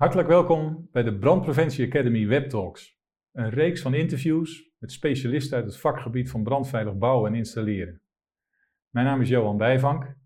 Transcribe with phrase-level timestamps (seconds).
[0.00, 2.98] Hartelijk welkom bij de Brandpreventie Academy Webtalks.
[3.32, 8.02] Een reeks van interviews met specialisten uit het vakgebied van brandveilig bouwen en installeren.
[8.90, 10.16] Mijn naam is Johan Bijvank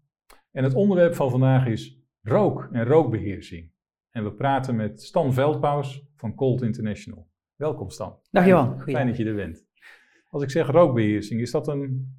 [0.51, 3.73] en het onderwerp van vandaag is rook en rookbeheersing.
[4.11, 7.29] En we praten met Stan Veldpaus van Colt International.
[7.57, 8.19] Welkom Stan.
[8.31, 8.81] Dag Johan.
[8.81, 9.67] Fijn dat je er bent.
[10.29, 12.15] Als ik zeg rookbeheersing, is dat een,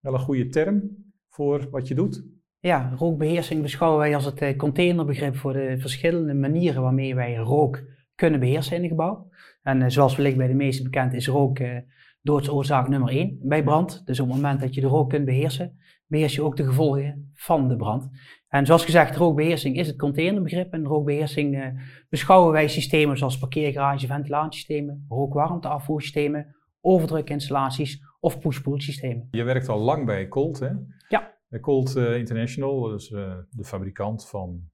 [0.00, 2.24] wel een goede term voor wat je doet?
[2.62, 7.82] Ja, rookbeheersing beschouwen wij als het eh, containerbegrip voor de verschillende manieren waarmee wij rook
[8.14, 9.30] kunnen beheersen in een gebouw.
[9.62, 11.76] En eh, zoals wellicht bij de meesten bekend is rook uh,
[12.20, 14.02] doodsoorzaak nummer 1 bij brand.
[14.06, 17.32] Dus op het moment dat je de rook kunt beheersen, beheers je ook de gevolgen
[17.34, 18.08] van de brand.
[18.48, 20.72] En zoals gezegd, rookbeheersing is het containerbegrip.
[20.72, 29.28] En rookbeheersing beschouwen wij systemen zoals parkeergarage, ventilatiesystemen, rookwarmteafvoersystemen, overdrukinstallaties of push-pull systemen.
[29.30, 30.70] Je werkt al lang bij Colt, hè?
[31.08, 31.31] Ja.
[31.60, 34.70] Colt uh, International, dus de fabrikant van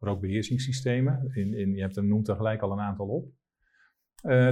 [0.00, 1.30] rookbeheersingssystemen.
[1.34, 3.28] In, in, je hebt er noemt er gelijk al een aantal op.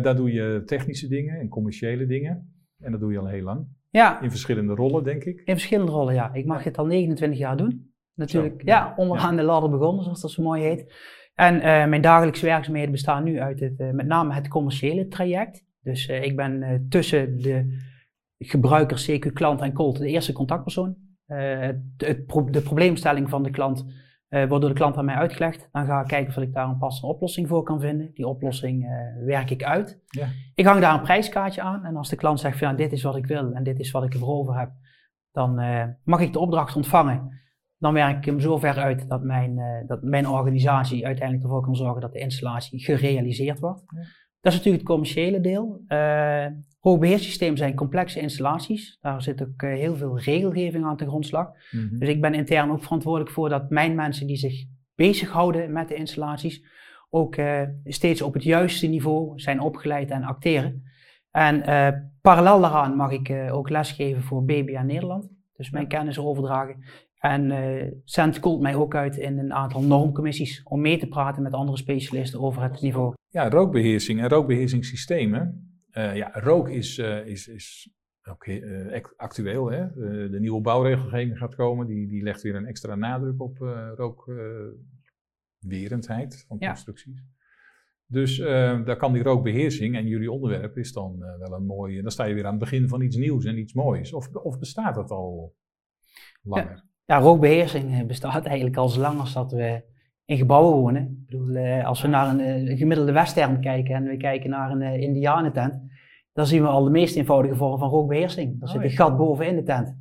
[0.03, 2.55] daar doe je technische dingen en commerciële dingen.
[2.79, 3.67] En dat doe je al heel lang.
[3.91, 4.21] Ja.
[4.21, 5.41] In verschillende rollen, denk ik.
[5.45, 6.33] In verschillende rollen, ja.
[6.33, 7.93] Ik mag het al 29 jaar doen.
[8.15, 9.41] Natuurlijk, zo, ja, onderaan ja.
[9.41, 10.95] de ladder begonnen, zoals dat zo mooi heet.
[11.35, 15.65] En mijn dagelijkse werkzaamheden bestaan nu uit het, met name het commerciële traject.
[15.83, 17.81] Dus ik ben tussen de
[18.39, 20.97] gebruiker, CQ, klant en Colt de eerste contactpersoon.
[21.27, 23.85] Uh, het, pro de probleemstelling van de klant
[24.29, 25.69] uh, wordt door de klant aan mij uitgelegd.
[25.73, 28.11] Dan ga ik kijken of ik daar een passende oplossing voor kan vinden.
[28.15, 28.91] Die oplossing uh,
[29.27, 30.01] werk ik uit.
[30.07, 30.27] Ja.
[30.55, 31.85] Ik hang daar een prijskaartje aan.
[31.85, 34.05] En als de klant zegt van dit is wat ik wil en dit is wat
[34.05, 34.71] ik ervoor over heb,
[35.33, 35.55] dan
[36.05, 37.41] mag ik de opdracht ontvangen.
[37.79, 41.77] Dan werk ik hem zo ver uit dat mijn, dat mijn organisatie uiteindelijk ervoor kan
[41.77, 43.83] zorgen dat de installatie gerealiseerd wordt.
[43.87, 44.01] Ja.
[44.41, 45.83] Dat is natuurlijk het commerciële deel.
[45.89, 46.47] Uh,
[46.83, 48.99] Hoogbeheerssystemen zijn complexe installaties.
[49.01, 51.47] Daar zit ook uh, heel veel regelgeving aan te grondslag.
[51.71, 51.99] Mm -hmm.
[51.99, 54.65] Dus ik ben intern ook verantwoordelijk voor dat mijn mensen die zich
[54.95, 56.65] bezighouden met de installaties
[57.11, 60.83] ook uh, steeds op het juiste niveau zijn opgeleid en acteren.
[61.31, 61.63] En
[62.21, 65.29] parallel daaraan mag ik ook lesgeven voor BBA Nederland.
[65.57, 66.85] Dus mijn kennis overdragen.
[67.19, 71.43] En uh, zendt Colt mij ook uit in een aantal normcommissies om mee te praten
[71.43, 73.15] met andere specialisten over het niveau.
[73.29, 75.72] Ja, rookbeheersing en rookbeheersingssystemen.
[75.93, 77.91] Uh, ja, rook is, uh, is, is
[78.29, 78.47] ook
[79.17, 79.71] actueel.
[79.71, 79.93] Hè?
[80.31, 83.59] de nieuwe bouwregelgeving gaat komen, die, die legt weer een extra nadruk op
[83.97, 87.23] rookwerendheid van constructies.
[88.07, 88.37] Dus
[88.85, 92.03] daar kan die rookbeheersing en jullie onderwerp is dan wel een mooie.
[92.03, 94.13] Dan sta je weer aan het begin van iets nieuws en iets moois.
[94.13, 95.57] Of, of bestaat dat al
[96.43, 96.75] langer?
[96.75, 96.91] Ja.
[97.05, 99.83] Ja, rookbeheersing bestaat eigenlijk al zolang als dat we
[100.33, 101.03] in gebouwen wonen.
[101.03, 104.71] Ik bedoel, eh, als we naar een, een, gemiddelde western kijken en we kijken naar
[104.71, 105.81] een uh, indianentent,
[106.33, 108.57] dan zien we al de meest eenvoudige vorm van rookbeheersing.
[108.61, 108.95] Er Oh, zit een ja.
[108.95, 109.97] gat boven in de tent.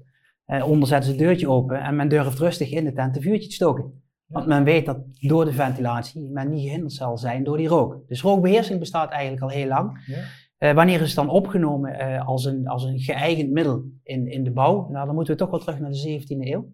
[0.48, 3.22] Uh, onder zetten ze het deurtje open en men durft rustig in de tent een
[3.22, 4.04] vuurtje te stoken.
[4.26, 8.08] Want men weet dat door de ventilatie men niet gehinderd zal zijn door die rook.
[8.08, 10.04] Dus rookbeheersing bestaat eigenlijk al heel lang.
[10.06, 10.18] Ja?
[10.70, 14.44] Uh, wanneer is het dan opgenomen uh, als, een, als een geëigend middel in, in
[14.44, 14.90] de bouw?
[14.90, 16.72] Nou, dan moeten we toch wel terug naar de 17e eeuw.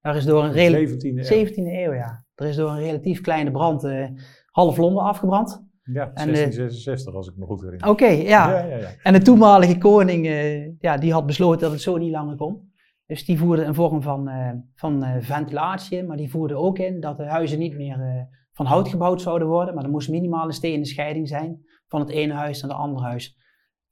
[0.00, 1.46] Daar is door een rela- 17e eeuw.
[1.46, 2.24] 17e eeuw, ja.
[2.40, 4.08] Er is door een relatief kleine brand uh,
[4.50, 5.68] half Londen afgebrand.
[5.82, 7.88] Ja, En, eh, 1666 als ik me goed herinner.
[7.88, 8.50] Oké, ja.
[8.50, 8.88] ja, ja, ja.
[9.02, 12.72] En de toenmalige koning, uh, ja, die had besloten dat het zo niet langer kon.
[13.06, 14.30] Dus die voerde een vorm van,
[14.74, 18.88] van ventilatie in, maar die voerde ook in dat de huizen niet meer van hout
[18.88, 22.62] gebouwd zouden worden, maar er moest minimaal een stenen scheiding zijn van het ene huis
[22.62, 23.38] naar het andere huis.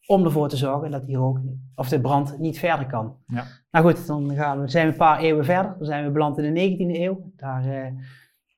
[0.07, 1.41] Om ervoor te zorgen dat die rook
[1.75, 3.17] of de brand niet verder kan.
[3.27, 3.45] Ja.
[3.71, 5.75] Nou goed, dan gaan we, zijn we een paar eeuwen verder.
[5.79, 7.33] Dan zijn we beland in de 19e eeuw.
[7.37, 7.93] Daar,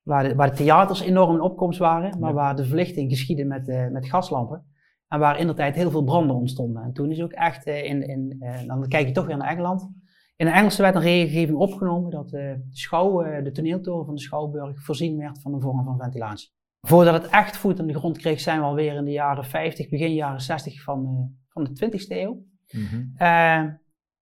[0.03, 2.37] waar, de, waar de theaters enorm in opkomst waren, maar Ja.
[2.37, 4.65] waar de verlichting geschiedde met, met gaslampen.
[5.09, 6.83] En waar in de tijd heel veel branden ontstonden.
[6.83, 9.91] En toen is ook echt in, in dan kijk je toch weer naar Engeland.
[10.37, 14.83] In de Engelse werd een regelgeving opgenomen dat de, schouw, de toneeltoren van de Schouwburg
[14.85, 16.51] voorzien werd van een vorm van ventilatie.
[16.81, 19.89] Voordat het echt voet aan de grond kreeg, zijn we alweer in de jaren 50,
[19.89, 22.43] begin jaren 60 van, van de 20e eeuw.
[22.71, 23.13] Mm -hmm.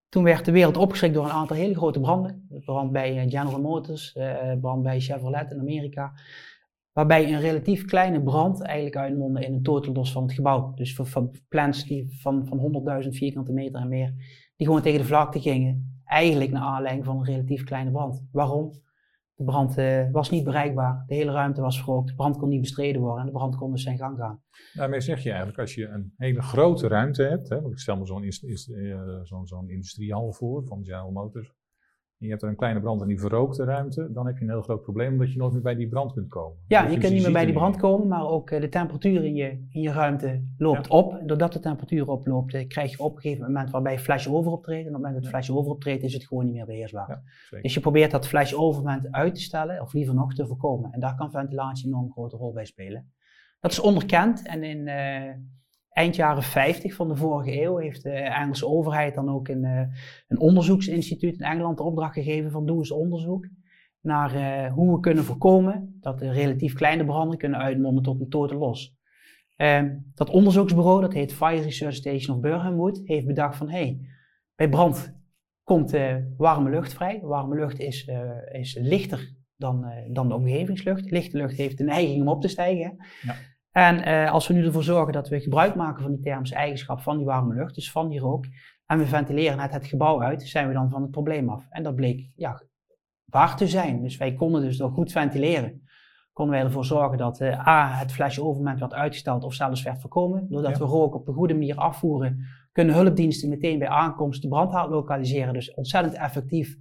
[0.08, 2.48] Toen werd de wereld opgeschrikt door een aantal hele grote branden.
[2.64, 4.16] Brand bij General Motors,
[4.60, 6.12] brand bij Chevrolet in Amerika.
[6.92, 10.72] Waarbij een relatief kleine brand eigenlijk uitmondde in een totalos van het gebouw.
[10.74, 14.14] Dus voor plants die van, van 100.000 vierkante meter en meer,
[14.56, 18.28] die gewoon tegen de vlakte gingen eigenlijk naar aanleiding van een relatief kleine brand.
[18.32, 18.72] Waarom?
[19.38, 22.60] De brand uh, was niet bereikbaar, de hele ruimte was verrookt, de brand kon niet
[22.60, 24.42] bestreden worden en de brand kon dus zijn gang gaan.
[24.74, 28.06] Daarmee zeg je eigenlijk, als je een hele grote ruimte hebt, hè, ik stel me
[28.06, 31.52] zo'n uh, zo industriehal voor van General Motors,
[32.18, 34.42] en je hebt er een kleine brand en die verrookt de ruimte, dan heb je
[34.44, 36.56] een heel groot probleem omdat je nooit meer bij die brand kunt komen.
[36.66, 39.34] Ja, je kunt niet meer bij die brand komen, maar ook eh, de temperatuur in
[39.34, 40.96] je, in je ruimte loopt Ja.
[40.96, 41.12] op.
[41.14, 44.52] En doordat de temperatuur oploopt, eh, krijg je op een gegeven moment waarbij flash over
[44.52, 44.86] optreedt.
[44.86, 47.22] En op het moment dat het flash over optreedt, is het gewoon niet meer beheersbaar.
[47.50, 50.46] Ja, dus je probeert dat flash over moment uit te stellen, of liever nog te
[50.46, 50.92] voorkomen.
[50.92, 53.12] En daar kan ventilatie een enorm grote rol bij spelen.
[53.60, 55.34] Dat is onderkend en in eh,
[55.98, 59.86] eind jaren 50 van de vorige eeuw heeft de Engelse overheid dan ook een, eh,
[60.28, 63.48] een onderzoeksinstituut in Engeland de opdracht gegeven van doe eens onderzoek
[64.00, 68.28] naar eh, hoe we kunnen voorkomen dat de relatief kleine branden kunnen uitmonden tot een
[68.28, 68.96] totaal los.
[69.56, 74.00] Ehm, dat onderzoeksbureau, dat heet Fire Research Station of Birkenwood, heeft bedacht van hey,
[74.54, 75.16] bij brand
[75.62, 77.20] komt eh, warme lucht vrij.
[77.22, 78.10] Warme lucht is,
[78.52, 81.10] is lichter dan, dan de omgevingslucht.
[81.10, 82.96] Lichte lucht heeft de neiging om op te stijgen.
[83.22, 83.34] Ja.
[83.72, 87.00] En eh, als we nu ervoor zorgen dat we gebruik maken van die thermische eigenschap
[87.00, 88.44] van die warme lucht, dus van die rook,
[88.86, 91.66] en we ventileren het, het gebouw uit, zijn we dan van het probleem af.
[91.70, 92.62] En dat bleek ja,
[93.24, 94.02] waar te zijn.
[94.02, 95.82] Dus wij konden dus door goed ventileren,
[96.32, 100.46] konden wij ervoor zorgen dat eh, A, het flashe-overmoment werd uitgesteld of zelfs werd voorkomen.
[100.48, 100.78] Doordat Ja.
[100.78, 105.52] we rook op een goede manier afvoeren, kunnen hulpdiensten meteen bij aankomst de brandhaard lokaliseren.
[105.52, 106.76] Dus ontzettend effectief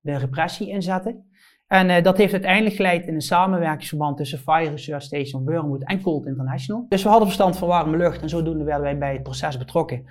[0.00, 1.30] de repressie inzetten.
[1.72, 6.00] En eh, dat heeft uiteindelijk geleid in een samenwerkingsverband tussen Fire Research Station Wormwood en
[6.00, 6.86] Colt International.
[6.88, 10.04] Dus we hadden verstand van warme lucht en zodoende werden wij bij het proces betrokken.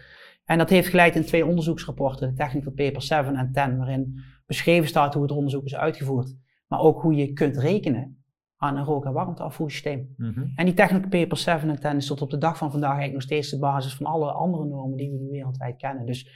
[0.45, 4.87] En dat heeft geleid in twee onderzoeksrapporten, de Technical Paper 7 en 10, waarin beschreven
[4.87, 6.35] staat hoe het onderzoek is uitgevoerd.
[6.67, 8.23] Maar ook hoe je kunt rekenen
[8.57, 10.13] aan een rook- en warmteafvoersysteem.
[10.17, 10.45] Mhm.
[10.55, 13.19] En die Technical Paper 7 en 10 is tot op de dag van vandaag eigenlijk
[13.19, 16.05] nog steeds de basis van alle andere normen die we wereldwijd kennen.
[16.05, 16.29] Dus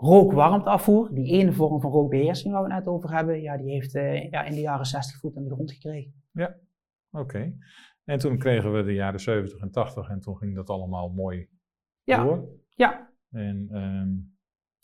[0.00, 3.94] rook-warmteafvoer, die ene vorm van rookbeheersing waar we het net over hebben, ja, die heeft
[3.94, 6.14] eh, ja, in de jaren 60 voet aan de grond gekregen.
[7.12, 7.54] Oké.
[8.04, 11.48] En toen kregen we de jaren 70 en 80 en toen ging dat allemaal mooi
[12.04, 12.48] Ja, door.
[12.68, 13.10] ja.
[13.30, 14.08] En ehm,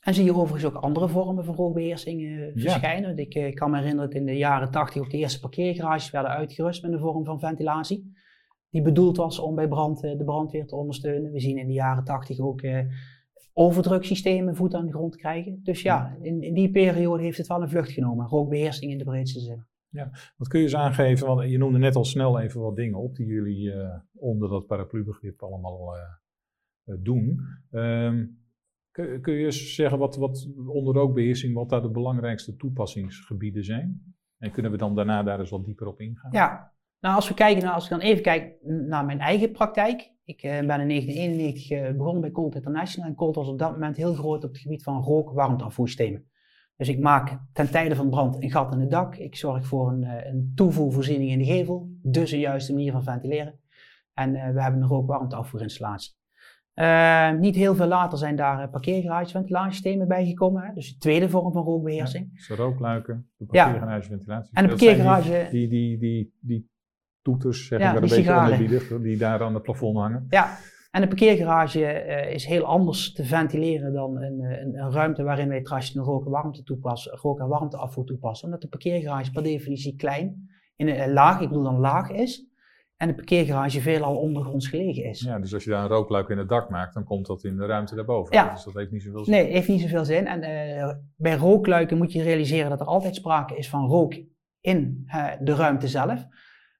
[0.00, 3.18] En zie je overigens ook andere vormen van rookbeheersing eh, verschijnen.
[3.18, 6.30] Ik eh, kan me herinneren dat in de jaren 80 ook de eerste parkeergarages werden
[6.30, 8.12] uitgerust met een vorm van ventilatie.
[8.70, 11.32] Die bedoeld was om bij brand de brandweer te ondersteunen.
[11.32, 12.60] We zien in de jaren 80 ook
[13.58, 15.60] overdruksystemen voet aan de grond krijgen.
[15.62, 18.26] Dus ja, in, in die periode heeft het wel een vlucht genomen.
[18.26, 19.66] Rookbeheersing in de breedste zin.
[20.36, 21.26] wat kun je eens aangeven?
[21.26, 24.66] Want je noemde net al snel even wat dingen op die jullie eh, onder dat
[24.66, 26.02] paraplubegrip allemaal eh,
[26.84, 27.40] eh, doen.
[27.70, 28.26] Ehm,
[28.90, 34.14] kun, kun je eens zeggen wat, wat onder rookbeheersing, wat daar de belangrijkste toepassingsgebieden zijn?
[34.38, 36.32] En kunnen we dan daarna daar eens wat dieper op ingaan?
[36.32, 40.14] Ja, nou als we kijken naar, als ik dan even kijk naar mijn eigen praktijk.
[40.26, 43.72] Ik eh, ben in 1991 eh, begonnen bij Colt International en Colt was op dat
[43.72, 46.24] moment heel groot op het gebied van rook-warmteafvoersystemen.
[46.76, 49.16] Dus ik maak ten tijde van brand een gat in het dak.
[49.16, 53.02] Ik zorg voor een, eh, een toevoervoorziening in de gevel, dus een juiste manier van
[53.02, 53.58] ventileren.
[54.14, 56.14] En we hebben een rook-warmteafvoerinstallatie.
[56.76, 60.62] Eh, niet heel veel later zijn daar uh, parkeergaragesventilatiesystemen bijgekomen.
[60.62, 60.72] Hè?
[60.72, 62.34] Dus de tweede vorm van rookbeheersing.
[62.34, 63.62] Dus de rookluiken, de Ja.
[63.64, 64.54] parkeergaragesventilatie.
[64.54, 66.70] En de parkeergarage, die, die, die, die
[67.26, 68.54] toeters, zeg Ja, ik maar, een beetje sigaren.
[68.54, 70.26] onerbiedig, die daar aan het plafond hangen.
[70.28, 70.58] Ja,
[70.90, 75.22] en een parkeergarage eh, is heel anders te ventileren dan een, eh, een, een ruimte
[75.22, 78.46] waarin wij traditioneel rook en warmte toepassen, rook en warmteafvoer toepassen.
[78.46, 82.46] Omdat de parkeergarage per definitie klein, in een, eh, laag, ik bedoel dan laag is,
[82.96, 85.20] en de parkeergarage veelal ondergronds gelegen is.
[85.20, 87.56] Ja, dus als je daar een rookluik in het dak maakt, dan komt dat in
[87.56, 88.34] de ruimte daarboven.
[88.34, 88.52] Ja.
[88.52, 89.34] Dus dat heeft niet zoveel zin.
[89.34, 90.26] Nee, heeft niet zoveel zin.
[90.26, 90.40] En
[91.16, 94.14] bij rookluiken moet je realiseren dat er altijd sprake is van rook
[94.60, 95.06] in
[95.40, 96.26] de ruimte zelf.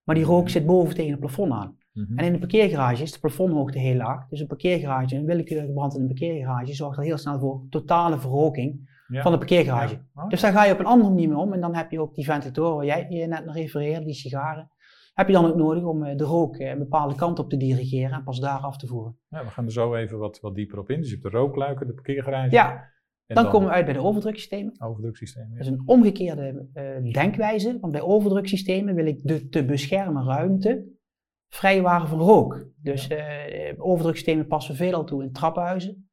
[0.07, 1.77] Maar die rook zit boven tegen het plafond aan.
[1.93, 2.19] Mhm.
[2.19, 4.29] En in de parkeergarage is de plafondhoogte heel laag.
[4.29, 8.19] Dus een parkeergarage, een willekeurige brand in een parkeergarage, zorgt er heel snel voor totale
[8.19, 9.23] verroking Ja.
[9.23, 9.95] van de parkeergarage.
[9.95, 10.23] Ja.
[10.23, 11.53] Oh, Dus daar ga je op een andere manier mee om.
[11.53, 14.71] En dan heb je ook die ventilatoren waar jij je net naar refereerde, die sigaren.
[15.15, 17.57] Heb je dan ook nodig om eh, de rook eh, een bepaalde kant op te
[17.57, 19.17] dirigeren en pas daar af te voeren.
[19.29, 21.01] Ja, we gaan er zo even wat, wat dieper op in.
[21.01, 22.51] Dus je hebt de rookluiken, de parkeergarage.
[22.55, 22.85] Ja,
[23.27, 24.75] dan komen we uit bij de overdruksystemen.
[25.57, 27.79] Dat is een omgekeerde eh, denkwijze.
[27.81, 30.85] Want bij overdruksystemen wil ik de te beschermen ruimte
[31.49, 32.67] vrijwaren van rook.
[32.83, 36.09] Dus eh overdruksystemen passen veelal toe in trappenhuizen.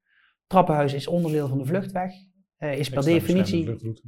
[0.48, 2.12] Trappenhuis is onderdeel van de vluchtweg.
[2.58, 4.02] eh, is per Extra definitie vluchtroute.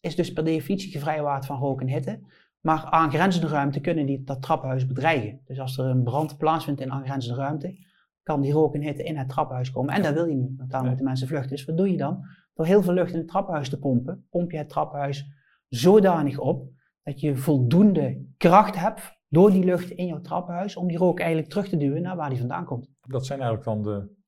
[0.00, 2.20] is dus per definitie gevrijwaard van rook en hitte.
[2.60, 5.40] Maar aangrenzende ruimte kunnen die dat trappenhuis bedreigen.
[5.44, 7.76] Dus als er een brand plaatsvindt in aangrenzende ruimte,
[8.22, 9.94] kan die rook en hitte in het trappenhuis komen.
[9.94, 10.88] En dat wil je niet, want daar Nee.
[10.88, 11.50] moeten mensen vluchten.
[11.50, 12.24] Dus wat doe je dan?
[12.54, 15.26] Door heel veel lucht in het trappenhuis te pompen, pomp je het trappenhuis
[15.68, 16.70] zodanig op
[17.02, 21.50] dat je voldoende kracht hebt door die lucht in jouw trappenhuis om die rook eigenlijk
[21.50, 22.88] terug te duwen naar waar die vandaan komt.
[23.00, 24.18] Dat zijn eigenlijk dan de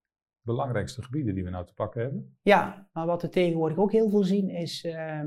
[0.40, 2.36] belangrijkste gebieden die we nou te pakken hebben.
[2.42, 5.20] Ja, maar wat we tegenwoordig ook heel veel zien is eh,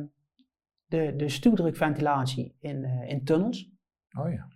[0.86, 3.72] de, de stuwdrukventilatie in, eh, in tunnels.
[4.20, 4.48] Oh ja.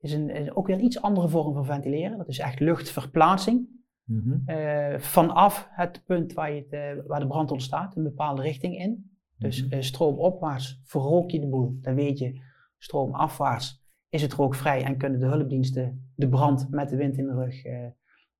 [0.00, 2.18] Is, een, ook weer een iets andere vorm van ventileren.
[2.18, 3.76] Dat is echt luchtverplaatsing.
[4.04, 4.36] Mhm.
[4.46, 8.78] eh, vanaf het punt waar, je het, eh, waar de brand ontstaat, een bepaalde richting
[8.78, 9.10] in.
[9.38, 9.72] Dus Mhm.
[9.72, 11.78] eh, stroomopwaarts verrook je de boel.
[11.80, 12.40] Dan weet je,
[12.78, 17.34] stroomafwaarts is het rookvrij en kunnen de hulpdiensten de brand met de wind in de
[17.34, 17.62] rug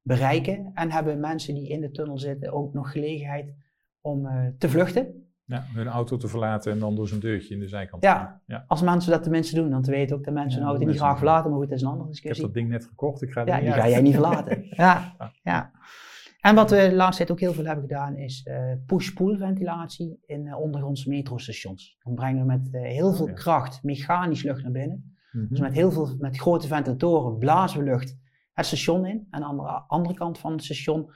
[0.03, 0.71] bereiken.
[0.75, 3.55] En hebben mensen die in de tunnel zitten ook nog gelegenheid
[4.01, 5.28] om te vluchten.
[5.49, 8.03] Ja, hun auto te verlaten en dan door zo'n deurtje in de zijkant.
[8.03, 8.65] Ja, ja.
[8.67, 11.05] als mensen dat tenminste doen, dan weet ook dat mensen Ja, hun auto niet mensen
[11.07, 11.51] graag verlaten.
[11.51, 12.45] Maar goed, dat is een andere Ik heb discussie.
[12.47, 13.81] dat ding net gekocht, ik ga Ja, die uit.
[13.81, 14.65] ga jij niet verlaten.
[14.85, 15.71] ja, ja.
[16.41, 20.19] En wat we de laatste tijd ook heel veel hebben gedaan, is eh, push-pull ventilatie
[20.27, 21.97] in eh, ondergrondse metrostations.
[22.03, 25.17] Dan brengen we met eh, heel veel kracht mechanisch lucht naar binnen.
[25.33, 25.47] Mhm.
[25.49, 28.17] Dus met heel veel met grote ventilatoren blazen we lucht
[28.53, 29.27] het station in.
[29.31, 31.11] En aan de andere kant van het station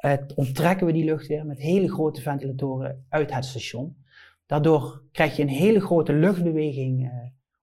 [0.00, 3.96] eh, onttrekken we die lucht weer met hele grote ventilatoren uit het station.
[4.46, 7.12] Daardoor krijg je een hele grote luchtbeweging eh,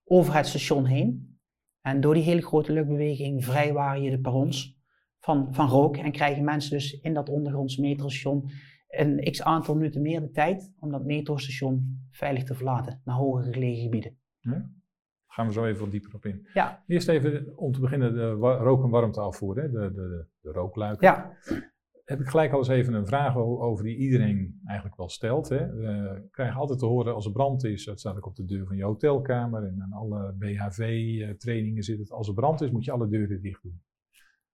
[0.03, 1.39] over het station heen.
[1.81, 4.77] En door die hele grote luchtbeweging vrijwaar je de perrons
[5.19, 5.97] van, van rook.
[5.97, 8.49] En krijgen mensen dus in dat ondergrondse metrostation
[8.87, 13.53] een x aantal minuten meer de tijd om dat metrostation veilig te verlaten naar hoger
[13.53, 14.17] gelegen gebieden.
[14.41, 14.69] Daar
[15.27, 16.47] gaan we zo even wat dieper op in.
[16.53, 16.83] Ja.
[16.87, 19.71] Eerst even om te beginnen de rook- en warmteafvoer, hè?
[19.71, 21.07] De, de, de rookluiken.
[21.07, 21.37] Ja,
[22.07, 25.49] Heb ik gelijk al eens even een vraag over die iedereen eigenlijk wel stelt.
[25.49, 25.73] Hè?
[25.73, 28.65] We krijgen altijd te horen als er brand is, dat staat ook op de deur
[28.65, 32.91] van je hotelkamer en aan alle BHV-trainingen zit het, als er brand is moet je
[32.91, 33.81] alle deuren dicht doen.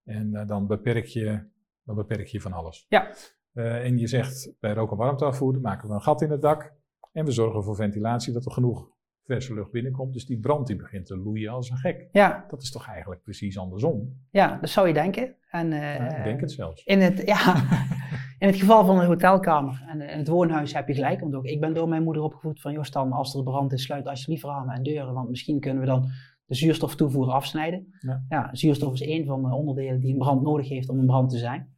[0.04, 1.49] En eh, dan, beperk je,
[1.83, 2.87] dan beperk je van alles.
[2.88, 3.14] Ja.
[3.52, 6.75] Eh, en je zegt bij rook- en warmteafvoer maken we een gat in het dak
[7.12, 8.90] en we zorgen voor ventilatie dat er genoeg
[9.32, 10.12] verse lucht binnenkomt.
[10.12, 12.08] Dus die brand die begint te loeien als een gek.
[12.12, 14.16] ja, Dat is toch eigenlijk precies andersom?
[14.30, 15.34] ja, dat zou je denken.
[15.50, 16.84] En, eh, Ja, ik denk het zelfs.
[16.84, 17.54] In het, ja,
[18.38, 21.20] in het geval van een hotelkamer en in het woonhuis heb je gelijk.
[21.20, 23.82] Want ook ik ben door mijn moeder opgevoed van, joh Stan, als er brand is,
[23.82, 25.14] sluit alsjeblieft ramen en deuren.
[25.14, 26.10] Want misschien kunnen we dan
[26.46, 27.87] de zuurstoftoevoer afsnijden.
[28.28, 28.49] Ja.
[28.52, 31.38] zuurstof is één van de onderdelen die een brand nodig heeft om een brand te
[31.38, 31.75] zijn.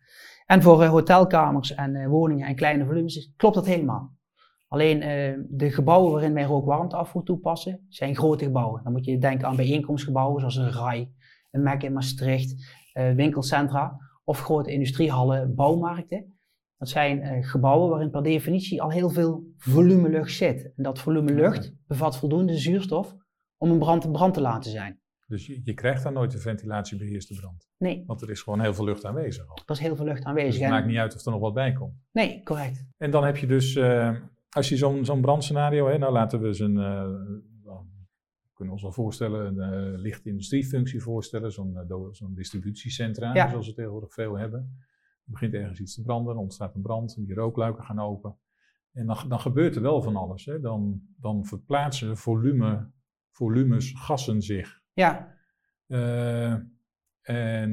[0.47, 4.13] En voor eh, hotelkamers en eh, woningen en kleine volumes klopt dat helemaal.
[4.73, 8.83] Alleen eh, de gebouwen waarin wij rookwarmteafvoer toepassen, zijn grote gebouwen.
[8.85, 11.13] Dan moet je denken aan bijeenkomstgebouwen zoals een RAI,
[11.51, 16.39] een MEC in Maastricht, eh, winkelcentra of grote industriehallen, bouwmarkten.
[16.77, 20.73] Dat zijn eh, gebouwen waarin per definitie al heel veel volume lucht zit.
[20.77, 23.15] En dat volume lucht bevat voldoende zuurstof
[23.57, 25.01] om een brand brand te laten zijn.
[25.27, 27.69] Dus je, je krijgt daar nooit een ventilatiebeheerste brand.
[27.79, 29.57] Nee, Want er is gewoon heel veel lucht aanwezig al.
[29.67, 30.55] er is heel veel lucht Dus aanwezig.
[30.55, 31.95] het En- maakt niet uit of er nog wat bij komt.
[32.13, 32.85] Nee, correct.
[32.99, 34.15] En dan heb je dus, eh,
[34.53, 37.03] als je zo'n zo'n brandscenario, hè, nou laten we zo'n, eh,
[37.63, 37.91] dan
[38.55, 43.49] kunnen we ons wel voorstellen, een eh, lichte industriefunctie voorstellen, zo'n eh, zo'n distributiecentra, Ja.
[43.51, 44.61] zoals we tegenwoordig veel hebben.
[45.25, 48.37] Er begint ergens iets te branden, dan ontstaat een brand, en die rookluiken gaan open.
[48.93, 50.45] En dan, dan gebeurt er wel van alles.
[50.45, 50.61] Hè.
[50.61, 52.91] Dan, dan verplaatsen volume,
[53.31, 55.37] volumes gassen zich Ja,
[57.23, 57.73] en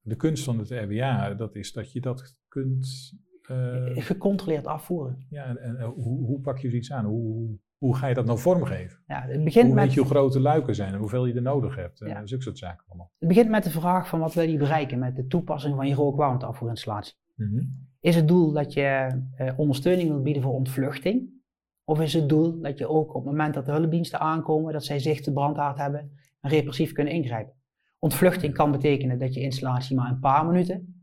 [0.00, 3.12] de kunst van het RWA, dat is dat je dat kunt.
[3.48, 5.26] Eh, gecontroleerd afvoeren.
[5.30, 7.04] ja, en, en, eh, hoe, hoe pak je zoiets aan?
[7.04, 8.98] Hoe, hoe, ga je dat nou vormgeven?
[9.06, 11.34] Ja, het, begint Hoe met, weet je hoe groot de luiken zijn en hoeveel je
[11.34, 12.00] er nodig hebt?
[12.00, 12.26] En Ja.
[12.26, 13.12] zulke soort zaken allemaal.
[13.18, 15.94] het begint met de vraag van wat wil je bereiken met de toepassing van je
[15.94, 17.14] rookwarmteafvoerinstallatie.
[17.34, 17.62] Mhm.
[18.00, 21.36] Is het doel dat je eh, ondersteuning wilt bieden voor ontvluchting?
[21.84, 24.84] Of is het doel dat je ook op het moment dat de hulpdiensten aankomen, dat
[24.84, 27.52] zij zicht de brandhaard hebben en repressief kunnen ingrijpen?
[27.98, 30.97] Ontvluchting kan betekenen dat je installatie maar een paar minuten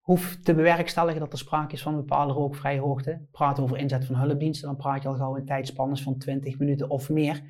[0.00, 3.26] hoeft te bewerkstelligen dat er sprake is van een bepaalde rookvrije hoogte.
[3.30, 6.58] Praten we over inzet van hulpdiensten, dan praat je al gauw in tijdspannes van 20
[6.58, 7.42] minuten of meer,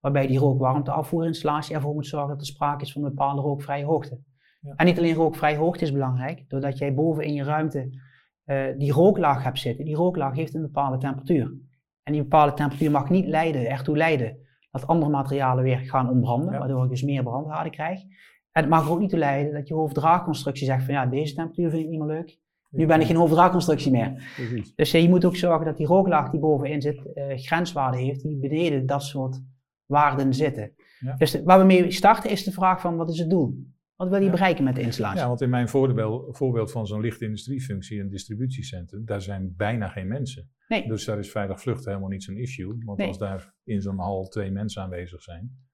[0.00, 4.18] waarbij die rookwarmteafvoerinstallatie ervoor moet zorgen dat er sprake is van een bepaalde rookvrije hoogte.
[4.60, 4.72] Ja.
[4.76, 8.00] En niet alleen rookvrije hoogte is belangrijk, doordat jij boven in je ruimte
[8.44, 9.84] eh, die rooklaag hebt zitten.
[9.84, 11.54] Die rooklaag heeft een bepaalde temperatuur.
[12.02, 14.36] En die bepaalde temperatuur mag niet leiden, ertoe leiden
[14.70, 16.58] dat andere materialen weer gaan ontbranden, Ja.
[16.58, 18.06] waardoor je dus meer brandhaarden krijgt.
[18.56, 21.34] En het mag er ook niet toe leiden dat je hoofddraagconstructie zegt van ja, deze
[21.34, 22.38] temperatuur vind ik niet meer leuk.
[22.70, 24.32] Nu ben ik geen hoofddraagconstructie meer.
[24.36, 24.74] Precies.
[24.74, 28.22] Dus eh, je moet ook zorgen dat die rooklaag die bovenin zit, eh grenswaarden heeft
[28.22, 29.40] die beneden dat soort
[29.86, 30.72] waarden zitten.
[31.00, 31.14] Ja.
[31.16, 33.64] Dus waar we mee starten is de vraag van wat is het doel?
[33.96, 34.30] Wat wil je Ja.
[34.30, 35.20] bereiken met de installatie?
[35.20, 39.88] Ja, want in mijn voorbeeld, voorbeeld van zo'n lichte industriefunctie en distributiecentrum, daar zijn bijna
[39.88, 40.50] geen mensen.
[40.68, 40.88] Nee.
[40.88, 42.76] Dus daar is veilig vluchten helemaal niet zo'n issue.
[42.84, 43.06] Want Nee.
[43.08, 45.65] als daar in zo'n hal twee mensen aanwezig zijn,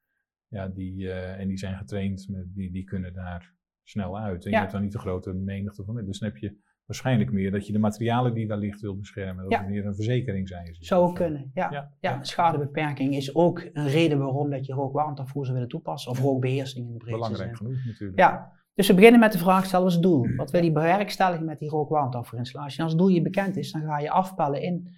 [0.52, 4.44] ja, die, eh, en die zijn getraind, met, die, die kunnen daar snel uit.
[4.44, 4.56] En Ja.
[4.56, 6.04] je hebt dan niet de grote menigte van.
[6.04, 6.56] Dus dan heb je
[6.86, 9.58] waarschijnlijk meer dat je de materialen die daar licht wil beschermen, dat Ja.
[9.58, 10.66] het meer een verzekering zijn.
[10.66, 11.70] Is Zou ook kunnen, ja.
[11.70, 11.92] Ja.
[12.00, 12.24] ja.
[12.24, 16.10] Schadebeperking is ook een reden waarom dat je rookwarmteafvoer zou willen toepassen.
[16.10, 17.66] Of rookbeheersing in de breedste Belangrijk zin.
[17.66, 18.18] genoeg natuurlijk.
[18.18, 20.26] Ja, dus we beginnen met de vraag het doel?
[20.36, 22.82] Wat wil je bewerkstelligen met die rookwarmteafvoerinstallatie?
[22.82, 24.94] Als doel je bekend is, dan ga je afpellen in,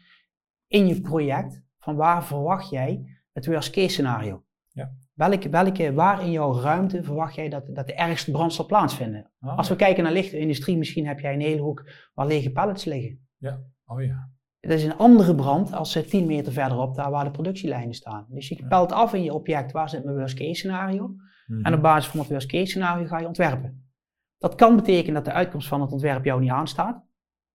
[0.66, 4.44] in je project van waar verwacht jij het worst case scenario?
[4.68, 4.92] Ja.
[5.14, 9.30] Welke, welke, waar in jouw ruimte verwacht jij dat, dat de ergste brand zal plaatsvinden?
[9.40, 12.52] Ah, Als we kijken naar lichte industrie, misschien heb jij een hele hoek waar lege
[12.52, 13.26] pallets liggen.
[13.87, 14.30] Oh ja.
[14.61, 18.26] dat is een andere brand als ze 10 meter verderop, daar waar de productielijnen staan.
[18.28, 18.66] Dus je Ja.
[18.66, 21.14] pelt af in je object waar zit mijn worst case scenario.
[21.47, 21.64] Mhm.
[21.64, 23.88] En op basis van het worst case scenario ga je ontwerpen.
[24.38, 27.03] Dat kan betekenen dat de uitkomst van het ontwerp jou niet aanstaat.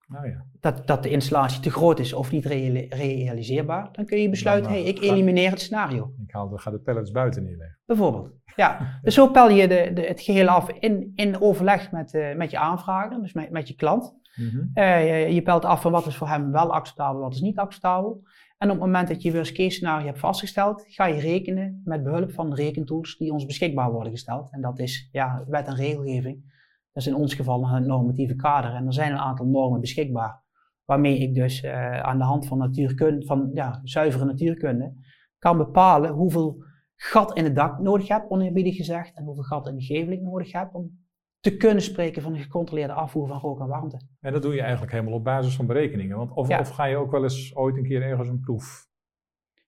[0.09, 0.45] Nou ja.
[0.59, 3.89] Dat, dat de installatie te groot is of niet reali- realiseerbaar.
[3.91, 6.13] Dan kun je besluiten, Dan, hey, ik ga- elimineer het scenario.
[6.25, 7.79] Ik haal de, ga de pallets buiten neerleggen.
[7.85, 8.31] Bijvoorbeeld.
[8.55, 12.35] Ja, dus zo pel je de, de, het geheel af in, in overleg met, eh,
[12.35, 14.15] met je aanvrager, dus met, met je klant.
[14.35, 14.59] Mhm.
[14.73, 17.57] Eh, je, je pelt af van wat is voor hem wel acceptabel, wat is niet
[17.57, 18.21] acceptabel.
[18.57, 22.03] En op het moment dat je worst case scenario hebt vastgesteld, ga je rekenen met
[22.03, 24.51] behulp van rekentools die ons beschikbaar worden gesteld.
[24.51, 26.57] En dat is ja, wet en regelgeving.
[26.91, 28.73] Dat is in ons geval het normatieve kader.
[28.73, 30.43] En er zijn een aantal normen beschikbaar.
[30.85, 34.93] Waarmee ik dus eh, aan de hand van, natuurkunde, van ja, zuivere natuurkunde
[35.37, 36.63] kan bepalen hoeveel
[36.95, 39.15] gat in het dak nodig heb, oneerbiedig gezegd.
[39.15, 41.07] En hoeveel gat in de geveling nodig heb om
[41.39, 44.01] te kunnen spreken van een gecontroleerde afvoer van rook en warmte.
[44.19, 46.17] En dat doe je eigenlijk helemaal op basis van berekeningen.
[46.17, 46.59] Want of, Ja.
[46.59, 48.87] of ga je ook wel eens ooit een keer ergens een proef,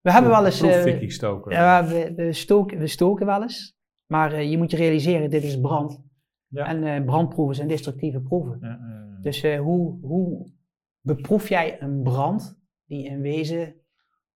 [0.01, 0.59] We hebben wel eens...
[0.59, 1.51] proeffikkie stoken?
[1.51, 3.75] Ja, we, we, stoken, we stoken wel eens.
[4.05, 6.01] Maar eh, je moet je realiseren, dit is brand.
[6.51, 6.65] Ja.
[6.67, 8.58] En eh, brandproeven zijn destructieve proeven.
[8.62, 8.79] Ja,
[9.22, 10.51] Dus eh, hoe, hoe
[11.01, 13.75] beproef jij een brand die in wezen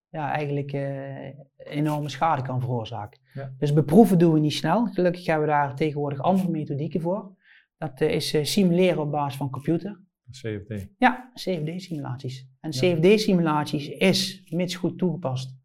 [0.09, 3.19] ja, eigenlijk eh, enorme schade kan veroorzaken?
[3.33, 3.53] Ja.
[3.57, 4.85] Dus beproeven doen we niet snel.
[4.85, 7.33] Gelukkig hebben we daar tegenwoordig andere methodieken voor.
[7.77, 10.03] Dat is simuleren op basis van computer.
[10.31, 10.87] CFD.
[10.97, 12.47] Ja, CFD-simulaties.
[12.59, 12.69] En.
[12.69, 15.57] CFD-simulaties is, mits goed toegepast,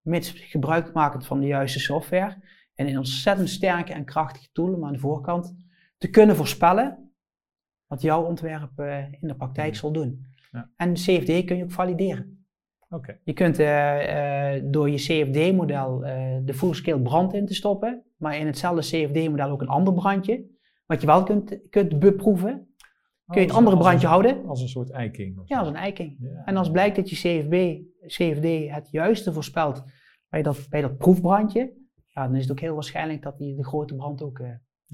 [0.00, 2.36] mits gebruikmakend van de juiste software,
[2.74, 5.63] en een ontzettend sterke en krachtige tool om aan de voorkant
[6.04, 7.12] te kunnen voorspellen
[7.86, 9.78] wat jouw ontwerp eh, in de praktijk Ja.
[9.78, 10.26] zal doen.
[10.52, 10.70] Ja.
[10.76, 12.46] En CFD kun je ook valideren.
[12.88, 13.18] Oké.
[13.22, 15.98] Je kunt eh, eh, door je CFD-model
[16.44, 20.44] de full-scale brand in te stoppen, maar in hetzelfde CFD-model ook een ander brandje,
[20.86, 22.74] wat je wel kunt, kunt beproeven.
[23.26, 24.46] Kun je het andere als brandje een- houden?
[24.46, 25.42] Als een soort eiking.
[25.44, 26.16] Ja, als een eiking.
[26.20, 26.42] Ja.
[26.44, 29.84] En als blijkt dat je CFB, CFD het juiste voorspelt
[30.28, 31.72] bij dat, bij dat proefbrandje,
[32.08, 34.40] ja, dan is het ook heel waarschijnlijk dat die de grote brand ook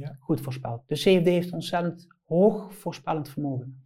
[0.00, 0.16] Ja.
[0.18, 0.82] goed voorspelt.
[0.86, 3.84] Dus CFD heeft ontzettend hoog voorspellend vermogen.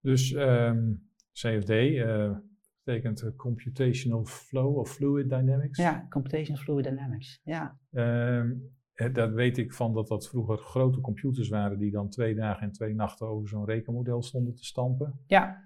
[0.00, 0.92] Dus ehm,
[1.32, 2.36] CFD eh,
[2.84, 5.78] betekent eh, Computational Flow of Fluid Dynamics.
[5.78, 7.40] Ja, Computational Fluid Dynamics.
[7.44, 12.34] Ja, eh, dat weet ik van dat dat vroeger grote computers waren die dan twee
[12.34, 15.20] dagen en twee nachten over zo'n rekenmodel stonden te stampen.
[15.26, 15.64] ja.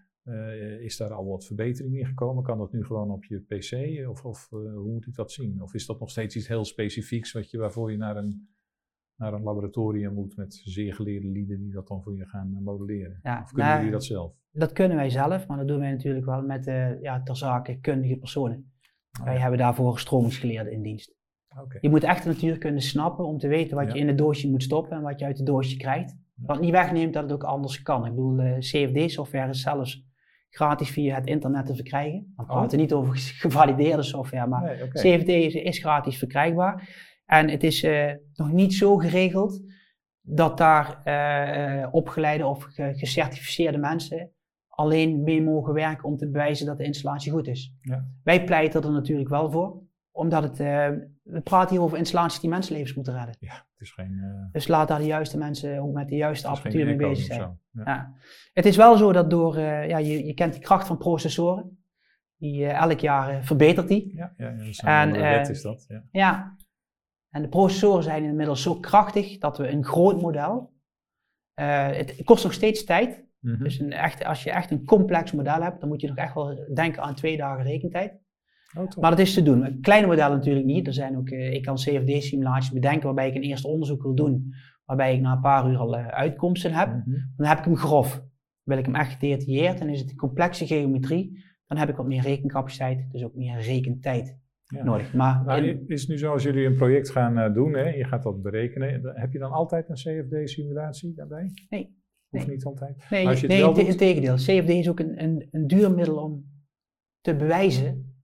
[0.80, 2.42] Is daar al wat verbetering in gekomen?
[2.42, 4.08] Kan dat nu gewoon op je PC?
[4.08, 5.62] Of, of hoe moet ik dat zien?
[5.62, 8.48] Of is dat nog steeds iets heel specifieks wat je, waarvoor je naar een,
[9.20, 12.60] naar een laboratorium moet met zeer geleerde lieden die dat dan voor je gaan eh,
[12.64, 13.20] modelleren?
[13.22, 13.40] ja.
[13.42, 14.32] Of kunnen Nou, jullie dat zelf?
[14.52, 17.78] dat kunnen wij zelf, maar dat doen wij natuurlijk wel met eh ja, ter zake
[17.80, 18.72] kundige personen.
[19.18, 19.40] Oh, Wij ja.
[19.40, 21.14] hebben daarvoor stromingsgeleerden in dienst.
[21.62, 21.78] Oké.
[21.80, 23.94] Je moet echt de natuurkunde snappen om te weten wat Ja.
[23.94, 26.16] je in het doosje moet stoppen en wat je uit het doosje krijgt.
[26.34, 28.04] Wat niet wegneemt dat het ook anders kan.
[28.06, 30.08] Ik bedoel, eh, CFD-software is zelfs
[30.50, 32.32] gratis via het internet te verkrijgen.
[32.36, 32.48] We Oh.
[32.48, 34.88] praten niet over gevalideerde software, maar Nee.
[35.18, 36.88] CFD is, is gratis verkrijgbaar.
[37.30, 39.62] En het is eh, nog niet zo geregeld
[40.20, 44.30] dat daar eh, opgeleide of ge- gecertificeerde mensen
[44.68, 47.74] alleen mee mogen werken om te bewijzen dat de installatie goed is.
[47.80, 48.06] Ja.
[48.22, 50.88] Wij pleiten er natuurlijk wel voor, omdat het, eh,
[51.22, 53.36] we praten hier over installaties die mensenlevens moeten redden.
[53.40, 56.84] Ja, het is geen, Dus laat daar de juiste mensen ook met de juiste apparatuur
[56.86, 57.40] mee bezig zijn.
[57.40, 57.56] zo.
[57.70, 57.82] Ja.
[57.84, 58.14] Ja.
[58.52, 61.78] Het is wel zo dat door, ja, je, je kent de kracht van processoren.
[62.36, 64.16] Die elk jaar verbetert die.
[64.16, 65.86] Ja, ja, ja, dat is een En, wet is dat.
[66.12, 66.56] Ja.
[67.30, 70.72] En de processoren zijn inmiddels zo krachtig dat we een groot model.
[71.54, 73.24] eh, het kost nog steeds tijd.
[73.40, 73.62] Mhm.
[73.62, 76.34] Dus een echt, als je echt een complex model hebt, dan moet je nog echt
[76.34, 78.12] wel denken aan twee dagen rekentijd.
[78.78, 78.96] Oh?
[79.00, 79.78] Maar dat is te doen.
[79.80, 80.86] Kleine modellen natuurlijk niet.
[80.86, 84.54] Er zijn ook, eh, ik kan CFD-simulaties bedenken waarbij ik een eerste onderzoek wil doen.
[84.84, 86.88] Waarbij ik na een paar uur al eh, uitkomsten heb.
[86.88, 87.10] Mhm.
[87.36, 88.22] Dan heb ik hem grof.
[88.62, 91.44] Wil ik hem echt gedetailleerd, dan is het een complexe geometrie.
[91.66, 94.38] Dan heb ik wat meer rekencapaciteit, dus ook meer rekentijd
[94.76, 94.84] Ja.
[94.84, 95.14] nodig.
[95.14, 97.88] Maar Nou, in- is het nu zo als jullie een project gaan eh, doen, hè,
[97.88, 101.50] je gaat dat berekenen, heb je dan altijd een CFD-simulatie daarbij?
[101.68, 101.98] Nee.
[102.28, 102.54] Hoeft Nee.
[102.54, 103.06] niet altijd?
[103.10, 104.34] nee, als je het nee wel in, doet- in tegendeel.
[104.34, 106.44] CFD is ook een, een, een duur middel om
[107.20, 108.14] te bewijzen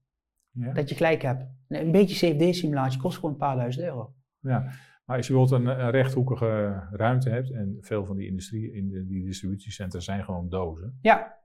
[0.51, 0.73] Ja.
[0.73, 1.45] dat je gelijk hebt.
[1.67, 4.13] Een beetje CFD-simulatie kost gewoon een paar duizend euro.
[4.39, 4.71] ja.
[5.05, 8.89] Maar als je bijvoorbeeld een, een rechthoekige ruimte hebt, en veel van die industrie, in
[8.89, 11.35] de, die distributiecentra zijn gewoon dozen, Ja,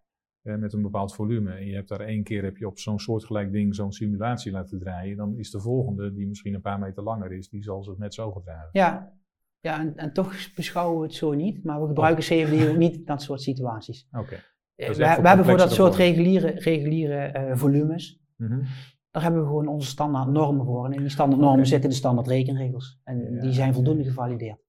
[0.42, 3.52] met een bepaald volume, en je hebt daar één keer heb je op zo'n soortgelijk
[3.52, 7.32] ding zo'n simulatie laten draaien, dan is de volgende, die misschien een paar meter langer
[7.32, 8.68] is, die zal zich net zo gedragen.
[8.72, 9.12] ja.
[9.60, 12.94] ja en, en toch beschouwen we het zo niet, maar we gebruiken CFD ook niet
[12.94, 14.08] in dat soort situaties.
[14.20, 14.34] Oké.
[14.74, 18.62] Eh, We, hebben voor dat soort reguliere, reguliere eh, volumes, Mhm.
[19.10, 20.84] daar hebben we gewoon onze standaard normen voor.
[20.86, 23.00] En in die standaard normen zitten de standaard rekenregels.
[23.04, 24.08] En Ja, die zijn ja, voldoende ja.
[24.08, 24.60] gevalideerd.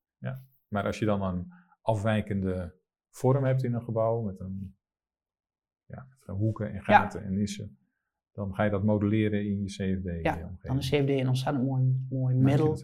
[0.67, 1.47] Maar als je dan een
[1.81, 2.75] afwijkende
[3.09, 4.75] vorm hebt in een gebouw met een
[6.25, 7.77] ja, hoeken en gaten en nissen.
[8.33, 10.23] Dan ga je dat modelleren in je CFD-omgeving.
[10.23, 12.77] Ja, dan is CFD een ontzettend mooi, mooi middel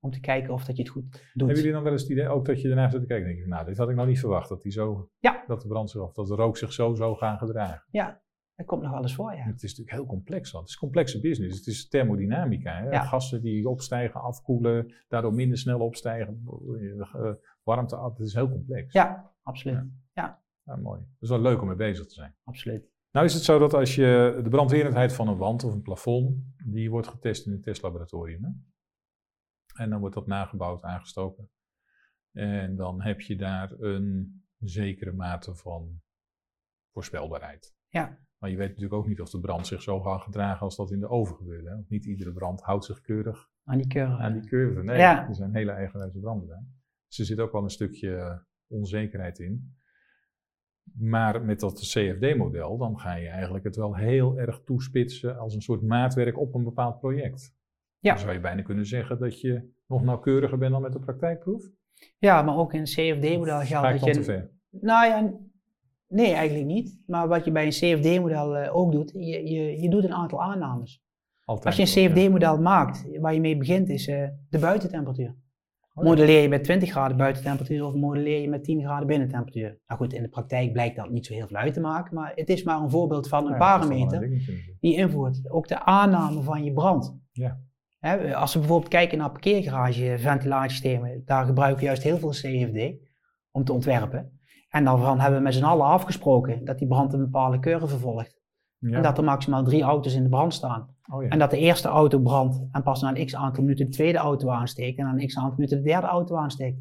[0.00, 1.20] om te kijken of dat je het goed doet.
[1.34, 3.38] Hebben jullie dan wel eens het idee, ook dat je daarna zit te kijken, denk
[3.38, 5.44] je, nou, dit had ik nou niet verwacht, dat, die zo, ja.
[5.46, 7.84] dat de brand zich, of dat de rook zich zo zou gaan gedragen.
[7.90, 8.22] Ja,
[8.54, 9.42] dat komt nog wel eens voor, ja.
[9.42, 11.58] Het is natuurlijk heel complex, want het is complexe business.
[11.58, 12.82] Het is thermodynamica.
[12.82, 13.00] Hè?
[13.00, 16.44] Gassen die opstijgen, afkoelen, daardoor minder snel opstijgen,
[16.78, 18.16] uh, warmte af.
[18.16, 18.92] Het is heel complex.
[18.92, 19.74] Ja, absoluut.
[19.76, 19.86] Ja.
[20.12, 20.41] ja.
[20.64, 21.00] Mooi.
[21.00, 22.36] Het is wel leuk om mee bezig te zijn.
[22.44, 22.90] Absoluut.
[23.10, 26.44] Nou is het zo dat als je de brandwerendheid van een wand of een plafond,
[26.64, 28.44] die wordt getest in een testlaboratorium.
[28.44, 28.50] Hè?
[29.82, 31.50] En dan wordt dat nagebouwd, aangestoken.
[32.32, 36.00] En dan heb je daar een zekere mate van
[36.92, 37.74] voorspelbaarheid.
[37.88, 38.18] Ja.
[38.38, 40.90] Maar je weet natuurlijk ook niet of de brand zich zo gaat gedragen als dat
[40.90, 41.66] in de oven gebeurt.
[41.66, 41.74] Hè?
[41.88, 44.12] Niet iedere brand houdt zich keurig aan die curve.
[44.12, 44.82] Aan die curve.
[44.82, 45.28] Nee, ja.
[45.28, 46.64] er zijn hele eigenwijze branden bij.
[47.06, 49.76] Dus er zit ook wel een stukje onzekerheid in.
[50.98, 55.62] Maar met dat CFD-model, dan ga je eigenlijk het wel heel erg toespitsen als een
[55.62, 57.54] soort maatwerk op een bepaald project.
[57.98, 58.10] Ja.
[58.10, 61.70] Dan zou je bijna kunnen zeggen dat je nog nauwkeuriger bent dan met de praktijkproef.
[62.18, 64.10] Ja, maar ook in een CFD-model geldt dat je...
[64.10, 64.50] te ver?
[64.70, 65.32] Nou ja,
[66.08, 67.02] nee eigenlijk niet.
[67.06, 70.42] Maar wat je bij een CFD-model eh, ook doet, je, je, je doet een aantal
[70.42, 71.02] aannames.
[71.44, 75.34] Altijd Als je een CFD-model maakt, waar je mee begint, is uh, de buitentemperatuur.
[75.94, 79.78] Oh, modelleer je met 20 graden buitentemperatuur of modelleer je met 10 graden binnentemperatuur?
[79.86, 82.32] Nou goed, in de praktijk blijkt dat niet zo heel veel uit te maken, maar
[82.34, 84.28] het is maar een voorbeeld van een parameter
[84.80, 85.50] die invoert.
[85.50, 87.16] Ook de aanname van je brand.
[87.32, 87.58] Ja.
[88.34, 93.10] als we bijvoorbeeld kijken naar parkeergarage ventilatiesystemen, daar gebruiken we juist heel veel CFD
[93.50, 94.40] om te ontwerpen.
[94.68, 98.40] En daarvan hebben we met z'n allen afgesproken dat die brand een bepaalde curve vervolgt.
[98.80, 100.91] En dat er maximaal drie auto's in de brand staan.
[101.10, 101.28] Oh ja.
[101.28, 104.18] En dat de eerste auto brandt en pas na een x aantal minuten de tweede
[104.18, 106.80] auto aansteekt en na een x aantal minuten de derde auto aansteekt.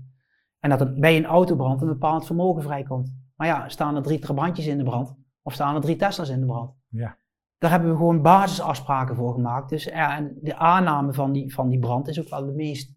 [0.60, 3.14] En dat er bij een autobrand een bepaald vermogen vrijkomt.
[3.36, 6.40] Maar ja, staan er drie trabantjes in de brand of staan er drie Tesla's in
[6.40, 6.74] de brand?
[6.88, 7.18] Ja.
[7.58, 9.70] Daar hebben we gewoon basisafspraken voor gemaakt.
[9.70, 12.96] Dus ja, en de aanname van die, van die brand is ook wel de meest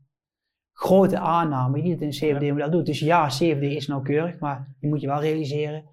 [0.73, 2.87] grote aanname die het in CFD-model doet.
[2.87, 5.85] Dus ja, CFD is nauwkeurig, maar je moet je wel realiseren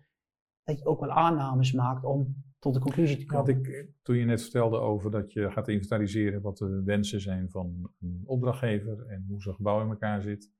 [0.64, 3.60] dat je ook wel aannames maakt om tot de conclusie te komen.
[3.60, 7.92] ik, toen je net vertelde over dat je gaat inventariseren wat de wensen zijn van
[8.02, 10.52] een opdrachtgever en hoe zijn gebouw in elkaar zit.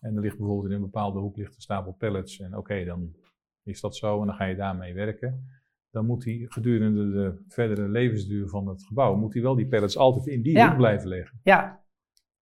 [0.00, 3.16] En er ligt bijvoorbeeld in een bepaalde hoek ligt een stapel pallets en oké, dan
[3.62, 5.48] is dat zo en dan ga je daarmee werken.
[5.90, 9.96] Dan moet hij gedurende de verdere levensduur van het gebouw, moet hij wel die pallets
[9.96, 11.40] altijd in die hoek blijven liggen.
[11.42, 11.84] Ja.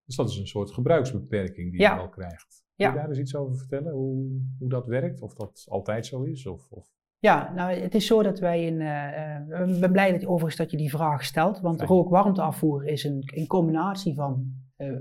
[0.04, 2.64] Dus dat is een soort gebruiksbeperking die je wel krijgt.
[2.76, 5.20] Kun je daar eens iets over vertellen, hoe, hoe dat werkt?
[5.20, 6.46] Of dat altijd zo is?
[6.46, 6.88] Of, of...
[7.22, 8.80] Ja, nou het is zo dat wij een.
[8.80, 13.22] Uh, ik ben blij dat, overigens dat je die vraag stelt, want rook-warmteafvoer is een,
[13.34, 14.98] een combinatie van uh,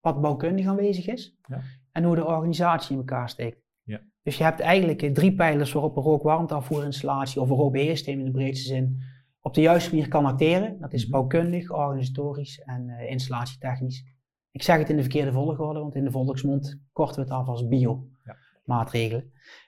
[0.00, 1.60] wat bouwkundig aanwezig is ja.
[1.92, 3.62] en hoe de organisatie in elkaar steekt.
[3.82, 4.00] Ja.
[4.22, 8.68] Dus je hebt eigenlijk drie pijlers waarop een rook-warmteafvoerinstallatie of een rookbeheersysteem in de breedste
[8.68, 8.98] zin
[9.40, 10.80] op de juiste manier kan acteren.
[10.80, 11.12] Dat is mhm.
[11.12, 14.04] bouwkundig, organisatorisch en uh, installatietechnisch.
[14.50, 17.48] Ik zeg het in de verkeerde volgorde, want in de volksmond korten we het af
[17.48, 18.11] als bio-maatregelen.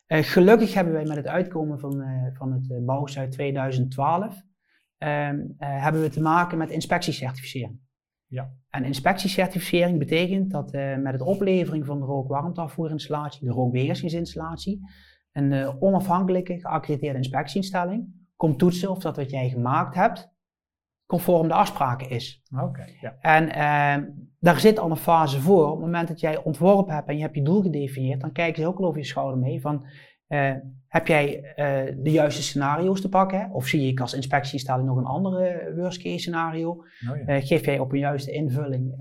[0.08, 4.42] Uh, gelukkig hebben wij met het uitkomen van, uh, van het uh, Bouwzuid 2012
[5.58, 7.80] hebben we te maken met inspectiecertificering.
[8.26, 8.52] Ja.
[8.70, 14.80] En inspectiecertificering betekent dat met het oplevering van de rookwarmteafvoerinstallatie, de rookbeheersingsinstallatie,
[15.32, 20.33] een onafhankelijke geaccrediteerde inspectieinstelling komt toetsen of dat wat jij gemaakt hebt
[21.06, 22.42] conform de afspraken is.
[22.62, 22.84] Oké.
[23.00, 23.16] ja.
[23.20, 25.64] En uh, daar zit al een fase voor.
[25.64, 28.62] Op het moment dat jij ontworpen hebt en je hebt je doel gedefinieerd, dan kijken
[28.62, 29.86] ze ook al over je schouder mee van,
[30.28, 30.52] uh,
[30.88, 33.50] heb jij uh, de juiste scenario's te pakken?
[33.52, 36.70] Of zie ik als inspectiestelling nog een andere worst case scenario?
[36.70, 37.40] Oh, ja.
[37.40, 38.94] geef jij op een juiste invulling,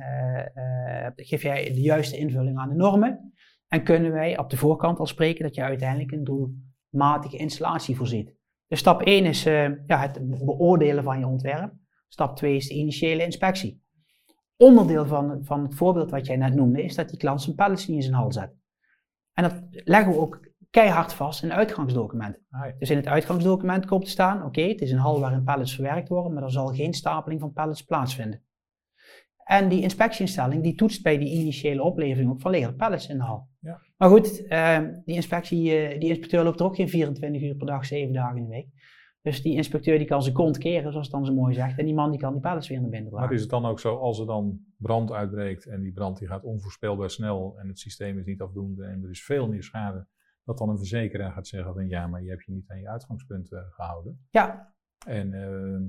[1.15, 3.33] geef jij de juiste invulling aan de normen?
[3.67, 8.33] En kunnen wij op de voorkant al spreken dat je uiteindelijk een doelmatige installatie voorziet?
[8.67, 11.73] Dus stap 1 is ja, het beoordelen van je ontwerp.
[12.13, 13.81] Stap 2 is de initiële inspectie.
[14.57, 17.87] Onderdeel van, van het voorbeeld wat jij net noemde, is dat die klant zijn pallets
[17.87, 18.53] niet in zijn hal zet.
[19.33, 22.37] En dat leggen we ook keihard vast in het uitgangsdocument.
[22.49, 25.75] Ah, dus in het uitgangsdocument komt te staan, oké, het is een hal waarin pallets
[25.75, 28.43] verwerkt worden, maar er zal geen stapeling van pallets plaatsvinden.
[29.43, 33.23] En die inspectieinstelling die toetst bij die initiële oplevering ook van lege pallets in de
[33.23, 33.47] hal.
[33.59, 33.81] Ja.
[33.97, 37.67] Maar goed, uh, die, inspectie, uh, die inspecteur loopt er ook geen 24 uur per
[37.67, 38.67] dag, 7 dagen in de week.
[39.23, 41.77] Dus die inspecteur die kan zijn kont keren, zoals het dan zo mooi zegt.
[41.77, 43.27] En die man die kan die pallets weer naar binnen dragen.
[43.27, 46.27] Maar is het dan ook zo, als er dan brand uitbreekt en die brand die
[46.27, 50.07] gaat onvoorspelbaar snel en het systeem is niet afdoende en er is veel meer schade,
[50.43, 52.89] dat dan een verzekeraar gaat zeggen van ja, maar je hebt je niet aan je
[52.89, 54.25] uitgangspunt uh, gehouden.
[54.29, 54.73] Ja.
[55.05, 55.81] En uh,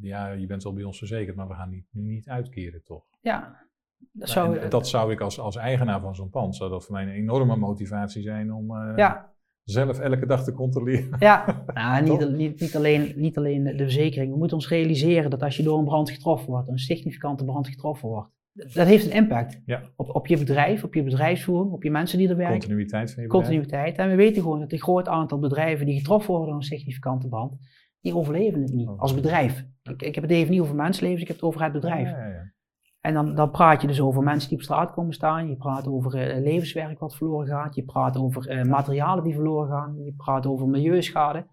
[0.00, 3.04] ja, je bent al bij ons verzekerd, maar we gaan nu niet uitkeren toch?
[3.20, 3.70] Ja.
[4.12, 7.02] Dat zou, dat zou ik als, als eigenaar van zo'n pand, zou dat voor mij
[7.02, 8.70] een enorme motivatie zijn om...
[8.70, 9.31] Uh, ja,
[9.64, 11.16] zelf elke dag te controleren.
[11.18, 14.32] Ja, nou, niet, niet, niet, alleen, niet alleen de verzekering.
[14.32, 17.68] We moeten ons realiseren dat als je door een brand getroffen wordt, een significante brand
[17.68, 19.82] getroffen wordt, dat heeft een impact Ja.
[19.96, 22.58] op, op je bedrijf, op je bedrijfsvoering, op je mensen die er werken.
[22.58, 23.44] Continuïteit van je bedrijf.
[23.48, 23.96] Continuïteit.
[23.96, 27.28] En we weten gewoon dat een groot aantal bedrijven die getroffen worden door een significante
[27.28, 27.56] brand,
[28.00, 29.00] die overleven het niet Oh.
[29.00, 29.64] als bedrijf.
[29.82, 32.10] Ik, ik heb het even niet over mensenlevens, ik heb het over het bedrijf.
[32.10, 32.51] Ja, ja, ja.
[33.02, 35.48] En dan, dan praat je dus over mensen die op straat komen staan.
[35.48, 37.74] Je praat over eh, levenswerk wat verloren gaat.
[37.74, 40.04] Je praat over eh, materialen die verloren gaan.
[40.04, 41.46] Je praat over milieuschade.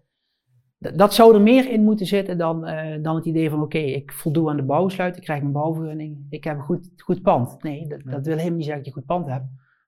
[0.78, 3.78] D- dat zou er meer in moeten zitten dan, eh, dan het idee van: oké,
[3.78, 7.62] ik voldoe aan de bouwsluit, ik krijg mijn bouwvergunning, ik heb een goed, goed pand.
[7.62, 9.46] Nee, dat, dat wil helemaal niet zeggen dat je een goed pand hebt.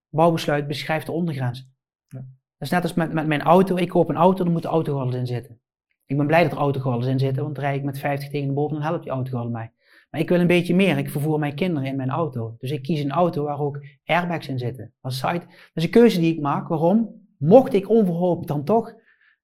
[0.08, 1.70] Bouwbesluit beschrijft de ondergrens.
[2.08, 2.18] Ja.
[2.18, 2.26] Dat
[2.58, 3.76] is net als met, met mijn auto.
[3.76, 5.60] Ik koop een auto, dan moet de autogordels in zitten.
[6.06, 8.48] Ik ben blij dat er autogordels in zitten, want dan rijd ik met 50 tegen
[8.48, 9.72] de boven, dan helpt die autogordel mij.
[10.12, 10.98] Maar ik wil een beetje meer.
[10.98, 12.54] Ik vervoer mijn kinderen in mijn auto.
[12.58, 14.92] Dus ik kies een auto waar ook airbags in zitten.
[15.00, 16.68] Dat is, side- dat is een keuze die ik maak.
[16.68, 17.20] Waarom?
[17.38, 18.94] Mocht ik onverhoopt dan toch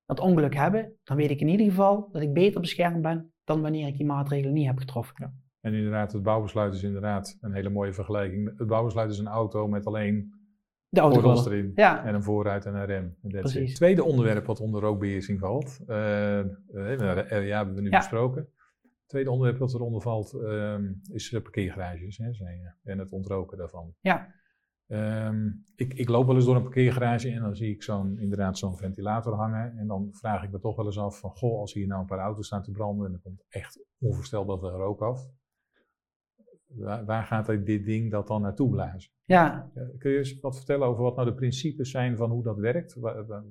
[0.06, 3.60] dat ongeluk hebben, dan weet ik in ieder geval dat ik beter beschermd ben dan
[3.62, 5.42] wanneer ik die maatregelen niet heb getroffen.
[5.60, 8.52] En inderdaad, het bouwbesluit is inderdaad een hele mooie vergelijking.
[8.58, 10.32] Het bouwbesluit is een auto met alleen
[10.88, 11.52] De autogordel.
[11.52, 11.72] erin.
[11.74, 13.16] Ja, En een voorruit en een rem.
[13.22, 13.70] Precies.
[13.70, 13.76] it.
[13.76, 15.80] Tweede onderwerp wat onder rookbeheersing valt.
[15.86, 17.96] RIA hebben we nu Ja.
[17.98, 18.48] besproken.
[19.08, 23.58] Tweede onderwerp wat eronder valt ehm, is de parkeergarages hè, zei je, en het ontroken
[23.58, 23.94] daarvan.
[24.00, 24.34] Ja.
[24.86, 28.58] Ehm, ik, ik loop wel eens door een parkeergarage en dan zie ik zo'n, inderdaad
[28.58, 29.78] zo'n ventilator hangen.
[29.78, 32.06] En dan vraag ik me toch wel eens af van, goh, als hier nou een
[32.06, 35.30] paar auto's staan te branden en er komt echt onvoorstelbaar veel rook af.
[36.66, 39.12] Waar, waar gaat dit ding dat dan naartoe blazen?
[39.24, 42.58] ja, kun je eens wat vertellen over wat nou de principes zijn van hoe dat
[42.58, 42.94] werkt?
[42.94, 43.44] Waar, waar,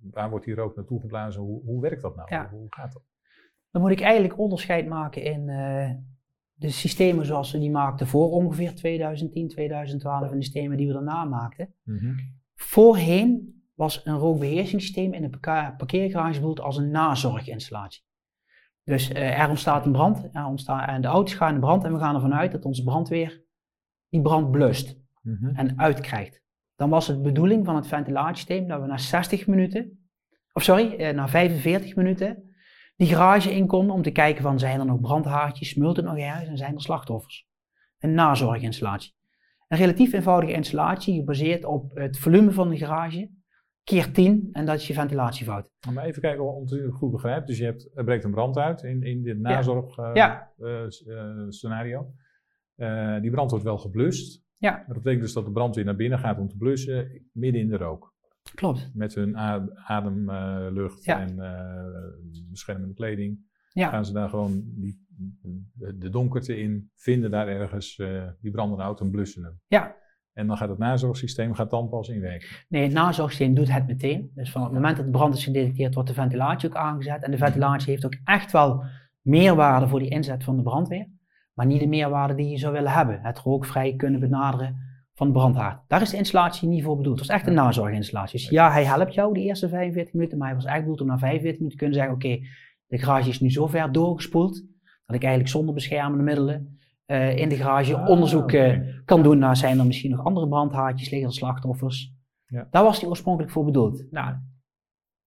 [0.00, 1.42] waar wordt die rook naartoe geblazen?
[1.42, 2.28] Hoe, hoe werkt dat nou?
[2.34, 2.48] Ja.
[2.50, 3.02] Hoe gaat dat?
[3.74, 5.90] Dan moet ik eigenlijk onderscheid maken in eh,
[6.52, 10.92] de systemen zoals we die maakten voor ongeveer 2010, 2012 en de systemen die we
[10.92, 11.74] daarna maakten.
[12.54, 15.40] Voorheen was een rookbeheersingssysteem in een
[15.76, 18.02] parkeergarage bedoeld als een nazorginstallatie.
[18.84, 21.92] Dus eh, er ontstaat een brand er ontstaat, en de auto's gaan in brand en
[21.92, 23.42] we gaan ervan uit dat onze brandweer
[24.08, 25.54] die brand blust Mhm.
[25.54, 26.42] en uitkrijgt.
[26.76, 30.08] Dan was het bedoeling van het ventilatiesysteem dat we na 60 minuten,
[30.52, 32.43] of sorry, eh, na 45 minuten
[32.96, 36.18] die garage in konden om te kijken van zijn er nog brandhaartjes, smult het nog
[36.18, 37.46] ergens en zijn er slachtoffers.
[37.98, 39.14] Een nazorginstallatie.
[39.68, 43.30] Een relatief eenvoudige installatie gebaseerd op het volume van de garage,
[43.84, 45.70] keer 10 en dat is je ventilatiefout.
[45.94, 47.46] Maar even kijken om het goed begrijp.
[47.46, 50.52] Dus je hebt, er breekt een brand uit in, in dit nazorg eh, Ja.
[50.58, 50.90] eh, eh,
[51.48, 52.12] scenario.
[52.74, 54.42] Eh, die brand wordt wel geblust.
[54.56, 54.84] Ja.
[54.86, 57.76] Dat betekent dus dat de brandweer naar binnen gaat om te blussen, midden in de
[57.76, 58.13] rook.
[58.54, 58.90] Klopt.
[58.94, 59.38] Met hun
[59.74, 61.20] ademlucht Ja.
[61.20, 63.52] en eh, beschermende kleding.
[63.72, 63.88] Ja.
[63.88, 65.06] Gaan ze daar gewoon die,
[65.94, 69.60] de, donkerte in, vinden daar ergens eh, die brandende auto en blussen hem.
[69.66, 69.96] Ja.
[70.32, 72.64] En dan gaat het nazorgsysteem gaat dan pas in werking.
[72.68, 74.30] Nee, het nazorgsysteem doet het meteen.
[74.34, 77.22] Dus van het moment dat de brand is gedetecteerd, wordt de ventilatie ook aangezet.
[77.22, 78.84] En de ventilatie heeft ook echt wel
[79.20, 81.08] meerwaarde voor die inzet van de brandweer.
[81.52, 83.20] Maar niet de meerwaarde die je zou willen hebben.
[83.20, 84.76] Het rookvrij kunnen benaderen
[85.14, 85.82] van de brandhaard.
[85.88, 87.18] Daar is de installatie niet voor bedoeld.
[87.18, 88.38] Het was echt een nazorginstallatie.
[88.38, 90.38] Dus ja, hij helpt jou die eerste 45 minuten.
[90.38, 92.46] Maar hij was echt bedoeld om na 45 minuten te kunnen zeggen, oké,
[92.86, 94.54] de garage is nu zo ver doorgespoeld.
[95.06, 99.38] Dat ik eigenlijk zonder beschermende middelen eh, in de garage Ah, onderzoek eh, kan doen
[99.38, 102.12] naar zijn er misschien nog andere brandhaartjes, liggen er slachtoffers.
[102.46, 102.68] Ja.
[102.70, 104.04] Daar was die oorspronkelijk voor bedoeld.
[104.10, 104.28] Nou,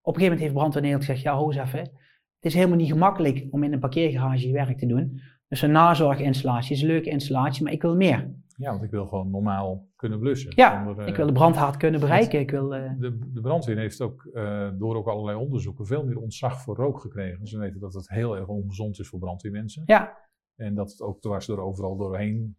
[0.01, 2.77] op een gegeven moment heeft brandweer Nederland gezegd, ja ho eens even, het is helemaal
[2.77, 5.21] niet gemakkelijk om in een parkeergarage je werk te doen.
[5.47, 8.35] Dus een nazorginstallatie is een leuke installatie, maar ik wil meer.
[8.57, 10.51] Ja, want ik wil gewoon normaal kunnen blussen.
[10.55, 12.39] Ja, zonder, eh, ik wil de brandhaard kunnen bereiken.
[12.39, 16.17] Ik wil, eh, De, de brandweer heeft ook eh, door ook allerlei onderzoeken veel meer
[16.17, 17.47] ontzag voor rook gekregen.
[17.47, 19.83] Ze weten dat het heel erg ongezond is voor brandweermensen.
[19.85, 20.17] ja,
[20.55, 22.57] En dat het ook dwars door overal doorheen.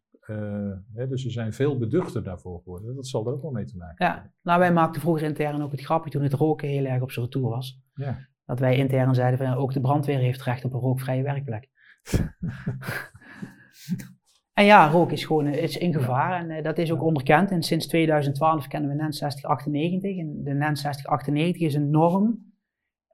[0.95, 2.95] hè, dus ze zijn veel beduchter daarvoor geworden.
[2.95, 4.33] Dat zal er ook wel mee te maken ja.
[4.43, 7.25] Nou, wij maakten vroeger intern ook het grapje toen het roken heel erg op zijn
[7.25, 7.81] retour was.
[7.95, 8.19] Ja.
[8.45, 11.69] Dat wij intern zeiden van ook de brandweer heeft recht op een rookvrije werkplek.
[14.59, 17.51] en ja, rook is gewoon eh, is in gevaar en eh, dat is ook onderkend.
[17.51, 20.18] En sinds 2012 kennen we NEN 6098.
[20.18, 22.53] En de NEN 6098 is een norm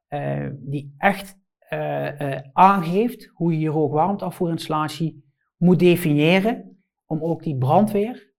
[0.09, 1.43] eh, die echt
[2.53, 5.25] aangeeft hoe je je rookwarmteafvoerinstallatie
[5.57, 8.33] moet definiëren om ook die brandweer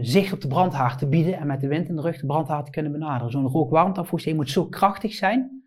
[0.00, 2.64] zicht op de brandhaard te bieden en met de wind in de rug de brandhaard
[2.64, 3.30] te kunnen benaderen.
[3.30, 5.64] Zo'n rookwarmteafvoersysteem moet zo krachtig zijn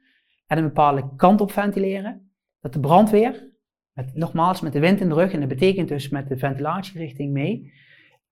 [0.47, 3.50] en een bepaalde kant op ventileren, dat de brandweer,
[3.93, 7.31] met, nogmaals met de wind in de rug, en dat betekent dus met de ventilatierichting
[7.31, 7.73] mee,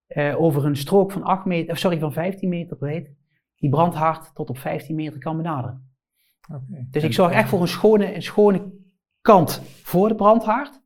[0.08, 3.12] eh, over een strook van, 8 meter, of sorry, van 15 meter breed,
[3.56, 5.88] die brandhaard tot op 15 meter kan benaderen.
[6.92, 8.72] Dus ik zorg echt voor een schone, een schone
[9.22, 10.82] kant voor de brandhaard.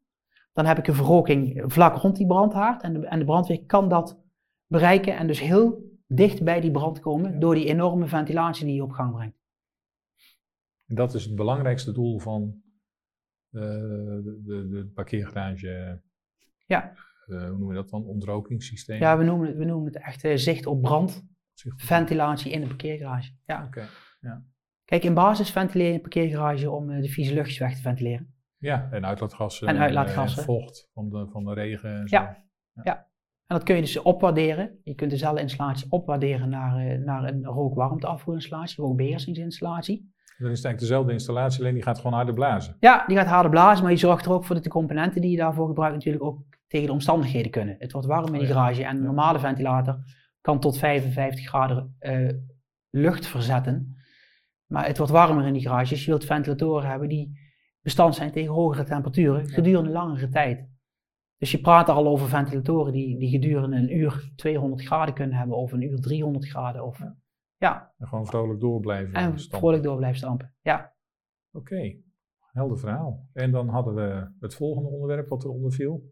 [0.54, 3.90] Dan heb ik een verroking vlak rond die brandhaard en de, en de brandweer kan
[3.90, 4.22] dat
[4.68, 8.84] bereiken en dus heel dicht bij die brand komen door die enorme ventilatie die je
[8.84, 9.38] op gang brengt.
[10.88, 12.62] En dat is het belangrijkste doel van
[13.54, 16.02] de, de, de, parkeergarage.
[16.66, 16.94] Ja.
[17.28, 18.04] Uh, hoe noemen we dat dan?
[18.06, 19.00] Ontrokingssysteem?
[19.00, 21.26] Ja, we noemen het, we noemen het echt uh, zicht op brand.
[21.54, 23.32] Zicht op ventilatie in de parkeergarage.
[23.46, 23.64] Ja.
[23.66, 23.88] Oké.
[24.22, 24.44] Ja.
[24.86, 28.34] Kijk, in basis ventileer je een parkeergarage om de vieze luchtjes weg te ventileren.
[28.58, 29.68] Ja, en uitlaatgassen.
[29.68, 30.40] En uitlaatgassen.
[30.40, 32.16] En vocht van de, van de regen en zo.
[32.16, 32.46] Ja.
[32.74, 32.82] ja.
[32.84, 33.12] ja.
[33.48, 34.80] En dat kun je dus opwaarderen.
[34.84, 40.13] Je kunt dezelfde installatie opwaarderen naar, naar een rookwarmteafvoerinstallatie, rookbeheersingsinstallatie.
[40.44, 42.76] Dan is het eigenlijk dezelfde installatie, alleen die gaat gewoon harder blazen.
[42.80, 45.32] Ja, die gaat harder blazen, maar je zorgt er ook voor dat de componenten die
[45.32, 47.76] je daarvoor gebruikt natuurlijk ook tegen de omstandigheden kunnen.
[47.80, 49.98] Het wordt warm in die garage en een normale ventilator
[50.42, 52.30] kan tot 55 graden uh,
[52.90, 53.98] lucht verzetten.
[54.66, 57.40] Maar het wordt warmer in die garage, dus je wilt ventilatoren hebben die
[57.82, 60.68] bestand zijn tegen hogere temperaturen gedurende langere tijd.
[61.38, 65.38] Dus je praat er al over ventilatoren die, die gedurende een uur 200 graden kunnen
[65.38, 66.86] hebben of een uur 300 graden.
[66.86, 67.00] Of,
[67.64, 67.94] ja.
[67.98, 69.60] En gewoon vrolijk door blijven En stampen.
[69.60, 70.96] vrolijk door blijven stampen, ja.
[71.52, 71.98] Oké,
[72.40, 73.30] helder verhaal.
[73.34, 76.12] En dan hadden we het volgende onderwerp wat eronder viel.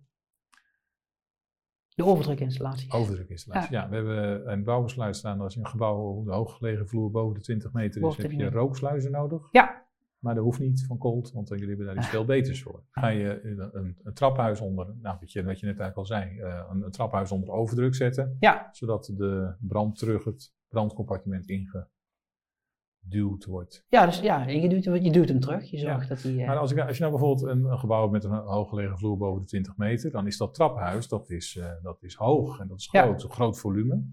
[1.95, 2.91] De overdrukinstallatie.
[2.91, 3.81] Overdrukinstallatie, ja.
[3.81, 3.89] ja.
[3.89, 7.73] We hebben een bouwbesluit staan als je een gebouw de hooggelegen vloer boven de 20
[7.73, 9.47] meter is, heb je rooksluizen nodig.
[9.51, 9.89] Ja.
[10.21, 12.83] Maar dat hoeft niet van Colt, want jullie hebben daar iets veel beters voor.
[12.91, 16.31] Ga je een, een, traphuis onder, nou wat je, wat je net eigenlijk al zei,
[16.31, 18.37] uh, een, een, traphuis onder overdruk zetten.
[18.39, 18.69] Ja.
[18.71, 23.85] Zodat de brand terug het brandcompartiment ingeduwd wordt.
[23.87, 25.69] Ja, dus ja, je duwt, je duwt hem terug.
[25.69, 26.31] Je zorgt dat hij.
[26.31, 26.47] Uh...
[26.47, 29.17] Maar als, ik, als je nou bijvoorbeeld een, een, gebouw hebt met een hooggelegen vloer
[29.17, 32.67] boven de 20 meter, dan is dat traphuis, dat is, uh, dat is hoog en
[32.67, 33.29] dat is groot, ja.
[33.29, 34.03] groot volume.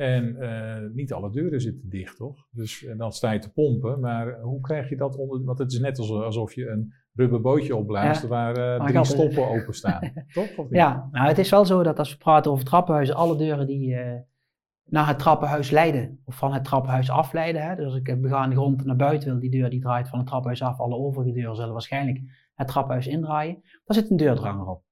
[0.00, 2.46] En uh, niet alle deuren zitten dicht, toch?
[2.50, 5.44] Dus en dan sta je te pompen, maar hoe krijg je dat onder...
[5.44, 8.28] Want het is net alsof je een rubberbootje opblaast ja.
[8.28, 10.00] waar uh, drie stoppen openstaan,
[10.34, 10.56] toch?
[10.56, 10.74] Of niet?
[10.74, 13.88] Ja, nou het is wel zo dat als we praten over trappenhuizen, alle deuren die
[13.88, 14.12] uh,
[14.84, 17.62] naar het trappenhuis leiden, of van het trappenhuis afleiden.
[17.62, 17.76] Hè?
[17.76, 20.26] Dus als ik de begaande grond naar buiten wil, die deur die draait van het
[20.28, 22.20] trappenhuis af, alle overige deuren zullen waarschijnlijk
[22.54, 23.62] het trappenhuis indraaien.
[23.84, 24.82] Daar zit een deurdranger op.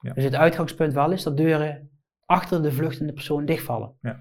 [0.00, 0.12] Ja.
[0.12, 1.90] Dus het uitgangspunt wel is dat deuren
[2.24, 3.92] achter de vluchtende persoon dichtvallen.
[4.00, 4.16] Ja.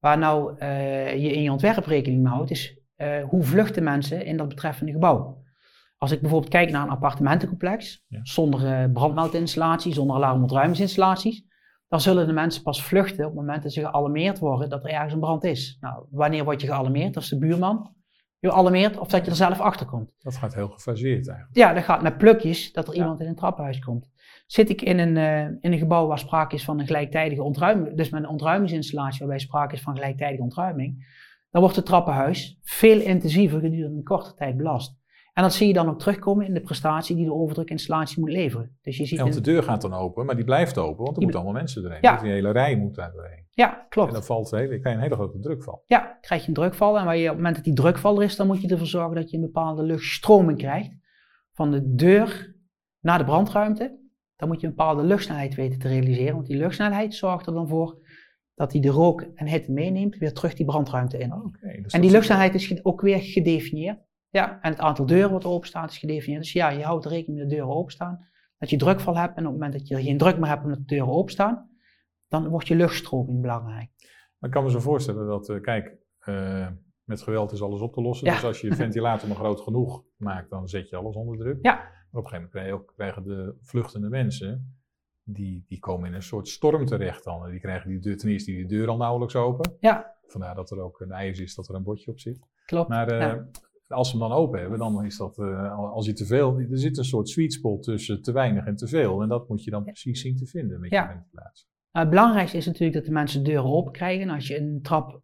[0.00, 4.24] Waar nou uh, je in je ontwerp rekening mee houdt, is uh, hoe vluchten mensen
[4.24, 5.42] in dat betreffende gebouw.
[5.96, 8.20] Als ik bijvoorbeeld kijk naar een appartementencomplex, ja.
[8.22, 11.44] zonder uh, brandmeldinstallatie, zonder alarmontruimingsinstallaties,
[11.88, 14.90] dan zullen de mensen pas vluchten op het moment dat ze gealarmeerd worden dat er
[14.90, 15.76] ergens een brand is.
[15.80, 17.16] Nou, wanneer word je gealarmeerd?
[17.16, 17.94] Als de buurman
[18.40, 20.12] je alarmeert of dat je er zelf achter komt.
[20.18, 21.56] Dat gaat heel gefaseerd eigenlijk.
[21.56, 23.00] Ja, dat gaat met plukjes dat er ja.
[23.00, 24.10] iemand in een trappenhuis komt.
[24.50, 27.96] Zit ik in een, uh, in een gebouw waar sprake is van een gelijktijdige ontruiming,
[27.96, 31.18] dus met een ontruimingsinstallatie waarbij sprake is van gelijktijdige ontruiming,
[31.50, 34.98] dan wordt het trappenhuis veel intensiever gedurende een korte tijd belast.
[35.32, 38.78] En dat zie je dan ook terugkomen in de prestatie die de overdrukinstallatie moet leveren.
[38.82, 41.16] Dus je ziet ja, want de deur gaat dan open, maar die blijft open, want
[41.16, 42.00] er moeten allemaal mensen doorheen.
[42.02, 42.12] Ja.
[42.12, 43.46] Dus die hele rij moet daar doorheen.
[43.50, 44.08] Ja, klopt.
[44.08, 45.82] En dan valt hele, krijg je een hele grote drukval.
[45.86, 46.98] Ja, krijg je een drukval.
[46.98, 48.86] En waar je, op het moment dat die drukval er is, dan moet je ervoor
[48.86, 50.96] zorgen dat je een bepaalde luchtstroming krijgt.
[51.52, 52.56] Van de deur
[53.00, 53.99] naar de brandruimte.
[54.40, 56.34] Dan moet je een bepaalde luchtsnelheid weten te realiseren.
[56.34, 57.98] Want die luchtsnelheid zorgt er dan voor
[58.54, 61.32] dat hij de rook en hitte meeneemt, weer terug die brandruimte in.
[61.32, 63.98] Oh, okay, dus en die luchtsnelheid is ook weer gedefinieerd.
[64.28, 66.42] Ja, en het aantal deuren wat openstaan is gedefinieerd.
[66.42, 68.28] Dus ja, je houdt rekening met de deuren openstaan.
[68.58, 70.78] Dat je drukval hebt en op het moment dat je geen druk meer hebt omdat
[70.78, 71.70] de deuren openstaan,
[72.28, 73.90] dan wordt je luchtstroming belangrijk.
[74.40, 75.96] Ik kan me zo voorstellen dat, uh, kijk,
[76.28, 76.66] uh,
[77.04, 78.26] met geweld is alles op te lossen.
[78.26, 78.34] Ja.
[78.34, 81.58] Dus als je je ventilator maar groot genoeg maakt, dan zet je alles onder druk.
[81.62, 81.88] Ja.
[82.10, 84.74] Maar op een gegeven moment krijg je ook, krijgen de vluchtende mensen,
[85.22, 87.50] die, die komen in een soort storm terecht dan.
[87.50, 89.76] Die krijgen die deur, ten eerste die deur al nauwelijks open.
[89.80, 90.14] Ja.
[90.26, 92.40] Vandaar dat er ook een ijs is, dat er een bordje op zit.
[92.66, 92.88] Klopt.
[92.88, 93.46] Maar uh, ja.
[93.88, 96.78] als ze hem dan open hebben, dan is dat, uh, als je te veel, er
[96.78, 99.22] zit een soort sweet spot tussen te weinig en te veel.
[99.22, 99.86] En dat moet je dan ja.
[99.86, 101.66] precies zien te vinden met je ventilatie.
[101.92, 104.28] Nou, het belangrijkste is natuurlijk dat de mensen de deuren open krijgen.
[104.28, 105.22] En als je een trap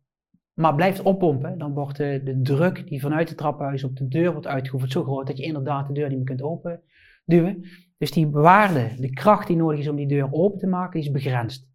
[0.56, 4.32] maar blijft oppompen, dan wordt de, de druk die vanuit het trappenhuis op de deur
[4.32, 6.80] wordt uitgeoefend zo groot dat je inderdaad de deur niet meer kunt open
[7.24, 7.64] duwen.
[7.98, 11.10] Dus die waarde, de kracht die nodig is om die deur open te maken, is
[11.10, 11.68] begrensd.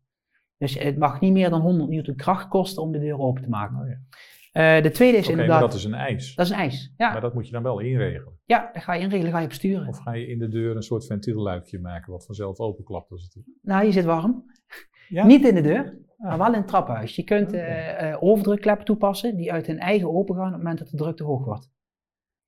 [0.58, 3.50] Dus het mag niet meer dan 100 newton kracht kosten om de deur open te
[3.50, 3.80] maken.
[3.80, 4.00] Oh, ja.
[4.78, 5.60] Uh, de tweede is okay, inderdaad...
[5.60, 6.36] maar dat is een ijs.
[6.36, 7.12] Dat is een ijs, ja.
[7.12, 8.40] Maar dat moet je dan wel inregelen.
[8.46, 9.88] Ja, dat ga je inregelen, ga je besturen.
[9.88, 13.44] Of ga je in de deur een soort ventielluikje maken wat vanzelf openklapt als het...
[13.62, 14.44] Nou, je zit warm.
[15.08, 15.26] Ja?
[15.26, 15.98] Niet in de deur.
[16.22, 17.16] Maar wel in het trappenhuis.
[17.16, 18.02] Je kunt okay.
[18.02, 20.98] uh, uh, overdrukkleppen toepassen die uit hun eigen open gaan op het moment dat de
[20.98, 21.70] druk te hoog wordt.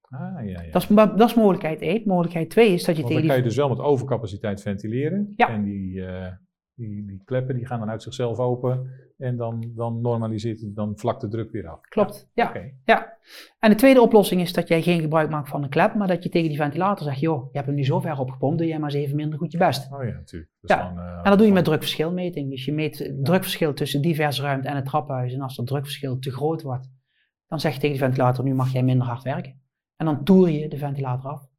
[0.02, 0.72] Ah, ja, ja.
[0.72, 2.02] Dat, is, dat is mogelijkheid 1.
[2.06, 5.34] Mogelijkheid 2 is dat je Want tegen dan kan je dus wel met overcapaciteit ventileren.
[5.36, 5.50] Ja.
[5.50, 6.28] En die, uh,
[6.76, 10.98] Die, die kleppen die gaan dan uit zichzelf open en dan, dan normaliseert het, dan
[10.98, 11.82] vlakt de druk weer af.
[11.82, 12.48] Klopt, ja.
[12.48, 12.72] Oké.
[12.86, 13.18] ja.
[13.60, 16.24] En de tweede oplossing is dat jij geen gebruik maakt van een klep, maar dat
[16.24, 18.80] je tegen die ventilator zegt, joh, je hebt hem nu zo ver opgepompt, doe jij
[18.80, 19.94] maar eens even minder goed je best.
[19.94, 20.52] Oh ja, natuurlijk.
[20.60, 22.50] Dus Ja, dan, eh, En dat doe je met drukverschilmeting.
[22.50, 25.34] Dus je meet het drukverschil tussen diverse ruimte en het trappenhuis.
[25.34, 26.90] En als dat drukverschil te groot wordt,
[27.48, 29.62] dan zeg je tegen de ventilator, nu mag jij minder hard werken.
[29.96, 31.52] En dan toer je de ventilator af.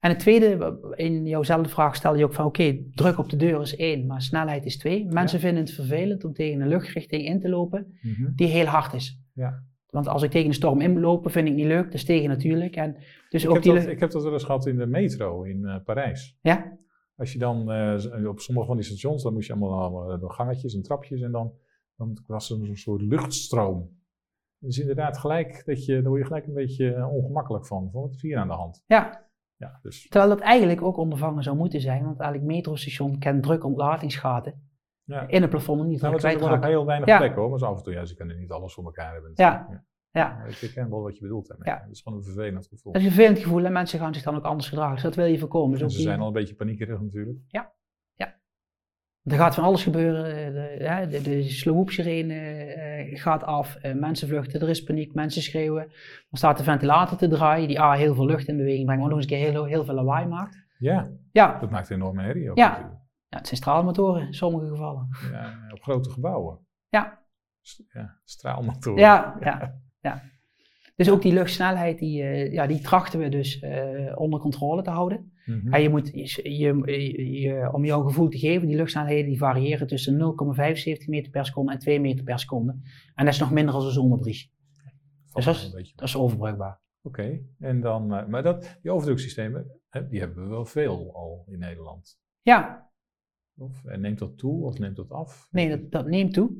[0.00, 3.60] En het tweede, in jouwzelfde vraag stel je ook van, oké, druk op de deur
[3.60, 5.06] is één, maar snelheid is twee.
[5.06, 8.30] Mensen vinden het vervelend om tegen een luchtrichting in te lopen mhm.
[8.34, 9.20] die heel hard is.
[9.32, 9.62] Ja.
[9.90, 12.76] Want als ik tegen een storm inloop, vind ik niet leuk, dat is tegen natuurlijk.
[12.76, 12.96] En
[13.28, 15.42] dus ik, ook heb die dat, ik heb dat wel eens gehad in de metro
[15.42, 16.38] in eh, Parijs.
[16.42, 16.78] Ja?
[17.16, 20.30] Als je dan eh, op sommige van die stations, dan moest je allemaal, allemaal door
[20.30, 21.52] gangetjes en trapjes en dan,
[21.96, 23.98] dan was er een soort luchtstroom.
[24.58, 27.90] Dus inderdaad gelijk, dat je, daar word je gelijk een beetje eh, ongemakkelijk van.
[27.92, 28.82] Van wat is hier aan de hand?
[28.86, 29.29] Ja,
[29.60, 34.68] Ja, dus terwijl dat eigenlijk ook ondervangen zou moeten zijn, want eigenlijk metrostation kent drukontlatingsgaten
[35.04, 35.28] ja.
[35.28, 37.18] in het plafond niet Nou, druk het is ook wel heel weinig Ja.
[37.18, 39.30] plekken hoor, maar af en toe, ja, ze kunnen niet alles voor elkaar hebben.
[39.34, 39.84] Ja.
[40.12, 41.68] Ja, ik herken wel wat je bedoelt daarmee.
[41.68, 41.80] Ja.
[41.82, 42.92] Het is gewoon een vervelend gevoel.
[42.92, 44.94] dat is een vervelend gevoel en mensen gaan zich dan ook anders gedragen.
[44.94, 45.78] Dus dat wil je voorkomen.
[45.78, 47.38] Dus ze die- zijn al een beetje paniekerig natuurlijk.
[49.24, 50.24] Er gaat van alles gebeuren.
[50.24, 51.42] eh, De, de,
[52.30, 55.86] eh, gaat af, eh, mensen vluchten, er is paniek, mensen schreeuwen.
[55.88, 59.10] Dan staat de ventilator te draaien, die A heel veel lucht in beweging brengt, maar
[59.10, 60.64] nog eens heel, heel veel lawaai maakt.
[60.78, 62.52] Ja, Ja, dat maakt een enorme herrie Ja.
[62.54, 65.08] ja het zijn straalmotoren in sommige gevallen.
[65.32, 66.58] Ja, op grote gebouwen.
[66.88, 67.18] Ja.
[67.92, 69.00] Ja straalmotoren.
[69.00, 69.74] Ja, ja,
[70.08, 70.22] ja.
[71.00, 74.90] Dus ook die luchtsnelheid, die, eh, ja, die trachten we dus eh, onder controle te
[74.90, 75.32] houden.
[75.44, 75.68] Mhm.
[75.70, 79.86] Ja, je moet, je, je, je- om jouw gevoel te geven, die luchtsnelheden die variëren
[79.86, 82.72] tussen 0,75 meter per seconde en 2 meter per seconde.
[83.14, 84.52] En dat is nog minder als een zonnebries.
[85.26, 86.80] Valt dus dat is- Dat is overbrugbaar.
[87.02, 89.80] Oké, en dan, eh, maar dat, die overdruksystemen,
[90.10, 92.18] die hebben we wel veel al in Nederland.
[92.42, 92.90] Ja,
[93.58, 95.48] Of, en neemt dat toe of neemt dat af?
[95.50, 96.50] nee, dat, dat neemt toe.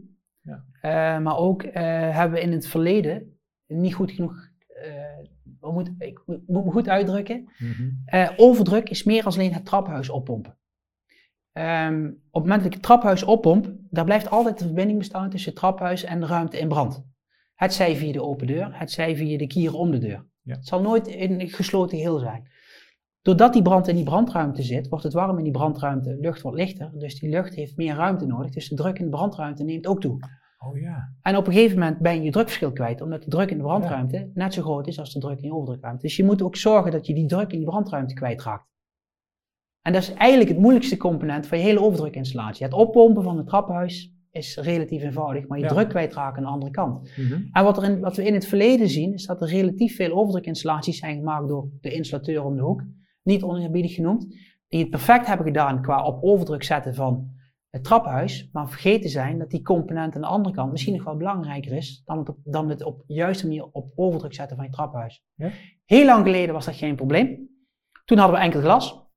[0.41, 1.19] Ja.
[1.19, 3.40] Maar ook hebben we in het verleden
[3.71, 4.49] niet goed genoeg,
[5.61, 7.91] hoe moet, ik moet me goed uitdrukken, Mhm.
[8.05, 10.59] Eh, overdruk is meer als alleen het traphuis oppompen.
[11.53, 15.31] Ehm, op het moment dat ik het traphuis oppomp, daar blijft altijd de verbinding bestaan
[15.31, 17.05] tussen het traphuis en de ruimte in brand.
[17.55, 20.27] Het zij via de open deur, het zij via de kier om de deur.
[20.43, 20.55] Ja.
[20.55, 22.49] Het zal nooit in een gesloten geheel zijn.
[23.23, 26.57] Doordat die brand in die brandruimte zit, wordt het warm in die brandruimte, lucht wordt
[26.59, 29.87] lichter, dus die lucht heeft meer ruimte nodig, dus de druk in de brandruimte neemt
[29.87, 30.19] ook toe.
[30.67, 33.51] Oh ja, En op een gegeven moment ben je je drukverschil kwijt, omdat de druk
[33.51, 36.03] in de brandruimte net zo groot is als de druk in de overdrukruimte.
[36.07, 38.69] Dus je moet ook zorgen dat je die druk in die brandruimte kwijtraakt.
[39.83, 42.65] En dat is eigenlijk het moeilijkste component van je hele overdrukinstallatie.
[42.65, 45.71] Het oppompen van het trappenhuis is relatief eenvoudig, maar je Ja.
[45.71, 47.11] druk kwijtraken aan de andere kant.
[47.17, 47.43] Mhm.
[47.53, 50.13] En wat, er in, wat we in het verleden zien, is dat er relatief veel
[50.13, 52.85] overdrukinstallaties zijn gemaakt door de installateur om de hoek,
[53.23, 54.27] niet oneerbiedig genoemd,
[54.69, 57.39] die het perfect hebben gedaan qua op overdruk zetten van
[57.71, 61.17] het trappenhuis, maar vergeten zijn dat die component aan de andere kant misschien nog wel
[61.17, 64.65] belangrijker is dan het op, dan het op de juiste manier op overdruk zetten van
[64.65, 65.25] je trappenhuis.
[65.35, 65.51] Ja.
[65.85, 67.49] Heel lang geleden was dat geen probleem.
[68.05, 69.09] Toen hadden we enkel glas.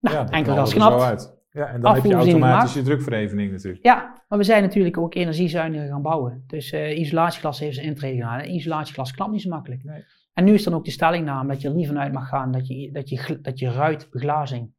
[0.00, 1.40] Nou, ja, enkel glas knapt.
[1.50, 3.84] Ja, en dan heb je automatisch je drukverhevening natuurlijk.
[3.84, 6.44] Ja, maar we zijn natuurlijk ook energiezuiniger gaan bouwen.
[6.46, 8.38] Dus eh, isolatieglas heeft zijn intrede gedaan.
[8.38, 9.84] En isolatieglas knapt niet zo makkelijk.
[9.84, 10.04] Nee.
[10.32, 12.66] En nu is dan ook de stellingname dat je er niet vanuit mag gaan dat
[12.66, 14.74] je, dat je, dat je ruitbeglazing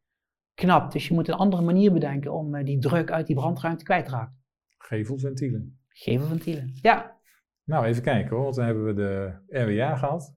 [0.53, 0.93] knapt.
[0.93, 4.05] Dus je moet een andere manier bedenken om eh, die druk uit die brandruimte kwijt
[4.05, 4.41] te raken.
[4.77, 5.79] Gevelventielen.
[5.87, 6.71] Gevelventielen.
[6.81, 7.21] Ja,
[7.63, 10.35] Nou, even kijken hoor, want dan hebben we de RWA gehad.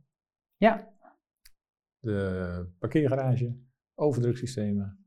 [0.56, 0.94] Ja.
[1.98, 3.56] De parkeergarage,
[3.94, 5.04] overdruksystemen.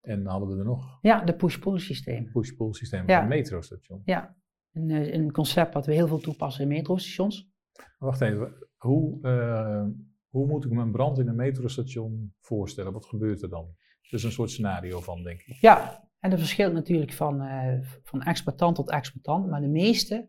[0.00, 2.30] En dan hadden we er nog ja de push-pull systeem.
[2.32, 3.20] push-pull systemen Ja.
[3.20, 4.02] van het metrostation.
[4.04, 4.36] Ja,
[4.72, 7.50] een, eh, een concept wat we heel veel toepassen in metrostations.
[7.98, 9.86] Wacht even, hoe, eh,
[10.28, 12.92] hoe moet ik me een brand in een metrostation voorstellen?
[12.92, 13.74] Wat gebeurt er dan?
[14.10, 15.56] Dus een soort scenario van, denk ik.
[15.60, 20.28] Ja, en dat verschilt natuurlijk van, eh, van exploitant tot exploitant, maar de meeste,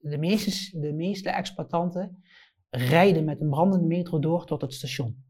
[0.00, 2.22] de meeste, de meeste exploitanten
[2.70, 5.24] rijden met een brandende metro door tot het station.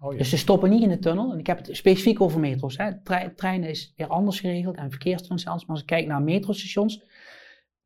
[0.00, 0.18] Oh ja.
[0.18, 1.32] Dus ze stoppen niet in de tunnel.
[1.32, 2.76] En ik heb het specifiek over metro's.
[2.76, 3.02] Hè.
[3.02, 5.60] Tre- treinen is weer anders geregeld en verkeerstransities.
[5.60, 7.02] Maar als ik kijk naar metrostations.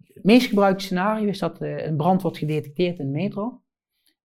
[0.03, 3.63] Het meest gebruikte scenario is dat eh, een brand wordt gedetecteerd in de metro.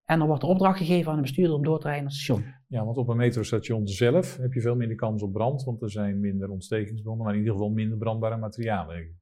[0.04, 2.22] En er wordt een opdracht gegeven aan de bestuurder om door te rijden naar het
[2.22, 2.54] station.
[2.68, 5.90] Ja, want op een metrostation zelf heb je veel minder kans op brand, want er
[5.90, 9.16] zijn minder ontstekingsbronnen, maar in ieder geval minder brandbare materialen.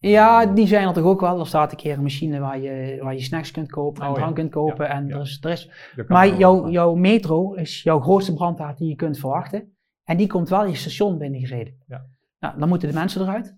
[0.00, 1.40] Ja, die zijn er toch ook wel.
[1.40, 4.14] Er staat een keer een machine waar je, waar je snacks kunt kopen en Oh
[4.14, 4.20] ja.
[4.20, 4.86] drank kunt kopen.
[4.86, 5.14] Ja, en ja.
[5.14, 5.70] Er is, er is,
[6.08, 9.76] maar jouw, jouw metro is jouw grootste brandhaard die je kunt verwachten.
[10.04, 11.74] En die komt wel je station binnengereden.
[11.86, 12.06] Ja.
[12.38, 13.56] Nou, dan moeten de mensen eruit.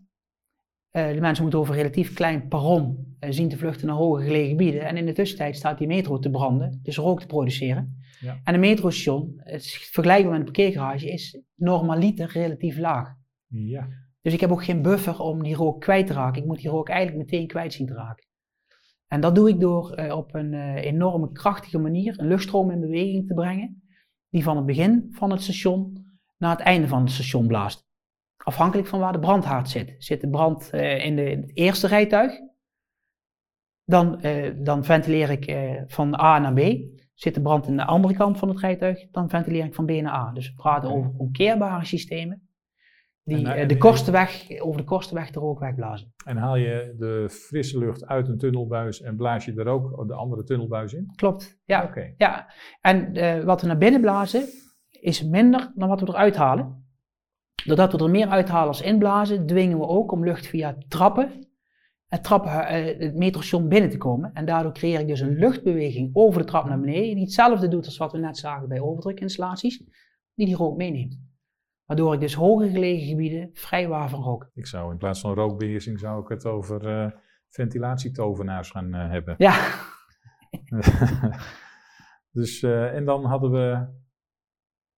[0.91, 4.25] Eh, de mensen moeten over een relatief klein perron eh, zien te vluchten naar hoger
[4.25, 4.81] gelegen gebieden.
[4.87, 8.00] En in de tussentijd staat die metro te branden, dus rook te produceren.
[8.21, 8.41] Ja.
[8.45, 9.41] En een metrostation,
[9.71, 13.15] vergelijkbaar met een parkeergarage, is normaliter relatief laag.
[13.47, 13.89] Ja.
[14.21, 16.41] Dus ik heb ook geen buffer om die rook kwijt te raken.
[16.43, 18.29] Ik moet die rook eigenlijk meteen kwijt zien te raken.
[19.07, 22.81] En dat doe ik door eh, op een uh, enorme krachtige manier een luchtstroom in
[22.81, 23.83] beweging te brengen,
[24.29, 26.05] die van het begin van het station
[26.39, 27.89] naar het einde van het station blaast.
[28.37, 29.95] Afhankelijk van waar de brandhaard zit.
[29.99, 32.33] Zit de brand uh, in, de, in, het eerste rijtuig,
[33.85, 34.21] dan,
[34.57, 35.57] dan ventileer ik
[35.87, 36.59] van A naar B.
[37.21, 39.91] Zit de brand in de andere kant van het rijtuig, dan ventileer ik van B
[39.91, 40.33] naar A.
[40.33, 42.49] Dus we praten over omkeerbare systemen
[43.25, 46.13] die en, de kostenweg, over de kostenweg de rook wegblazen.
[46.25, 50.15] En haal je de frisse lucht uit een tunnelbuis en blaas je er ook de
[50.15, 51.13] andere tunnelbuis in?
[51.15, 51.85] Klopt, ja.
[51.85, 52.15] Okay.
[52.17, 52.53] ja.
[52.81, 54.45] En uh, wat we naar binnen blazen
[54.91, 56.85] is minder dan wat we eruit halen.
[57.65, 61.50] Doordat we er meer uithalen als inblazen, dwingen we ook om lucht via trappen,
[62.11, 64.31] het, trappen, uh, het metrostation binnen te komen.
[64.33, 67.85] En daardoor creëer ik dus een luchtbeweging over de trap naar beneden, die hetzelfde doet
[67.85, 69.79] als wat we net zagen bij overdrukinstallaties,
[70.35, 71.21] die die rook meeneemt.
[71.85, 74.51] Waardoor ik dus hoger gelegen gebieden vrij waar van rook.
[74.55, 77.11] Ik zou in plaats van rookbeheersing zou ik het over uh,
[77.49, 79.35] ventilatietovenaars gaan uh, hebben.
[79.39, 79.55] Ja.
[82.39, 83.87] dus, uh, en dan hadden we,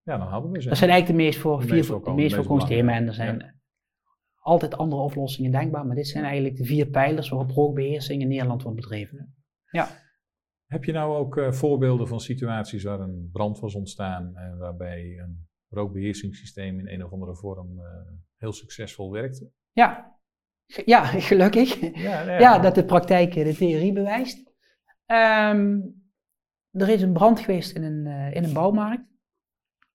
[0.02, 0.68] ja dan hadden we ze.
[0.68, 2.96] Dat zijn eigenlijk de meest, voor, de meest voorkomende thema's.
[2.96, 3.54] En er zijn ja.
[4.42, 8.62] Altijd andere oplossingen denkbaar, maar dit zijn eigenlijk de vier pijlers waarop rookbeheersing in Nederland
[8.62, 9.34] wordt bedreven.
[9.70, 9.88] Ja.
[10.66, 15.48] Heb je nou ook voorbeelden van situaties waar een brand was ontstaan en waarbij een
[15.68, 17.84] rookbeheersingssysteem in een of andere vorm uh,
[18.36, 19.50] heel succesvol werkte.
[19.72, 20.18] Ja,
[20.84, 21.80] ja gelukkig.
[21.80, 22.38] Ja, ja.
[22.38, 24.50] ja, dat de praktijk de theorie bewijst.
[25.06, 26.00] Um,
[26.70, 29.04] er is een brand geweest in een, uh, in een bouwmarkt,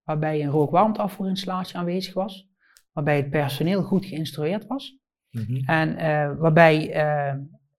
[0.04, 2.50] waarbij een rookwarmteafvoerinstallatie aanwezig was,
[2.98, 4.98] waarbij het personeel goed geïnstrueerd was
[5.32, 5.64] mm -hmm.
[5.66, 6.94] en uh, waarbij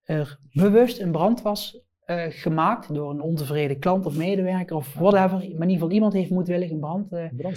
[0.05, 5.39] er bewust een brand was uh, gemaakt door een ontevreden klant of medewerker of whatever.
[5.39, 7.09] Maar in ieder geval iemand heeft moedwillig een brand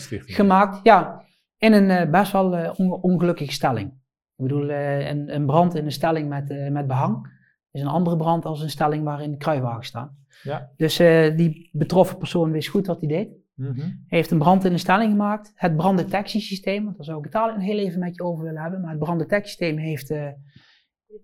[0.09, 0.79] gemaakt.
[0.83, 1.25] Ja,
[1.57, 3.89] in een best wel on ongelukkige stelling.
[4.35, 7.39] Ik bedoel, een, een, brand in een stelling met, met behang
[7.71, 10.17] is een andere brand als een stelling waarin kruiwagens staan.
[10.43, 10.71] Ja.
[10.77, 10.97] Dus
[11.35, 13.40] die betroffen persoon wist goed wat hij deed.
[13.61, 14.03] Mm -hmm.
[14.07, 15.51] heeft een brand in een stelling gemaakt.
[15.55, 18.81] Het branddetectiesysteem, want daar zou ik het al heel even met je over willen hebben.
[18.81, 20.11] Maar het branddetectiesysteem heeft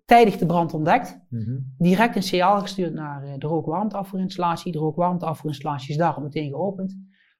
[0.05, 1.57] tijdig de brand ontdekt, mhm.
[1.77, 4.71] direct een signaal gestuurd naar eh, de rookwarmteafvoerinstallatie.
[4.71, 6.97] De rookwarmteafvoerinstallatie is daarop meteen geopend.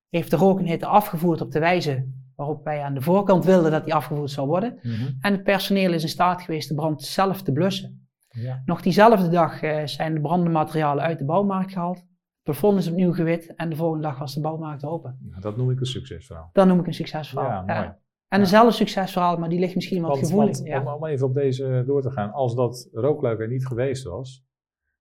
[0.10, 3.72] Heeft de rook en hitte afgevoerd op de wijze waarop wij aan de voorkant wilden
[3.72, 4.80] dat die afgevoerd zou worden.
[4.82, 5.12] Mhm.
[5.20, 8.08] En het personeel is in staat geweest de brand zelf te blussen.
[8.30, 8.62] Ja.
[8.66, 12.06] Nog diezelfde dag uh, zijn de brandende uit de bouwmarkt gehaald.
[12.48, 15.20] Plafond is opnieuw gewit en de volgende dag was de bouwmarkt open.
[15.32, 16.50] Ja, dat noem ik een succesverhaal.
[16.54, 17.66] Dat noem ik een succesverhaal.
[17.68, 17.96] Ja, mooi.
[18.28, 20.64] En dezelfde succesverhaal, maar die ligt misschien wat gevoelig.
[20.64, 20.96] Ja.
[20.96, 22.32] Om, even op deze door te gaan.
[22.32, 24.46] Als dat rookluik er niet geweest was,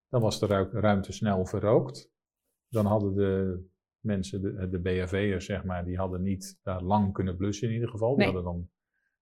[0.08, 2.10] dan was de ruimte snel verrookt.
[2.68, 3.64] Dan hadden de
[4.00, 7.88] mensen, de, de BHV'ers zeg maar, die hadden niet daar lang kunnen blussen in ieder
[7.88, 8.16] geval.
[8.16, 8.68] Die hadden dan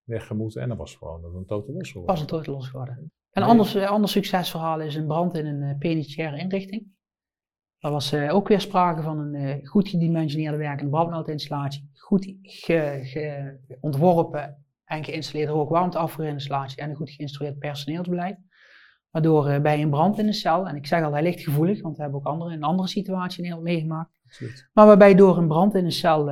[0.04, 2.14] weggemoeten en dan was gewoon dat een totaal los geworden.
[2.14, 3.12] Was een totaal los geworden.
[3.30, 6.92] Een ander, ander succesverhaal is een brand in een uh, penitentiaire inrichting.
[7.84, 13.00] Er was uh, ook weer sprake van een uh, goed gedimensioneerde werkende brandmeldinstallatie, goed ge,
[13.02, 18.38] ge, ontworpen en geïnstalleerde rookwarmteafvoerinstallatie en een goed geïnstrueerd personeelsbeleid.
[19.10, 21.82] Waardoor uh, bij een brand in de cel, en ik zeg al, hij ligt gevoelig,
[21.82, 24.20] want we hebben ook andere, een andere situatie in meegemaakt.
[24.24, 24.68] Absoluut.
[24.72, 26.28] Maar waarbij door een brand in de cel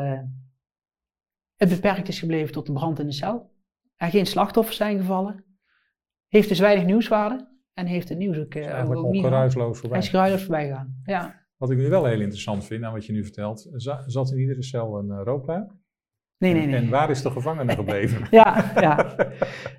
[1.57, 3.51] het beperkt is gebleven tot de brand in de cel.
[3.97, 5.45] Er geen slachtoffers zijn gevallen.
[6.29, 7.51] Heeft dus weinig nieuwswaarde.
[7.75, 9.99] En heeft het nieuws ook, uh, ook niet geruisloos voorbij.
[9.99, 11.42] Hij is geruisloos voorbij gegaan, ja.
[11.63, 13.71] Wat ik nu wel heel interessant vind aan wat je nu vertelt,
[14.07, 15.71] zat in iedere cel een uh, rookluik?
[16.39, 16.75] Nee, nee, nee.
[16.75, 18.27] En waar is de gevangene gebleven?
[18.41, 19.17] ja, ja.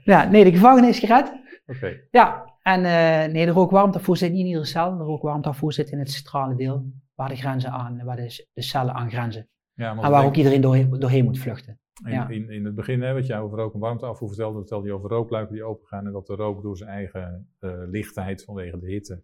[0.04, 1.34] ja, nee, de gevangene is gered.
[1.66, 2.00] Oké.
[2.12, 4.98] Ja, en uh, nee, de rookwarmteafvoer zit niet in iedere cel.
[4.98, 8.94] De rookwarmteafvoer zit in het centrale deel, waar de grenzen aan, waar de, de cellen
[8.94, 9.50] aan grenzen.
[9.74, 11.80] Ja, en waar ook iedereen doorheen, doorheen moet vluchten.
[12.06, 12.28] In, ja.
[12.28, 15.10] in, in, het begin, hè, wat jij over rook en warmteafvoer vertelde, vertelde je over
[15.10, 19.24] rookluiken die opengaan en dat de rook door zijn eigen uh, lichtheid vanwege de hitte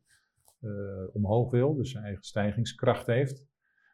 [0.61, 3.47] uh, omhoog wil, dus zijn eigen stijgingskracht heeft.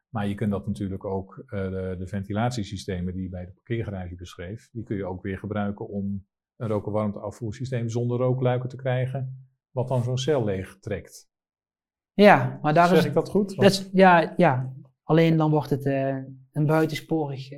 [0.10, 4.16] Maar je kunt dat natuurlijk ook, uh, de, de, ventilatiesystemen die je bij de parkeergarage
[4.16, 8.76] beschreef, die kun je ook weer gebruiken om een rook- en warmteafvoersysteem zonder rookluiken te
[8.76, 11.30] krijgen, wat dan zo'n cel leeg trekt.
[12.14, 13.06] Ja, maar daar zeg is...
[13.06, 13.56] ik dat goed?
[13.56, 16.18] Dat is, ja, ja, alleen dan wordt het uh,
[16.52, 17.50] een buitensporig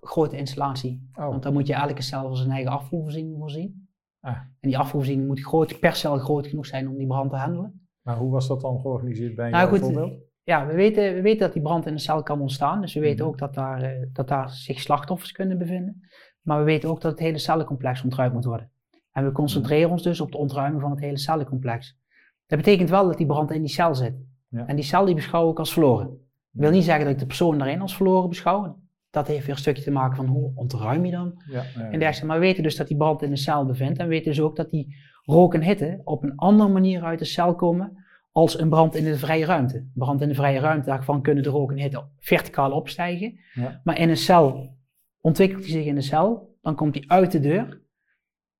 [0.00, 1.08] grote installatie.
[1.12, 1.28] Oh.
[1.28, 3.87] Want dan moet je elke cel voor zijn eigen afvoervoorziening voorzien.
[4.20, 4.36] Ah.
[4.36, 7.88] En die afvoerziening moet groot, per cel groot genoeg zijn om die brand te handelen.
[8.02, 10.12] Maar hoe was dat dan georganiseerd bij nou, goed, voorbeeld?
[10.42, 12.80] Ja, we weten, we weten dat die brand in een cel kan ontstaan.
[12.80, 13.28] Dus we weten mhm.
[13.28, 16.08] ook dat daar, uh, dat daar zich slachtoffers kunnen bevinden.
[16.42, 18.70] Maar we weten ook dat het hele cellencomplex ontruimd moet worden.
[19.12, 19.92] En we concentreren mhm.
[19.92, 21.98] ons dus op het ontruimen van het hele cellencomplex.
[22.46, 24.14] Dat betekent wel dat die brand in die cel zit.
[24.48, 24.66] Ja.
[24.66, 26.06] En die cel die beschouw ik als verloren.
[26.06, 28.78] Dat wil niet zeggen dat ik de persoon daarin als verloren beschouw.
[29.10, 31.98] Dat heeft weer een stukje te maken van hoe ontruim je dan Ja, ja, en
[31.98, 32.26] dergelijke.
[32.26, 34.40] Maar we weten dus dat die brand in de cel bevindt en we weten dus
[34.40, 38.58] ook dat die rook en hitte op een andere manier uit de cel komen als
[38.60, 39.86] een brand in de vrije ruimte.
[39.94, 43.38] Brand in de vrije ruimte, daarvan kunnen de rook en hitte verticaal opstijgen.
[43.54, 43.80] Ja.
[43.84, 44.76] Maar in een cel
[45.20, 47.82] ontwikkelt hij zich in de cel, dan komt hij uit de deur,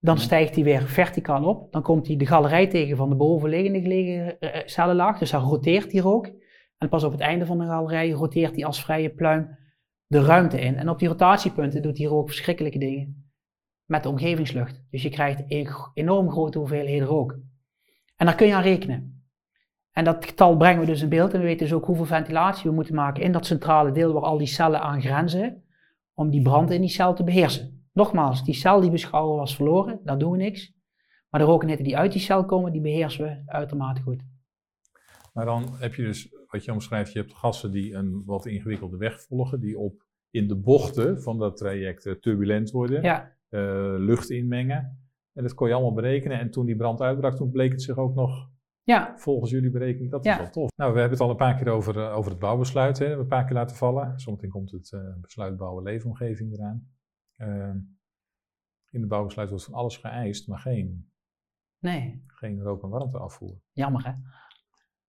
[0.00, 0.20] dan Ja.
[0.20, 4.38] stijgt hij weer verticaal op, dan komt hij de galerij tegen van de bovenliggende gelegen
[4.38, 6.30] eh, eh, cellenlaag, dus dan roteert die rook.
[6.78, 9.57] En pas op het einde van de galerij roteert hij als vrije pluim
[10.08, 10.76] de ruimte in.
[10.76, 13.32] En op die rotatiepunten doet die rook verschrikkelijke dingen
[13.84, 14.82] met de omgevingslucht.
[14.90, 15.44] Dus je krijgt
[15.94, 17.38] enorm grote hoeveelheden rook.
[18.16, 19.22] En daar kun je aan rekenen.
[19.92, 22.70] En dat getal brengen we dus in beeld en we weten dus ook hoeveel ventilatie
[22.70, 25.64] we moeten maken in dat centrale deel waar al die cellen aan grenzen,
[26.14, 27.88] om die brand in die cel te beheersen.
[27.92, 30.76] Nogmaals, die cel die beschouwen was verloren, daar doen we niks.
[31.30, 34.22] Maar de rook en hitte die uit die cel komen, die beheersen we uitermate goed.
[35.32, 38.96] Maar dan heb je dus, wat je omschrijft, je hebt gassen die een wat ingewikkelde
[38.96, 43.60] weg volgen, die op in de bochten van dat traject eh, turbulent worden, Ja, eh,
[43.98, 45.02] lucht inmengen.
[45.32, 46.38] En dat kon je allemaal berekenen.
[46.38, 48.50] En toen die brand uitbrak, toen bleek het zich ook nog
[48.82, 50.10] ja, volgens jullie berekening.
[50.10, 50.38] Dat is Ja.
[50.38, 50.70] wel tof.
[50.76, 52.98] Nou, we hebben het al een paar keer over, eh, over het bouwbesluit.
[52.98, 53.02] Hè.
[53.04, 54.20] We hebben een paar keer laten vallen.
[54.20, 56.88] Zometeen komt het eh, besluit bouwen leefomgeving eraan.
[57.36, 57.74] Eh,
[58.90, 61.10] in het bouwbesluit wordt van alles geëist, maar geen,
[61.78, 63.60] nee, geen rook- en warmteafvoer.
[63.72, 64.12] jammer hè?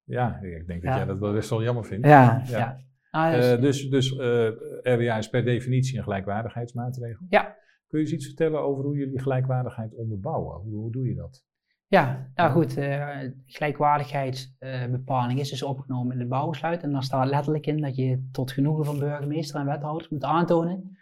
[0.10, 2.08] Ja, ik denk dat jij dat wel best wel jammer vindt.
[2.08, 2.78] Ja, Ja.
[3.12, 4.48] Nou, Eh, dus dus eh,
[4.82, 7.26] RWA is per definitie een gelijkwaardigheidsmaatregel.
[7.30, 7.58] Ja.
[7.88, 10.62] Kun je eens iets vertellen over hoe jullie gelijkwaardigheid onderbouwen?
[10.62, 11.44] Hoe, hoe doe je dat?
[11.88, 16.84] Ja, nou goed, eh gelijkwaardigheidsbepaling is dus opgenomen in het bouwbesluit.
[16.84, 20.98] En daar staat letterlijk in dat je tot genoegen van burgemeester en wethouders moet aantonen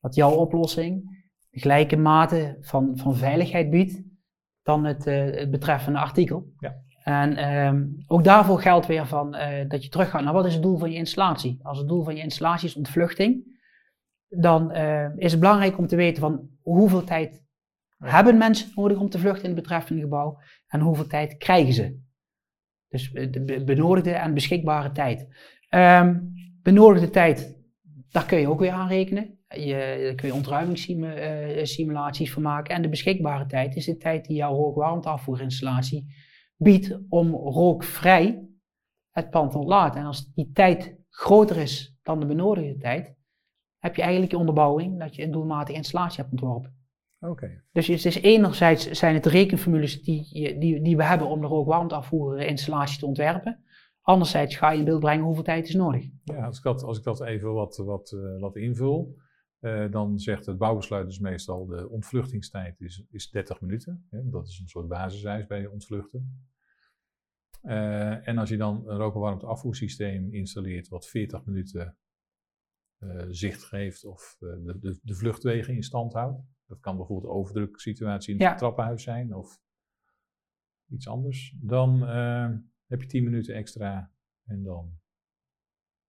[0.00, 4.02] dat jouw oplossing de gelijke mate van, van veiligheid biedt
[4.62, 6.52] dan het, het betreffende artikel.
[6.58, 6.82] Ja.
[7.02, 10.62] En ehm, ook daarvoor geldt weer van, eh, dat je teruggaat naar wat is het
[10.62, 11.58] doel van je installatie.
[11.62, 13.60] Als het doel van je installatie is ontvluchting,
[14.28, 17.44] dan eh, is het belangrijk om te weten van hoeveel tijd
[17.98, 22.00] hebben mensen nodig om te vluchten in het betreffende gebouw en hoeveel tijd krijgen ze.
[22.88, 25.28] Dus eh, de be- benodigde en beschikbare tijd.
[25.68, 26.18] Ehm,
[26.62, 27.56] benodigde tijd,
[28.10, 29.38] daar kun je ook weer aan rekenen.
[29.48, 32.74] Je, daar kun je ontruimingssimulaties van maken.
[32.74, 36.14] En de beschikbare tijd is de tijd die jouw rookwarmteafvoerinstallatie
[36.62, 38.48] biedt om rookvrij
[39.10, 40.00] het pand te ontlaten.
[40.00, 43.14] En als die tijd groter is dan de benodigde tijd,
[43.78, 46.76] heb je eigenlijk je onderbouwing dat je een doelmatige installatie hebt ontworpen.
[47.20, 47.62] Oké.
[47.72, 51.46] Dus het is enerzijds zijn het rekenformules die, je- die, die we hebben om de
[51.46, 53.64] rookwarmteafvoerinstallatie te ontwerpen.
[54.00, 56.04] Anderzijds ga je in beeld brengen hoeveel tijd is nodig.
[56.24, 59.16] Ja, als ik dat, als ik dat even wat, wat, eh, wat invul,
[59.58, 64.06] eh, dan zegt het bouwbesluit dus meestal de ontvluchtingstijd is, is 30 minuten.
[64.10, 64.28] Hè?
[64.30, 66.46] Dat is een soort basiseis bij ontvluchten.
[67.62, 71.96] Eh, en als je dan een rook- en warmteafvoersysteem installeert wat 40 minuten
[72.98, 76.42] eh, zicht geeft of eh, de, de, de vluchtwegen in stand houdt.
[76.66, 78.56] Dat kan bijvoorbeeld een overdruksituatie in het Ja.
[78.56, 79.60] trappenhuis zijn of
[80.88, 81.56] iets anders.
[81.60, 82.00] Dan
[82.86, 84.12] heb je 10 minuten extra
[84.44, 85.00] en dan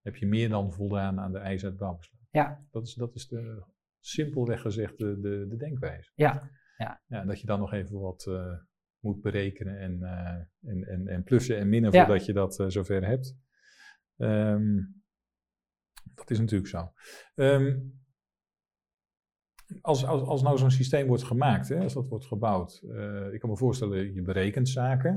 [0.02, 2.28] heb je meer dan voldaan aan de eisen uit bouwbesluit.
[2.32, 2.66] Ja.
[2.72, 3.64] Dat is, dat is de,
[4.00, 6.12] simpelweg gezegd de, de, de denkwijze.
[6.16, 7.02] Ja, ja.
[7.08, 7.26] ja.
[7.26, 8.26] Dat je dan nog even wat
[9.04, 12.06] moet berekenen en, eh, en, en, en plussen en minnen Ja.
[12.06, 13.36] voordat je dat eh, zover hebt.
[14.18, 14.76] Ehm,
[16.16, 16.92] dat is natuurlijk zo.
[17.36, 17.80] Ehm,
[19.82, 23.40] als, als, als nou zo'n systeem wordt gemaakt, hè, als dat wordt gebouwd, eh, ik
[23.40, 25.12] kan me voorstellen, je berekent zaken.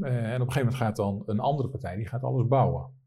[0.00, 2.98] En op een gegeven moment gaat dan een andere partij, die gaat alles bouwen.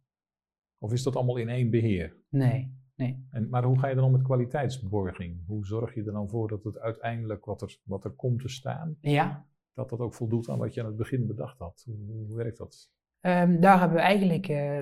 [0.78, 2.18] Of is dat allemaal in één beheer?
[2.30, 3.28] nee, nee.
[3.30, 5.46] En, maar hoe ga je dan om met kwaliteitsborging?
[5.48, 8.48] Hoe zorg je er dan voor dat het uiteindelijk wat er, wat er komt te
[8.48, 11.84] staan, Ja, dat dat ook voldoet aan wat je aan het begin bedacht had?
[11.86, 12.92] Hoe, hoe werkt dat?
[13.20, 14.80] Ehm, daar hebben we eigenlijk eh,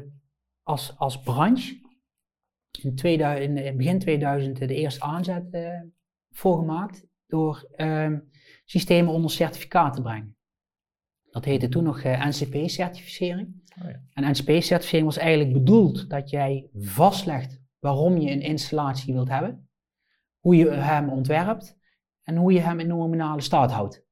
[0.64, 1.80] als, als branche
[2.82, 5.82] in, 2000, in begin 2000 de eerste aanzet eh,
[6.30, 8.20] voor gemaakt door ehm,
[8.66, 10.36] systemen onder certificaat te brengen.
[11.30, 13.62] Dat heette toen nog eh, NCP-certificering.
[13.82, 14.02] Oh ja.
[14.14, 19.70] En NCP-certificering was eigenlijk bedoeld dat jij vastlegt waarom je een installatie wilt hebben,
[20.40, 21.78] hoe je hem ontwerpt
[22.24, 24.06] en hoe je hem in nominale staat houdt.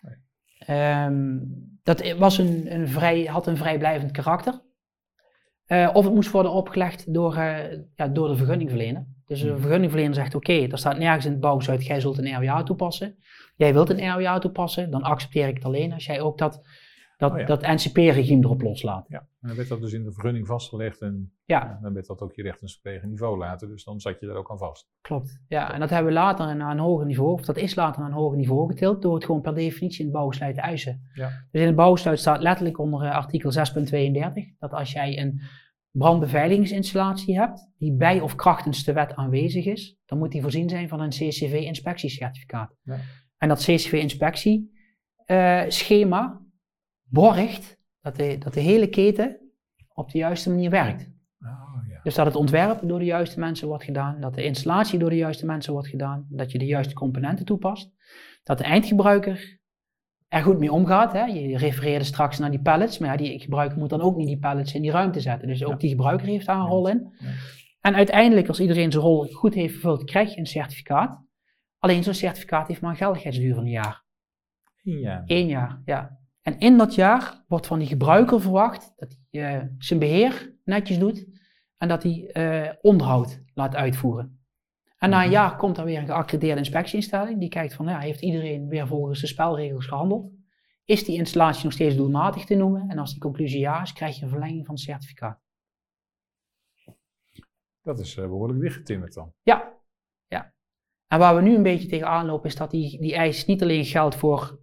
[0.00, 0.14] Nee.
[0.58, 1.38] Ehm,
[1.82, 4.62] dat was een, een vrij, had een vrijblijvend karakter.
[5.66, 9.06] Eh, of het moest worden opgelegd door, eh, ja, door de vergunningverlener.
[9.26, 9.60] Dus de Hmm.
[9.60, 13.16] vergunningverlener zegt: Oké, er staat nergens in het bouwbesluit, jij zult een RWA toepassen.
[13.56, 16.62] Jij wilt een RWA toepassen, dan accepteer ik het alleen als jij ook dat,
[17.16, 17.44] dat, Oh ja.
[17.44, 19.06] dat NCP-regime erop loslaat.
[19.08, 22.20] Ja, en dan werd dat dus in de vergunning vastgelegd en Ja, dan werd dat
[22.20, 24.88] ook je rechtensverkregen niveau later, dus dan zat je daar ook aan vast.
[25.00, 25.40] klopt.
[25.48, 28.10] Ja, en dat hebben we later naar een hoger niveau, of dat is later naar
[28.10, 31.10] een hoger niveau getild, door het gewoon per definitie in het bouwbesluit te eisen.
[31.14, 31.28] Ja.
[31.50, 35.40] Dus in het bouwbesluit staat letterlijk onder eh, artikel 6.32 dat als jij een
[35.90, 40.88] brandbeveiligingsinstallatie hebt, die bij of krachtens de wet aanwezig is, dan moet die voorzien zijn
[40.88, 42.74] van een CCV-inspectiecertificaat.
[42.82, 42.96] Ja.
[43.38, 46.40] En dat CCV-inspectieschema
[47.12, 49.36] borgt dat de, dat de hele keten
[49.94, 51.10] op de juiste manier werkt.
[51.40, 51.48] Oh,
[51.88, 52.00] ja.
[52.02, 55.16] Dus dat het ontwerp door de juiste mensen wordt gedaan, dat de installatie door de
[55.16, 57.90] juiste mensen wordt gedaan, dat je de juiste componenten toepast,
[58.42, 59.60] dat de eindgebruiker
[60.28, 61.12] er goed mee omgaat.
[61.12, 61.24] Hè.
[61.24, 64.38] Je refereerde straks naar die pallets, maar ja, die gebruiker moet dan ook niet die
[64.38, 65.48] pallets in die ruimte zetten.
[65.48, 65.76] Dus ook Ja.
[65.76, 67.14] die gebruiker heeft daar een rol in.
[67.18, 67.28] Ja.
[67.80, 71.20] En uiteindelijk, als iedereen zijn rol goed heeft vervuld, krijg je een certificaat.
[71.78, 74.04] Alleen zo'n certificaat heeft maar een geldigheidsduur van een jaar.
[74.82, 75.22] Ja.
[75.26, 76.20] Eén jaar, ja.
[76.42, 80.98] En in dat jaar wordt van die gebruiker verwacht dat hij eh, zijn beheer netjes
[80.98, 81.26] doet
[81.76, 84.40] en dat hij eh, onderhoud laat uitvoeren.
[84.98, 85.32] En na een Mhm.
[85.32, 89.20] jaar komt er weer een geaccrediteerde inspectieinstelling die kijkt van, ja, heeft iedereen weer volgens
[89.20, 90.30] de spelregels gehandeld?
[90.84, 92.88] Is die installatie nog steeds doelmatig te noemen?
[92.88, 95.40] En als die conclusie ja is, krijg je een verlenging van het certificaat.
[97.82, 99.32] Dat is eh, behoorlijk dichtgetimmerd dan.
[99.42, 99.78] Ja,
[100.26, 100.54] ja.
[101.06, 103.84] En waar we nu een beetje tegenaan lopen is dat die, die eis niet alleen
[103.84, 104.60] geldt voor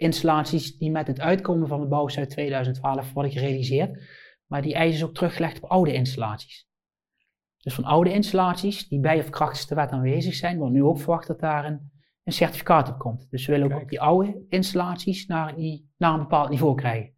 [0.00, 4.02] installaties die met het uitkomen van de bouwstijl 2012 worden gerealiseerd,
[4.46, 6.68] maar die eis is ook teruggelegd op oude installaties.
[7.56, 10.98] Dus van oude installaties die bij of krachtens de wet aanwezig zijn, wordt nu ook
[10.98, 11.90] verwacht dat daar een,
[12.24, 13.30] een certificaat op komt.
[13.30, 13.88] Dus we willen ook Kijk.
[13.88, 17.14] die oude installaties naar, die, naar een bepaald niveau krijgen.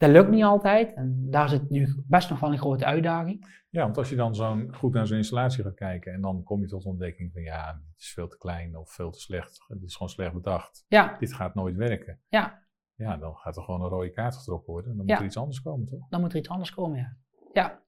[0.00, 3.64] Dat lukt niet altijd en daar zit nu best nog wel een grote uitdaging.
[3.70, 6.60] Ja, want als je dan zo'n, goed naar zo'n installatie gaat kijken en dan kom
[6.60, 9.64] je tot de ontdekking van ja, dit is veel te klein of veel te slecht.
[9.68, 10.84] Het is gewoon slecht bedacht.
[10.88, 12.20] Ja, Dit gaat nooit werken.
[12.28, 14.90] ja, Ja, dan gaat er gewoon een rode kaart getrokken worden.
[14.90, 15.12] En dan Ja.
[15.12, 16.08] moet er iets anders komen, toch?
[16.08, 17.16] dan moet er iets anders komen, ja.
[17.52, 17.82] Ja,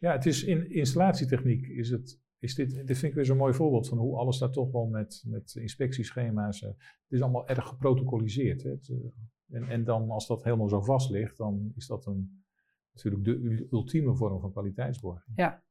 [0.00, 3.54] Ja, het is in installatietechniek is het, is dit, dit vind ik weer zo'n mooi
[3.54, 7.66] voorbeeld van hoe alles daar toch wel met, met inspectieschema's, eh, het is allemaal erg
[7.66, 8.62] geprotocoliseerd.
[8.62, 8.70] Hè?
[8.70, 8.96] Het, eh,
[9.50, 12.44] en, en dan als dat helemaal zo vast ligt, dan is dat een,
[12.92, 15.36] natuurlijk de ul- ultieme vorm van kwaliteitsborging.
[15.36, 15.64] Ja.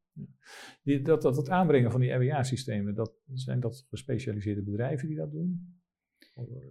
[0.83, 5.31] Die, dat, dat het aanbrengen van die RWA-systemen, dat, zijn dat gespecialiseerde bedrijven die dat
[5.31, 5.78] doen?
[6.39, 6.67] Eh,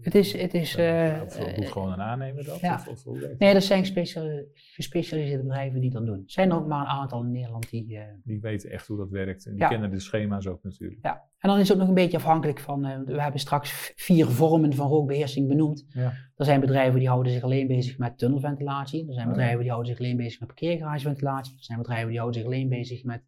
[0.00, 2.60] Het is, het is, eh, of doet gewoon een aannemer dat?
[2.60, 2.74] ja.
[2.90, 3.62] Of, of, nee, dat?
[3.62, 6.16] zijn gespecia- gespecialiseerde bedrijven die dat doen.
[6.18, 8.96] Er zijn er ook maar een aantal in Nederland die, eh, Die weten echt hoe
[8.96, 9.68] dat werkt en die Ja.
[9.68, 10.98] kennen de schema's ook natuurlijk.
[11.02, 11.24] ja.
[11.38, 14.72] En dan is het ook nog een beetje afhankelijk van, we hebben straks vier vormen
[14.74, 15.84] van rookbeheersing benoemd.
[15.88, 16.12] Ja.
[16.36, 19.06] Er zijn bedrijven die houden zich alleen bezig met tunnelventilatie.
[19.08, 21.56] Er zijn Oh, bedrijven die houden zich alleen bezig met parkeergarageventilatie.
[21.56, 23.22] Er zijn bedrijven die houden zich alleen bezig met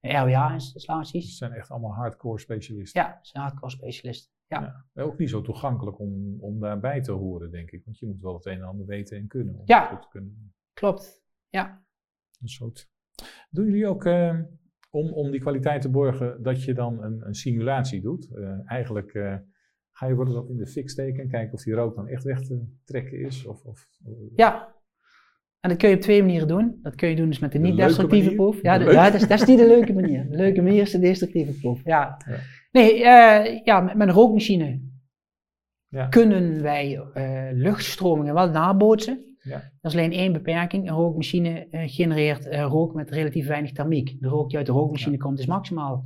[0.00, 1.24] RWA-installaties.
[1.26, 3.02] Het zijn echt allemaal hardcore specialisten.
[3.02, 4.34] Ja, zijn hardcore specialisten.
[4.48, 4.84] Ja.
[4.94, 5.02] Ja.
[5.02, 7.84] Ook niet zo toegankelijk om, om daarbij te horen, denk ik.
[7.84, 9.54] Want je moet wel het een en ander weten en kunnen.
[9.54, 9.80] Om Ja.
[9.80, 10.54] het goed te kunnen.
[10.72, 11.22] klopt.
[11.48, 11.84] Ja.
[12.40, 12.88] Een soort.
[13.50, 14.38] Doen jullie ook eh,
[14.90, 18.34] om, om die kwaliteit te borgen dat je dan een, een simulatie doet?
[18.34, 19.36] Eh, eigenlijk eh,
[19.92, 22.08] ga je wel eens wat in de fik steken en kijken of die rook dan
[22.08, 23.46] echt weg te trekken is?
[23.46, 23.88] Of, of,
[24.36, 24.74] Ja.
[25.60, 26.78] En dat kun je op twee manieren doen.
[26.82, 28.56] Dat kun je doen dus met de De niet-destructieve proef.
[28.56, 30.30] De ja dat, is, dat is niet de leuke manier.
[30.30, 31.84] De leuke manier is de destructieve proef.
[31.84, 32.16] Ja.
[32.28, 32.36] Ja.
[32.76, 34.80] Nee, eh, ja, met, met een rookmachine
[35.88, 36.06] Ja.
[36.06, 39.36] kunnen wij eh, luchtstromingen wel nabootsen.
[39.42, 39.62] Ja.
[39.80, 40.88] Dat is alleen één beperking.
[40.88, 44.16] Een rookmachine eh, genereert rook met relatief weinig thermiek.
[44.20, 46.04] De rook die uit de rookmachine komt is maximaal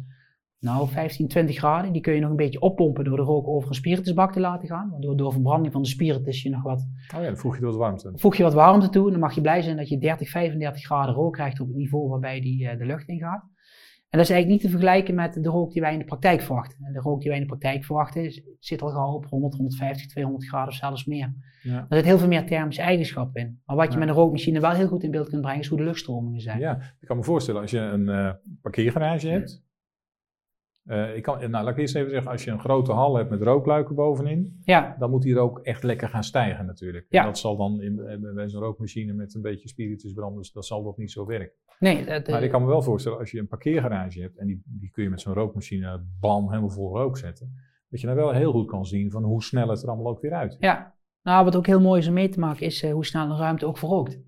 [0.58, 1.92] nou, 15, 20 graden.
[1.92, 4.68] Die kun je nog een beetje oppompen door de rook over een spiritusbak te laten
[4.68, 4.90] gaan.
[4.90, 7.76] Waardoor door verbranding van de spiritus je nog wat Oh ja, dan voeg je wat
[7.76, 8.12] warmte.
[8.14, 10.84] voeg je wat warmte toe en dan mag je blij zijn dat je 30, 35
[10.84, 13.44] graden rook krijgt op het niveau waarbij die de lucht ingaat.
[14.10, 16.40] En dat is eigenlijk niet te vergelijken met de rook die wij in de praktijk
[16.40, 16.84] verwachten.
[16.84, 19.54] En de rook die wij in de praktijk verwachten is- zit al gauw op 100,
[19.54, 21.34] 150, 200 graden of zelfs meer.
[21.62, 21.86] Ja.
[21.88, 23.60] Er zit heel veel meer thermische eigenschappen in.
[23.66, 23.98] Maar wat je Ja.
[23.98, 26.58] met een rookmachine wel heel goed in beeld kunt brengen is hoe de luchtstromingen zijn.
[26.58, 28.30] Ja, ik kan me voorstellen als je een eh,
[28.62, 29.62] parkeergarage hebt.
[30.84, 33.30] Eh, ik kan, nou, laat ik eerst even zeggen, als je een grote hal hebt
[33.30, 37.06] met rookluiken bovenin, Ja, dan moet die rook echt lekker gaan stijgen natuurlijk.
[37.08, 37.20] Ja.
[37.20, 40.52] En dat zal dan in, eh, bij zo'n rookmachine met een beetje spiritus branden, dus
[40.52, 41.56] dat zal dat niet zo werken.
[41.78, 44.46] nee, dat, eh, Maar ik kan me wel voorstellen, als je een parkeergarage hebt en
[44.46, 47.52] die, die kun je met zo'n rookmachine bam helemaal vol rook zetten,
[47.88, 50.20] dat je dan wel heel goed kan zien van hoe snel het er allemaal ook
[50.20, 50.56] weer uit.
[50.58, 50.98] ja.
[51.22, 53.36] Nou, wat ook heel mooi is om mee te maken is eh, hoe snel een
[53.36, 54.20] ruimte ook verrookt.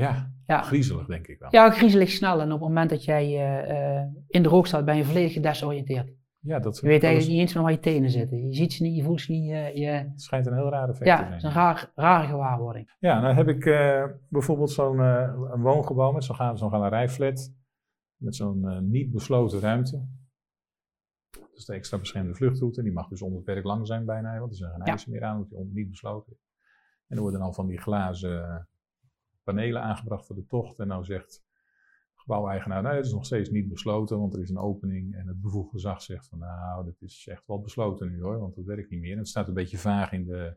[0.00, 0.62] Ja, Ja.
[0.62, 1.48] griezelig denk ik wel.
[1.52, 2.40] Ja, griezelig snel.
[2.40, 5.32] En op het moment dat jij eh, eh, in de rook staat, ben je volledig
[5.32, 6.12] gedesoriënteerd.
[6.38, 8.46] Ja, dat, Je weet dat eigenlijk is- niet eens meer waar je tenen zitten.
[8.48, 9.44] Je ziet ze niet, je voelt ze niet.
[9.48, 11.36] Je, je, het schijnt een heel raar effect ja, te het zijn.
[11.38, 12.94] is een raar, rare gewaarwording.
[12.98, 17.52] Ja, nou heb ik eh, bijvoorbeeld zo'n eh, een woongebouw met zo'n ga- zo'n galerijflat.
[18.16, 20.06] Met zo'n eh, niet besloten ruimte.
[21.30, 22.82] Dat is de extra beschermde vluchtroute.
[22.82, 24.90] Die mag dus onbeperkt lang zijn bijna, want er zijn geen Ja.
[24.90, 26.38] eisen meer aan, omdat die niet besloten is.
[27.08, 28.68] En er worden dan van die glazen
[29.44, 30.78] panelen aangebracht voor de tocht.
[30.78, 31.42] En nou zegt
[32.14, 35.14] gebouweigenaar, nou het is nog steeds niet besloten, want er is een opening.
[35.14, 38.54] En het bevoegd gezag zegt van, nou dat is echt wel besloten nu hoor, want
[38.54, 39.12] dat werkt niet meer.
[39.12, 40.56] En het staat een beetje vaag in de,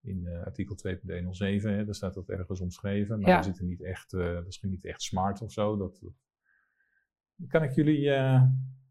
[0.00, 3.20] in uh, artikel 2.107, daar staat dat ergens omschreven.
[3.20, 3.36] Maar Ja.
[3.38, 5.76] we zitten niet echt, eh, dat is niet echt smart of zo.
[5.76, 6.02] Dat,
[7.48, 8.42] kan ik jullie eh,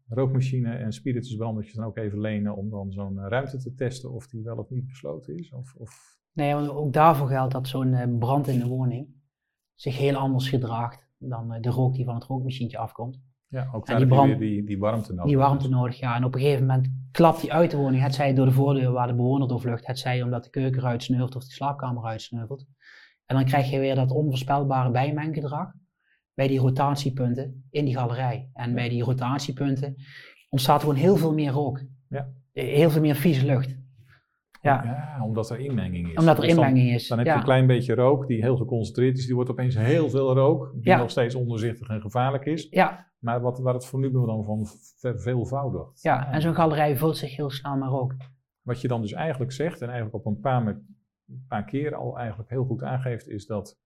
[0.08, 4.26] rookmachine en spiritusbrandertjes dan ook even lenen om dan zo'n eh, ruimte te testen of
[4.26, 5.52] die wel of niet besloten is?
[5.52, 6.18] Of, of...
[6.32, 9.14] Nee, want ook daarvoor geldt dat zo'n eh, brand in de woning
[9.76, 13.20] zich heel anders gedraagt dan eh, de rook die van het rookmachientje afkomt.
[13.48, 15.26] Ja, ook daar die brand- die, die warmte nodig.
[15.26, 16.16] Die warmte nodig, ja.
[16.16, 18.02] En op een gegeven moment klapt die uit de woning.
[18.02, 19.86] Het zij door de voordeur waar de bewoner doorvlucht.
[19.86, 22.66] Het zij omdat de keuken eruit sneuvelt of de slaapkamer eruit sneuvelt.
[23.26, 25.72] En dan krijg je weer dat onvoorspelbare bijmenggedrag
[26.34, 28.50] bij die rotatiepunten in die galerij.
[28.52, 29.94] En bij die rotatiepunten
[30.48, 31.82] ontstaat gewoon heel veel meer rook.
[32.08, 32.28] Ja.
[32.52, 33.76] Heel veel meer vieze lucht.
[34.66, 36.14] Ja, Ja, omdat er inmenging is.
[36.16, 37.08] omdat er Dus dan- inmenging is.
[37.08, 37.38] Dan heb je ja.
[37.38, 39.26] een klein beetje rook die heel geconcentreerd is.
[39.26, 40.98] Die wordt opeens heel veel rook, die Ja.
[40.98, 42.66] nog steeds ondoorzichtig en gevaarlijk is.
[42.70, 44.66] ja, Maar wat, waar het volume dan van
[44.98, 46.02] verveelvoudigt.
[46.02, 48.14] ja, en zo'n galerij vult zich heel snel met rook.
[48.62, 50.76] Wat je dan dus eigenlijk zegt, en eigenlijk op een paar, met,
[51.28, 53.78] een paar keer al eigenlijk heel goed aangeeft, is dat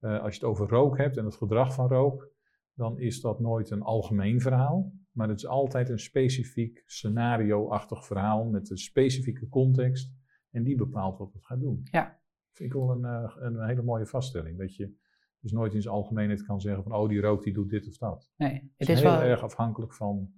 [0.00, 2.30] eh, als je het over rook hebt en het gedrag van rook,
[2.74, 4.92] dan is dat nooit een algemeen verhaal.
[5.12, 10.12] Maar het is altijd een specifiek scenario-achtig verhaal met een specifieke context.
[10.52, 11.80] En die bepaalt wat het gaat doen.
[11.90, 12.20] Ja.
[12.52, 14.58] Vind ik wel een, eh, een hele mooie vaststelling.
[14.58, 14.94] Dat je
[15.40, 17.96] dus nooit in zijn algemeenheid kan zeggen van, oh die rook die doet dit of
[17.96, 18.32] dat.
[18.36, 20.32] Nee, Het het is, is heel wel erg afhankelijk van,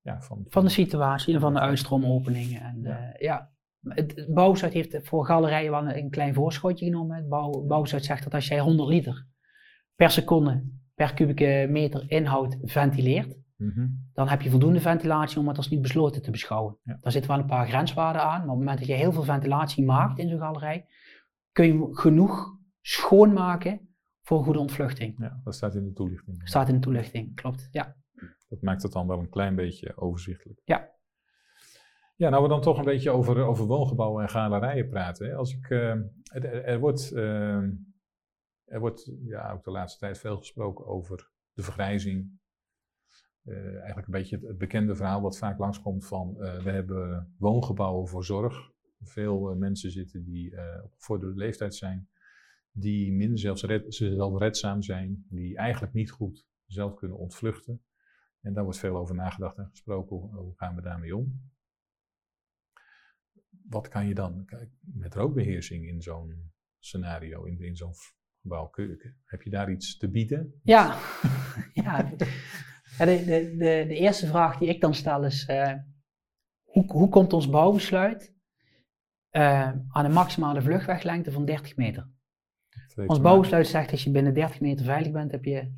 [0.00, 2.60] ja, van, van de situatie en van de uitstroomopeningen.
[2.60, 2.98] En, Ja.
[2.98, 3.16] ja.
[3.18, 3.56] ja.
[3.94, 7.16] Het, Bouwzuid heeft voor galerijen wel een, klein voorschotje genomen.
[7.16, 9.26] Het Bouw, Bouwzuid zegt dat als jij 100 liter
[9.94, 13.86] per seconde per kubieke meter inhoud ventileert, Mhm.
[14.12, 16.78] dan heb je voldoende ventilatie om het als niet besloten te beschouwen.
[16.82, 16.96] Ja.
[17.00, 19.22] Daar zitten wel een paar grenswaarden aan, maar op het moment dat je heel veel
[19.22, 20.86] ventilatie maakt in zo'n galerij,
[21.52, 23.88] kun je genoeg schoonmaken
[24.22, 25.14] voor goede ontvluchting.
[25.18, 26.40] Ja, dat staat in de toelichting.
[26.48, 27.68] Staat in de toelichting, klopt.
[27.70, 27.96] Ja.
[28.48, 30.60] Dat maakt het dan wel een klein beetje overzichtelijk.
[30.64, 30.90] Ja.
[32.16, 35.26] Ja, nou we dan toch een beetje over, over woongebouwen en galerijen praten.
[35.26, 35.34] Hè.
[35.34, 36.04] Als ik, eh, er,
[36.44, 37.62] er- er wordt, eh,
[38.64, 42.37] er wordt ja, ook de laatste tijd veel gesproken over de vergrijzing.
[43.48, 47.34] Eh, eigenlijk een beetje het, het bekende verhaal wat vaak langskomt van eh, we hebben
[47.38, 48.72] woongebouwen voor zorg.
[49.00, 52.08] Veel eh, mensen zitten die op gevorderde leeftijd zijn,
[52.70, 57.82] die minder zelfred, zelfredzaam zijn, die eigenlijk niet goed zelf kunnen ontvluchten.
[58.40, 60.16] En daar wordt veel over nagedacht en gesproken.
[60.16, 61.50] Hoe, hoe gaan we daarmee om?
[63.68, 67.94] Wat kan je dan kijk, met rookbeheersing in zo'n scenario, in, in zo'n
[68.40, 68.66] gebouw?
[68.66, 70.60] Kun Heb je daar iets te bieden?
[70.62, 70.98] Ja,
[71.72, 72.10] ja.
[72.98, 75.72] Ja, de, de, de, de eerste vraag die ik dan stel is: eh,
[76.64, 78.34] hoe, hoe komt ons bouwbesluit
[79.30, 82.08] eh, aan een maximale vluchtweglengte van 30 meter?
[83.06, 85.72] Ons bouwbesluit zegt dat als je binnen 30 meter veilig bent, heb je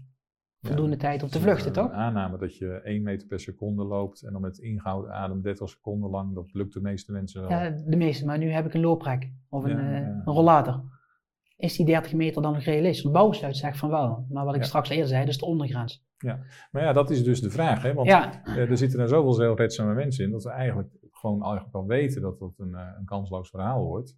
[0.61, 1.97] voldoende tijd om te maken- vluchten, een toch?
[1.99, 6.11] aanname dat je 1 meter per seconde loopt en dan met ingehouden adem 30 seconden
[6.11, 6.35] lang.
[6.35, 7.51] Dat lukt de meeste mensen wel.
[7.51, 10.23] Ja, de meeste, maar nu heb ik een looprek of een, Ja, eh, ja.
[10.25, 10.99] een rollator.
[11.61, 13.03] Is die 30 meter dan nog realistisch?
[13.03, 14.67] Het bouwbesluit zegt van wel, maar wat ik Ja.
[14.67, 16.05] straks eerder zei, dat is de ondergrens.
[16.71, 17.83] Maar ja, dat is dus de vraag.
[17.83, 17.95] Hè?
[17.95, 21.75] Want Ja, Eh, er zitten er zoveel zelfredzame mensen in dat we eigenlijk gewoon eigenlijk
[21.75, 24.17] al weten dat dat een, eh, een kansloos verhaal wordt.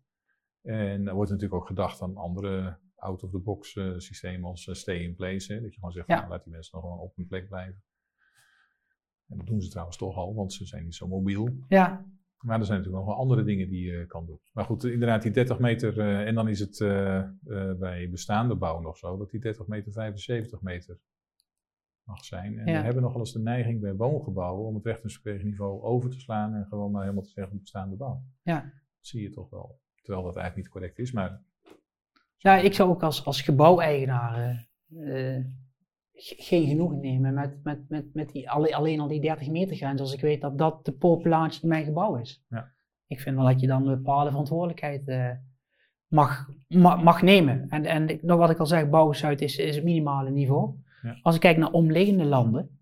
[0.62, 5.52] En er wordt natuurlijk ook gedacht aan andere out-of-the-box eh, systemen als stay in place.
[5.54, 5.60] Hè?
[5.60, 6.16] Dat je gewoon zegt, Ja.
[6.16, 7.82] nou, laat die mensen nog gewoon op hun plek blijven.
[9.28, 11.48] En dat doen ze trouwens toch al, want ze zijn niet zo mobiel.
[11.68, 12.04] ja,
[12.42, 14.40] Maar er zijn natuurlijk nog wel andere dingen die je kan doen.
[14.52, 17.28] Maar goed, inderdaad, die 30 meter, eh, en dan is het eh, eh,
[17.78, 20.98] bij bestaande bouw nog zo, dat die 30 meter 75 meter
[22.02, 22.58] mag zijn.
[22.58, 22.78] En Ja.
[22.78, 26.54] we hebben nog wel eens de neiging bij woongebouwen om het rechtingsverpleegniveau over te slaan
[26.54, 28.22] en gewoon maar helemaal te zeggen bestaande bouw.
[28.42, 28.60] Ja.
[28.60, 28.70] Dat
[29.06, 29.80] zie je toch wel.
[30.02, 31.42] Terwijl dat eigenlijk niet correct is, maar
[32.36, 35.50] Ja, ik zou ook als, als gebouweigenaar ge-
[36.38, 40.00] geen genoegen nemen met, met, met, met die, alle- alleen al die 30 meter grens
[40.00, 42.44] als ik weet dat dat de populatie in mijn gebouw is.
[42.48, 42.68] Ja.
[43.06, 45.30] Ik vind wel dat je dan een bepaalde verantwoordelijkheid eh,
[46.06, 47.66] mag, ma- mag nemen.
[47.68, 50.74] En, en ik- nog wat ik al zeg, bouwbesluit is, is het minimale niveau.
[51.02, 51.18] Ja.
[51.22, 52.78] Als ik kijk naar omliggende landen,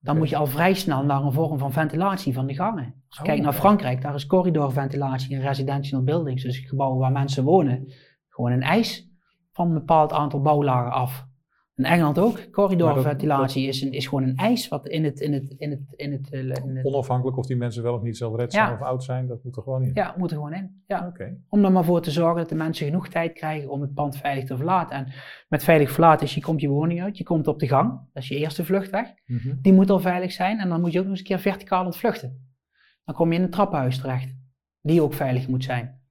[0.00, 2.84] dan moet je al vrij snel naar een vorm van ventilatie van de gangen.
[2.84, 3.52] Als je Oh, kijkt naar.
[3.52, 7.92] Frankrijk, daar is corridorventilatie in residential buildings, dus gebouwen waar mensen wonen,
[8.28, 9.08] gewoon een eis
[9.52, 11.30] van een bepaald aantal bouwlagen af.
[11.74, 15.54] In Engeland ook, corridorventilatie is, een, is gewoon een eis wat in het, in het,
[15.56, 18.68] in het, in het, eh, in het onafhankelijk of die mensen wel of niet zelfredzaam
[18.68, 18.74] Ja.
[18.74, 19.90] of oud zijn, dat moet er gewoon in.
[19.94, 20.82] ja, moet er gewoon in.
[20.86, 21.12] Ja.
[21.48, 24.16] Om er maar voor te zorgen dat de mensen genoeg tijd krijgen om het pand
[24.16, 24.96] veilig te verlaten.
[24.96, 25.12] En
[25.48, 28.22] met veilig verlaten is, je komt je woning uit, je komt op de gang, dat
[28.22, 29.12] is je eerste vluchtweg.
[29.26, 29.54] Mhm.
[29.62, 31.84] Die moet al veilig zijn en dan moet je ook nog eens een keer verticaal
[31.84, 32.50] ontvluchten.
[33.04, 34.34] Dan kom je in een trappenhuis terecht,
[34.80, 36.01] die ook veilig moet zijn.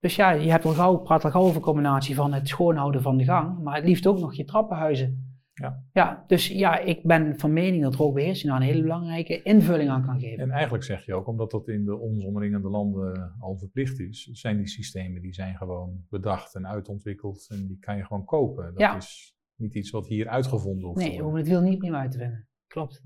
[0.00, 3.02] Dus ja, je hebt al gauw, praat al gauw over een combinatie van het schoonhouden
[3.02, 5.84] van de gang, maar het liefst ook nog je trappenhuizen Ja.
[5.92, 10.04] ja, dus ja, ik ben van mening dat rookbeheersing daar een hele belangrijke invulling aan
[10.04, 10.38] kan geven.
[10.38, 14.24] En eigenlijk zeg je ook, omdat dat in de ons omringende landen al verplicht is,
[14.24, 18.64] zijn die systemen die zijn gewoon bedacht en uitontwikkeld en die kan je gewoon kopen.
[18.64, 18.96] Dat ja.
[18.96, 22.10] is niet iets wat hier uitgevonden hoeft Nee, we hoeven het wiel niet meer uit
[22.10, 22.48] te vinden.
[22.66, 23.02] Klopt.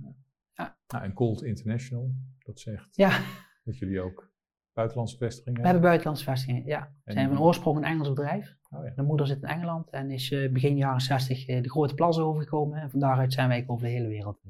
[0.52, 0.76] Ja.
[0.86, 3.20] Nou, en Cold International, dat zegt ja.
[3.64, 4.32] dat jullie ook
[4.74, 5.60] buitenlandse vestigingen?
[5.60, 6.92] We hebben buitenlandse vestigingen, ja.
[7.04, 8.56] We zijn van oorsprong een Engels bedrijf.
[8.70, 8.92] Oh, ja.
[8.94, 11.94] De moeder zit in Engeland en is uh, begin jaren 60 uh, eh, de grote
[11.94, 12.80] plassen overgekomen.
[12.80, 14.40] En van daaruit zijn wij over de hele wereld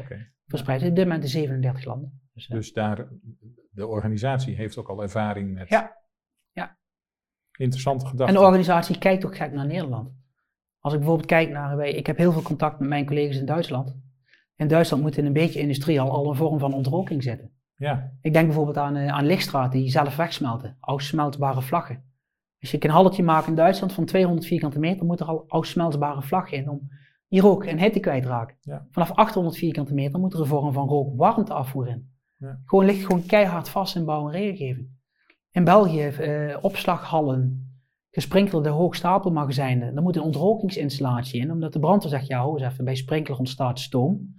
[0.00, 0.32] okay.
[0.46, 0.82] verspreid.
[0.82, 2.20] In dit moment in 37 landen.
[2.32, 3.08] Dus, dus, daar,
[3.70, 5.68] de organisatie heeft ook al ervaring met...
[5.68, 5.96] Ja.
[6.52, 6.78] ja.
[7.56, 8.34] Interessante gedachten.
[8.34, 10.10] En de organisatie kijkt ook gek naar Nederland.
[10.78, 13.96] Als ik bijvoorbeeld kijk naar, ik heb heel veel contact met mijn collega's in Duitsland.
[14.56, 17.57] In Duitsland moet in een beetje industrie al, al een vorm van ontroking zitten.
[17.78, 18.12] Ja.
[18.20, 22.04] Ik denk bijvoorbeeld aan, aan lichtstraat die zelf wegsmelten, afsmeltbare vlaggen.
[22.60, 26.22] Als je een halletje maakt in Duitsland van 200 vierkante meter, moet er al afsmeltbare
[26.22, 26.88] vlag in om
[27.28, 28.56] die rook en hitte kwijtraken.
[28.60, 28.86] Ja.
[28.90, 32.10] Vanaf 800 vierkante meter moet er een vorm van rook-warmteafvoer in.
[32.36, 32.60] Ja.
[32.64, 34.88] Gewoon ligt gewoon keihard vast in bouw en regelgeving.
[35.50, 37.72] In België uh, opslaghallen,
[38.10, 43.38] gesprinkelde hoogstapelmagazijnen, daar moet een ontrokingsinstallatie in, omdat de brandweer zegt, ja, even, bij sprinkler
[43.38, 44.36] ontstaat stoom.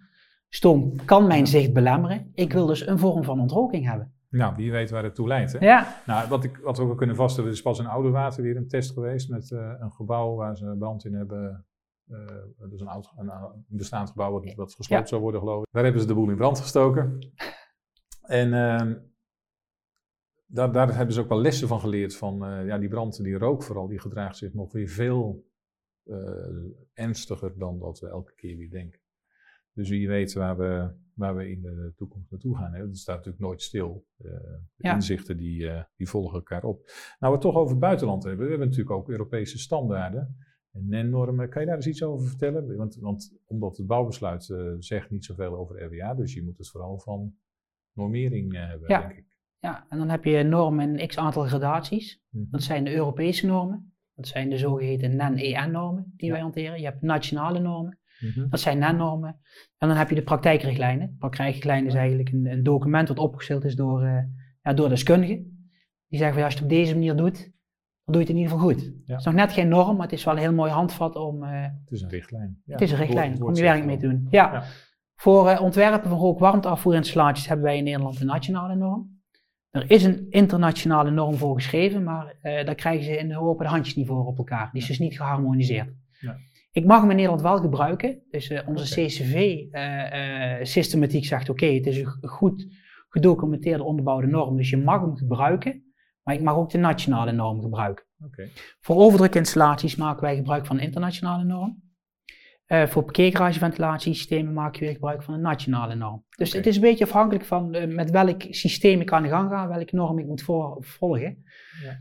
[0.50, 2.32] Stoom kan mijn zicht belemmeren.
[2.34, 4.14] Ik wil dus een vorm van ontroking hebben.
[4.30, 5.52] Nou, wie weet waar het toe leidt.
[5.52, 5.66] Hè?
[5.66, 6.02] Ja.
[6.06, 8.68] Nou, wat, ik, wat we ook kunnen vaststellen, is pas in Oude Water weer een
[8.68, 11.66] test geweest met uh, een gebouw waar ze brand in hebben.
[12.08, 12.26] Uh,
[12.70, 15.68] dus een, oud, een, een, bestaand gebouw wat, wat gesloten zou worden, geloof ik.
[15.72, 17.20] Daar hebben ze de boel in brand gestoken.
[18.22, 18.96] En uh,
[20.46, 23.38] daar, daar, hebben ze ook wel lessen van geleerd van, uh, ja, die brand, die
[23.38, 25.48] rook vooral, die gedraagt zich nog weer veel
[26.94, 29.00] ernstiger dan dat we elke keer weer denken.
[29.80, 32.74] Dus wie weet waar we, waar we in de toekomst naartoe gaan.
[32.74, 32.80] Hè.
[32.88, 34.06] Dat staat natuurlijk nooit stil.
[34.18, 36.78] Uh, Inzichten die, uh, die volgen elkaar op.
[36.86, 38.44] Nou, we het toch over het buitenland hebben.
[38.44, 40.38] We hebben natuurlijk ook Europese standaarden
[40.72, 41.50] en NEN-normen.
[41.50, 42.78] Kan je daar eens iets over vertellen?
[42.78, 46.70] Want, want omdat het bouwbesluit uh, zegt niet zoveel over RWA, dus je moet het
[46.70, 47.36] vooral van
[47.94, 49.00] normering hebben, ja.
[49.08, 49.38] denk ik.
[49.60, 52.22] Ja, en dan heb je normen in x aantal gradaties.
[52.30, 52.46] Mhm.
[52.50, 53.94] Dat zijn de Europese normen.
[54.16, 56.80] Dat zijn de zogeheten NEN-EN-normen die wij hanteren.
[56.80, 58.00] Je hebt nationale normen.
[58.20, 58.50] Mhm.
[58.50, 59.40] Dat zijn NEN-normen.
[59.78, 61.16] En dan heb je de praktijkrichtlijnen.
[61.20, 64.18] Praktijkrichtlijnen is eigenlijk een, een document wat opgesteld is door, uh,
[64.62, 65.36] ja, door deskundigen.
[66.08, 67.38] Die zeggen van ja, als je het op deze manier doet,
[68.04, 68.82] dan doe je het in ieder geval goed.
[69.06, 71.44] Het is nog net geen norm, maar het is wel een heel mooi handvat om...
[71.44, 72.62] Uh, het is een richtlijn.
[72.66, 74.28] Ja, het is een richtlijn om je werk mee te doen.
[74.30, 74.64] Ja.
[75.16, 79.18] Voor uh, ontwerpen van rookwarmteafvoerinstallaties hebben wij in Nederland een nationale norm.
[79.70, 83.96] Er is een internationale norm voor geschreven, maar daar krijgen ze in Europa de handjes
[83.96, 84.70] niet voor op elkaar.
[84.72, 85.90] Die is dus niet geharmoniseerd.
[86.20, 86.38] Ja.
[86.72, 88.24] Ik mag hem in Nederland wel gebruiken.
[88.30, 92.68] Dus uh, onze CCV-systematiek uh, uh, zegt: oké, het is een goed
[93.10, 95.84] gedocumenteerde onderbouwde norm, dus je mag hem gebruiken.
[96.24, 98.06] Maar ik mag ook de nationale norm gebruiken.
[98.26, 98.52] Okay.
[98.80, 101.88] Voor overdrukinstallaties maken wij gebruik van een internationale norm.
[102.88, 106.26] Voor parkeergarageventillatiesystemen maak je weer gebruik van een nationale norm.
[106.30, 109.68] Dus het is een beetje afhankelijk van met welk systeem ik aan de gang ga,
[109.68, 110.44] welke norm ik moet
[110.80, 111.44] volgen.
[111.84, 112.00] Ja.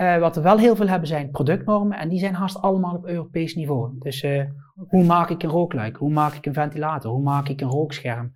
[0.00, 3.06] Uh, wat we wel heel veel hebben zijn productnormen en die zijn haast allemaal op
[3.06, 3.98] Europees niveau.
[3.98, 4.44] Dus uh,
[4.74, 5.96] hoe maak ik een rookluik?
[5.96, 7.12] Hoe maak ik een ventilator?
[7.12, 8.34] Hoe maak ik een rookscherm?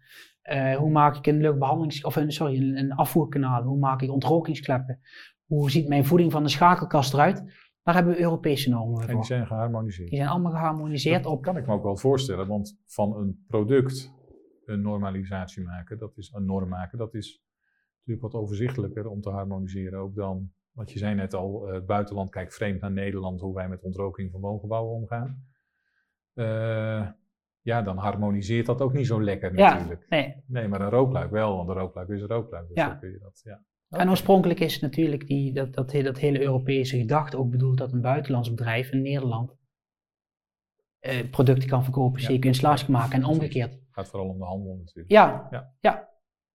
[0.52, 2.04] Uh, hoe maak ik een luchtbehandelings...
[2.04, 3.62] of een, sorry, een, een, afvoerkanaal?
[3.62, 5.00] Hoe maak ik ontrokingskleppen?
[5.46, 7.44] Hoe ziet mijn voeding van de schakelkast eruit?
[7.82, 9.10] Daar hebben we Europese normen voor.
[9.10, 10.08] En die zijn geharmoniseerd?
[10.08, 11.42] Die zijn allemaal geharmoniseerd dat op...
[11.42, 14.12] kan ik me ook wel voorstellen, want van een product
[14.64, 17.42] een normalisatie maken, dat is een norm maken, dat is
[17.98, 21.86] natuurlijk wat overzichtelijker om te harmoniseren ook dan want je zei net al, uh, het
[21.86, 25.46] buitenland kijkt vreemd naar Nederland, hoe wij met ontroking van woongebouwen omgaan.
[26.34, 27.08] Uh,
[27.60, 30.06] ja, dan harmoniseert dat ook niet zo lekker natuurlijk.
[30.08, 30.42] Ja, nee.
[30.46, 32.68] nee, maar een rookluik wel, want een rookluik is een rookluik.
[32.68, 32.94] Dus ja.
[32.94, 33.64] kun je dat, ja.
[33.88, 38.00] En oorspronkelijk is natuurlijk die, dat, dat, dat hele Europese gedachte ook bedoeld dat een
[38.00, 39.56] buitenlands bedrijf in Nederland
[41.00, 42.26] uh, producten kan verkopen, ja.
[42.26, 43.72] zeker installaties maken en omgekeerd.
[43.72, 45.10] Het gaat vooral om de handel natuurlijk.
[45.10, 45.74] Ja, ja.
[45.80, 46.08] Ja,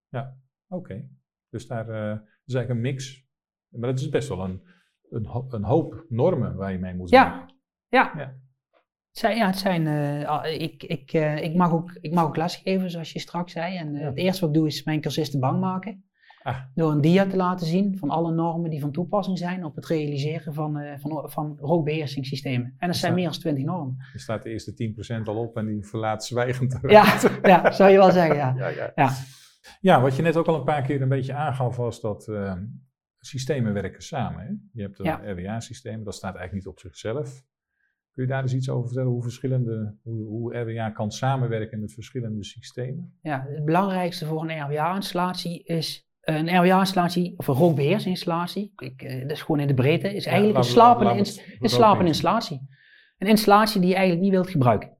[0.08, 0.36] ja.
[0.68, 1.08] oké.
[1.48, 3.27] Dus daar uh, is eigenlijk een mix
[3.70, 4.62] maar het is best wel een,
[5.10, 7.46] een, een hoop normen waar je mee moet ja.
[7.88, 8.12] Ja.
[8.16, 8.36] ja.
[9.08, 12.36] Het zijn, ja, het zijn, uh, ik, ik, uh, ik, mag ook, ik mag ook
[12.36, 13.76] lesgeven, zoals je straks zei.
[13.76, 14.06] En uh, ja.
[14.06, 16.02] het eerste wat ik doe is mijn cursisten bang maken.
[16.42, 16.56] Ah.
[16.74, 19.86] Door een dia te laten zien van alle normen die van toepassing zijn op het
[19.86, 22.74] realiseren van, van, van rookbeheersingssystemen.
[22.78, 23.96] En dat zijn meer dan 20 normen.
[24.12, 26.78] Er staat de eerste 10% al op en die verlaat zwijgend.
[26.82, 28.54] Ja, ja, zou je wel zeggen, ja.
[28.58, 28.92] ja, ja.
[28.94, 29.10] ja.
[29.80, 32.28] Ja, wat je net ook al een paar keer een beetje aangaf was dat
[33.20, 34.40] systemen werken samen.
[34.40, 34.52] Hè?
[34.72, 35.32] Je hebt een ja.
[35.32, 37.46] RWA-systeem, dat staat eigenlijk niet op zichzelf.
[38.12, 41.92] Kun je daar eens iets over vertellen hoe, verschillende, hoe, hoe RWA kan samenwerken met
[41.92, 43.18] verschillende systemen?
[43.22, 49.30] Ja, het belangrijkste voor een RWA-installatie is een RWA-installatie, of een rookbeheersinstallatie, ik, uh, dat
[49.30, 52.68] is gewoon in de breedte, is eigenlijk ja, een slapende, een slapende installatie.
[53.18, 54.97] Een installatie die je eigenlijk niet wilt gebruiken.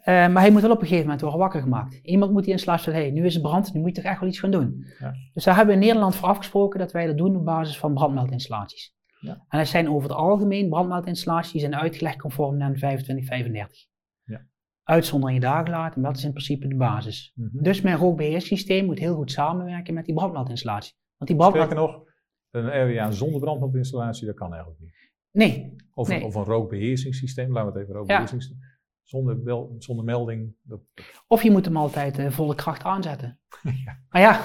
[0.00, 1.94] Eh, maar hij moet wel op een gegeven moment worden wakker gemaakt.
[1.94, 4.28] Iemand moet die installatie hey, nu is het brand, nu moet je toch echt wel
[4.28, 4.86] iets gaan doen.
[4.98, 5.14] Ja.
[5.32, 7.94] Dus daar hebben we in Nederland voor afgesproken dat wij dat doen op basis van
[7.94, 8.94] brandmeldinstallaties.
[9.20, 9.44] Ja.
[9.48, 13.86] En dat zijn over het algemeen brandmeldinstallaties die zijn uitgelegd conform NEN 2535.
[14.24, 14.46] Ja.
[14.82, 17.32] Uitzonderingen daar gelaten, maar dat is in principe de basis.
[17.34, 17.62] Mhm.
[17.62, 20.94] Dus mijn rookbeheersysteem moet heel goed samenwerken met die brandmeldinstallatie.
[21.16, 21.70] Want die brandmeld...
[21.70, 22.08] Sterker nog,
[22.50, 24.98] een area zonder brandmeldinstallatie, dat kan eigenlijk niet.
[25.32, 26.18] Nee, Of, Nee.
[26.18, 28.68] een, of een rookbeheersingssysteem, laten we het even rookbeheersingssysteem.
[29.10, 30.54] Zonder, wel, zonder melding.
[30.62, 30.80] Dat,
[31.26, 33.38] Of je moet hem altijd eh, volle kracht aanzetten.
[33.84, 33.96] Ja.
[34.08, 34.40] Maar ja,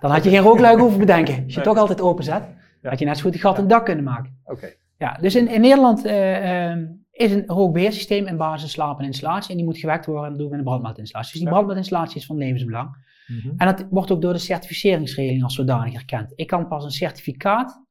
[0.00, 1.34] dan had je geen rookluik hoeven bedenken.
[1.34, 1.64] Als je het Nee.
[1.64, 2.42] toch altijd openzet,
[2.82, 2.88] Ja.
[2.90, 4.40] had je net zo goed een gat in het dak kunnen maken.
[4.44, 4.72] Oké.
[4.98, 6.78] Ja, dus in, in Nederland eh, eh,
[7.10, 9.50] is een rookbeheersysteem in basis slaap en installatie.
[9.50, 11.30] En die moet gewekt worden en dat doen we met een brandmeldinstallatie.
[11.32, 11.54] Dus die Ja.
[11.54, 12.90] brandmeldinstallatie is van levensbelang.
[13.26, 13.48] Mhm.
[13.56, 16.32] En dat wordt ook door de certificeringsregeling als zodanig erkend.
[16.34, 17.82] Ik kan pas een certificaat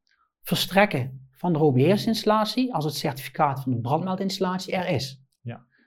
[0.41, 5.20] verstrekken van de rookbeheersinstallatie als het certificaat van de brandmeldinstallatie er is.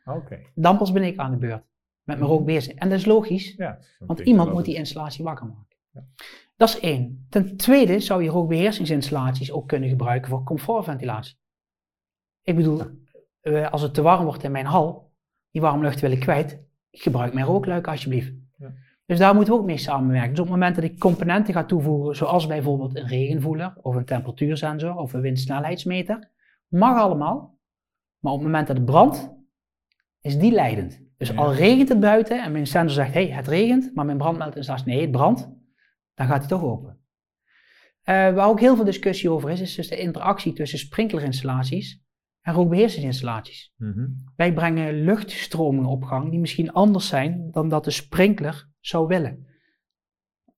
[0.05, 0.40] Oké.
[0.55, 1.64] Dan pas ben ik aan de beurt
[2.05, 2.78] met mijn rookbeheersing.
[2.78, 5.76] En dat is logisch, Ja, want iemand moet die installatie wakker maken.
[5.92, 6.05] Ja.
[6.57, 7.26] Dat is één.
[7.28, 11.36] Ten tweede zou je rookbeheersingsinstallaties ook kunnen gebruiken voor comfortventilatie.
[12.42, 12.82] Ik bedoel,
[13.40, 15.12] eh, als het te warm wordt in mijn hal,
[15.50, 18.32] die warme lucht wil ik kwijt, gebruik mijn rookluik alsjeblieft.
[18.57, 18.72] Ja.
[19.07, 20.30] Dus daar moeten we ook mee samenwerken.
[20.30, 24.05] Dus op het moment dat ik componenten ga toevoegen, zoals bijvoorbeeld een regenvoeler, of een
[24.05, 26.30] temperatuursensor, of een windsnelheidsmeter,
[26.68, 27.59] mag allemaal.
[28.18, 29.34] Maar op het moment dat het brandt,
[30.25, 31.03] is die leidend.
[31.16, 31.35] Dus Ja.
[31.35, 34.89] al regent het buiten en mijn sensor zegt, hé, hey, het regent, maar mijn brandmeldinstallatie,
[34.93, 35.49] nee, het brandt,
[36.14, 36.99] dan gaat hij toch open.
[38.03, 42.03] Eh, waar ook heel veel discussie over is, is dus de interactie tussen sprinklerinstallaties
[42.41, 43.72] en rookbeheersingsinstallaties.
[43.77, 44.07] Mhm.
[44.37, 49.47] Wij brengen luchtstromingen op gang die misschien anders zijn dan dat de sprinkler zou willen.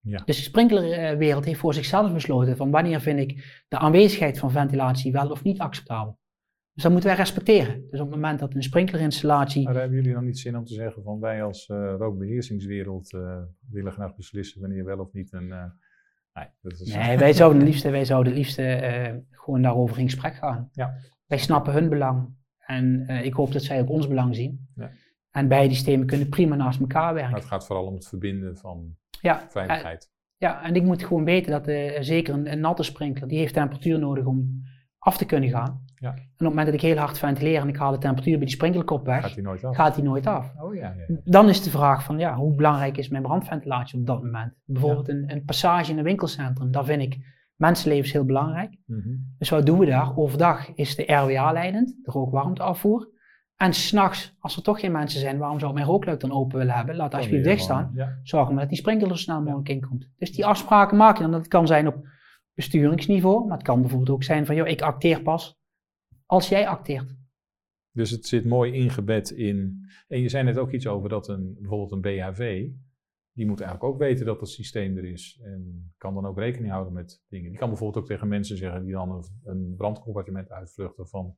[0.01, 0.23] Ja.
[0.25, 5.13] Dus de sprinklerwereld heeft voor zichzelf besloten van wanneer vind ik de aanwezigheid van ventilatie
[5.13, 6.19] wel of niet acceptabel.
[6.77, 7.81] Dus dat moeten wij respecteren.
[7.91, 10.75] Dus op het moment dat een sprinklerinstallatie Maar hebben jullie dan niet zin om te
[10.75, 13.39] zeggen van wij als eh, rookbeheersingswereld eh,
[13.71, 15.53] willen graag beslissen wanneer wel of niet een...
[15.53, 15.65] eh,
[16.35, 19.99] nee, dat is, Nee, wij zouden het liefst, wij zouden het liefst eh, gewoon daarover
[19.99, 20.69] in gesprek gaan.
[20.73, 20.95] Ja.
[21.27, 24.69] Wij snappen hun belang en ik hoop dat zij ook ons belang zien.
[24.75, 24.91] Ja.
[25.31, 27.35] En beide systemen kunnen prima naast elkaar Maar werken.
[27.35, 30.11] het gaat vooral om het verbinden van Ja, veiligheid.
[30.37, 31.65] ja, en ik moet gewoon weten dat
[32.07, 34.63] zeker een, een natte sprinkler, die heeft temperatuur nodig om
[34.99, 35.85] af te kunnen gaan.
[35.99, 36.09] Ja.
[36.09, 38.47] En op het moment dat ik heel hard ventileer en ik haal de temperatuur bij
[38.47, 39.77] die sprinklerkop weg, gaat die nooit af.
[39.77, 40.53] gaat die nooit af.
[40.61, 40.95] Oh ja.
[41.25, 44.53] Dan is de vraag van, ja, hoe belangrijk is mijn brandventilatie op dat moment?
[44.65, 47.19] Bijvoorbeeld een, een passage in een winkelcentrum, daar vind ik
[47.57, 48.77] mensenlevens heel belangrijk.
[48.87, 49.09] Mhm.
[49.39, 50.17] Dus wat doen we daar?
[50.17, 53.15] Overdag is de RWA leidend, de rookwarmteafvoer.
[53.57, 56.59] En s'nachts, als er toch geen mensen zijn, waarom zou ik mijn rookluik dan open
[56.59, 56.97] willen hebben?
[56.97, 57.91] Laat alsjeblieft dicht staan.
[57.95, 58.19] Ja.
[58.23, 60.09] Zorg maar dat die sprinkler er snel mogelijk in komt.
[60.19, 61.33] Dus die afspraken maak je dan.
[61.33, 62.09] Dat kan zijn op
[62.55, 65.59] besturingsniveau, maar het kan bijvoorbeeld ook zijn van, joh, ik acteer pas
[66.27, 67.15] als jij acteert.
[67.91, 69.87] Dus het zit mooi ingebed in.
[70.09, 72.69] En je zei net ook iets over dat een, bijvoorbeeld een BHV,
[73.33, 75.41] die moet eigenlijk ook weten dat het systeem er is.
[75.43, 77.51] En kan dan ook rekening houden met dingen.
[77.51, 81.37] Die kan bijvoorbeeld ook tegen mensen zeggen die dan een, een brandcompartiment uitvluchten van.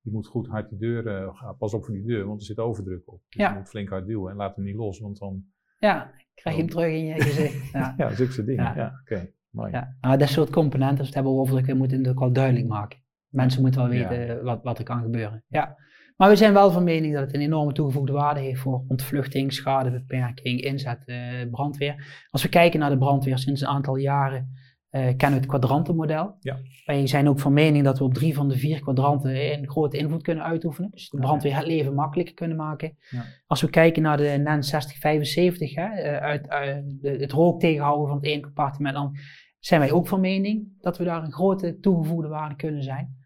[0.00, 2.58] Je moet goed hard die deur, eh, pas op voor die deur, want er zit
[2.58, 3.20] overdruk op.
[3.28, 3.50] Dus Ja.
[3.52, 5.44] je moet flink hard duwen en laat hem niet los, want dan,
[5.78, 7.70] Ja, krijg je hem terug in je gezicht.
[7.72, 7.94] Ja.
[7.96, 8.64] ja, zulke dingen.
[8.64, 8.76] Ja.
[8.76, 9.70] Ja, oké, mooi.
[9.70, 12.32] Ja, nou, dat soort componenten, als we het hebben over moeten we het ook wel
[12.32, 12.98] duidelijk maken.
[13.28, 14.08] Mensen moeten wel Ja.
[14.08, 15.44] weten wat, wat er kan gebeuren.
[15.48, 15.76] Ja.
[16.16, 19.52] Maar we zijn wel van mening dat het een enorme toegevoegde waarde heeft voor ontvluchting,
[19.52, 21.16] schadebeperking, inzet, eh,
[21.50, 22.26] brandweer.
[22.30, 24.48] Als we kijken naar de brandweer sinds een aantal jaren,
[24.88, 26.36] eh, kennen we het kwadrantenmodel.
[26.40, 26.56] Ja.
[26.84, 29.96] Wij zijn ook van mening dat we op drie van de vier kwadranten een grote
[29.98, 30.90] invloed kunnen uitoefenen.
[30.90, 32.96] Dus de brandweer het leven makkelijker kunnen maken.
[33.10, 33.24] Ja.
[33.46, 36.74] Als we kijken naar de NEN 6075, hè, eh, uit, eh,
[37.20, 39.16] het rook tegenhouden van het ene compartiment, dan
[39.58, 43.16] zijn wij ook van mening dat we daar een grote toegevoegde waarde kunnen zijn.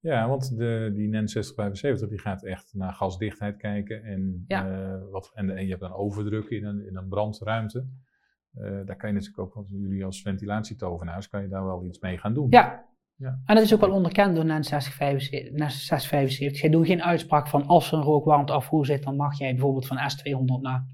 [0.00, 4.02] Ja, want de, die NEN 6075 die gaat echt naar gasdichtheid kijken.
[4.02, 4.70] En, Ja.
[4.70, 7.86] eh, wat, en, en je hebt dan overdruk in een, in een brandruimte.
[8.54, 11.98] Eh, daar kan je natuurlijk ook, want jullie als ventilatietovenaars, kan je daar wel iets
[12.00, 12.46] mee gaan doen.
[12.50, 12.86] Ja.
[13.16, 13.40] Ja.
[13.44, 15.58] En dat is ook wel onderkend door NEN 6075.
[15.58, 16.58] NEN 675.
[16.60, 19.96] Zij doen geen uitspraak van als er een rookwarmteafvoer zit, dan mag jij bijvoorbeeld van
[19.96, 20.86] S200 naar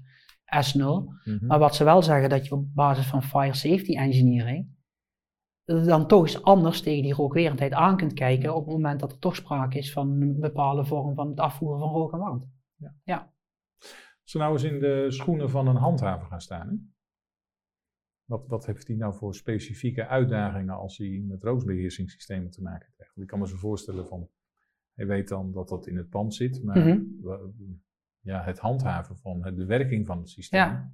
[0.45, 0.79] S0.
[1.23, 1.45] Mhm.
[1.45, 4.74] Maar wat ze wel zeggen, dat je op basis van fire safety engineering
[5.65, 9.19] dan toch eens anders tegen die rookwerendheid aan kunt kijken op het moment dat er
[9.19, 12.47] toch sprake is van een bepaalde vorm van het afvoeren van rook en warmte.
[14.21, 16.75] Als we nou eens in de schoenen van een handhaver gaan staan, hè?
[18.25, 23.17] Wat, wat heeft die nou voor specifieke uitdagingen als hij met rookbeheersingssystemen te maken krijgt?
[23.17, 24.29] Ik kan me zo voorstellen van,
[24.93, 26.99] hij weet dan dat dat in het pand zit, maar Mhm.
[28.19, 30.59] ja, het handhaven van de werking van het systeem.
[30.59, 30.93] Ja.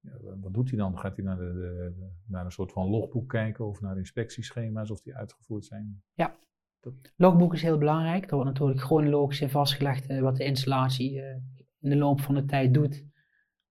[0.00, 0.98] Ja, wa- wat doet hij dan?
[0.98, 5.00] Gaat hij naar, de, de- naar een soort van logboek kijken of naar inspectieschema's of
[5.00, 6.02] die uitgevoerd zijn?
[7.16, 8.24] Logboek is heel belangrijk.
[8.30, 11.36] Er wordt natuurlijk chronologisch in vastgelegd eh, wat de installatie eh,
[11.80, 13.04] in de loop van de tijd doet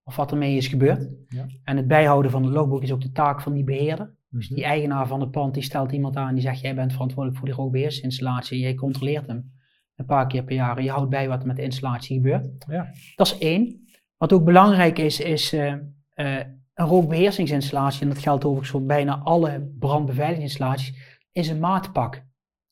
[0.03, 1.09] of wat ermee is gebeurd.
[1.27, 1.45] Ja.
[1.63, 4.15] En het bijhouden van het logboek is ook de taak van die beheerder.
[4.29, 4.55] Dus Mhm.
[4.55, 7.47] die eigenaar van het pand die stelt iemand aan die zegt jij bent verantwoordelijk voor
[7.47, 9.51] die rookbeheersinstallatie en jij controleert hem
[9.95, 12.65] een paar keer per jaar en je houdt bij wat er met de installatie gebeurt.
[12.67, 12.91] Ja.
[13.15, 13.87] Dat is één.
[14.17, 15.75] Wat ook belangrijk is, is eh,
[16.19, 16.37] eh,
[16.73, 20.93] een rookbeheersingsinstallatie, en dat geldt overigens voor bijna alle brandbeveiligingsinstallaties,
[21.31, 22.23] is een maatpak.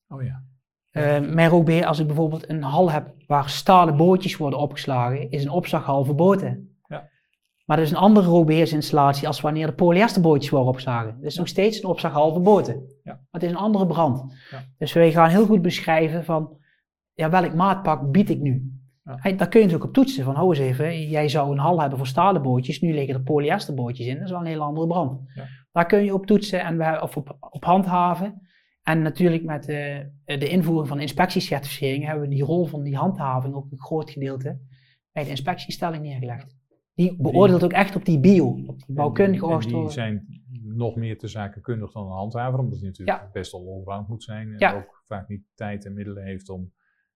[0.07, 0.43] Oh ja.
[0.91, 5.43] Eh, mijn rookbeheer, als ik bijvoorbeeld een hal heb waar stalen bootjes worden opgeslagen, is
[5.43, 6.77] een opslaghal verboden.
[6.87, 7.09] Ja.
[7.65, 11.15] Maar er is een andere rookbeheersinstallatie als wanneer de polyesterbootjes worden opgeslagen.
[11.15, 12.75] Dat is nog steeds een opslaghal verboden.
[13.03, 13.13] Ja.
[13.13, 14.33] Maar het is een andere brand.
[14.51, 14.63] Ja.
[14.77, 16.57] Dus wij gaan heel goed beschrijven van,
[17.13, 18.76] ja, welk maatpak bied ik nu?
[19.07, 19.31] Ja.
[19.35, 21.97] Daar kun je natuurlijk op toetsen van, hou eens even, jij zou een hal hebben
[21.97, 25.21] voor stalen bootjes, nu liggen er polyesterbootjes in, dat is wel een hele andere brand.
[25.35, 25.45] Ja.
[25.71, 28.41] Daar kun je op toetsen en we, of op, op handhaven.
[28.84, 33.53] En natuurlijk met eh, de invoering van inspectiecertificering hebben we die rol van die handhaving
[33.55, 34.59] ook een groot gedeelte
[35.11, 36.55] bij de inspectiestelling neergelegd.
[36.93, 40.95] Die beoordeelt ook echt op die bio, op die bouwkundige En die- die zijn nog
[40.95, 44.59] meer te zakenkundig dan een handhaver, omdat hij natuurlijk best wel allround moet zijn en
[44.59, 44.73] Ja.
[44.75, 46.71] ook vaak niet tijd en middelen heeft om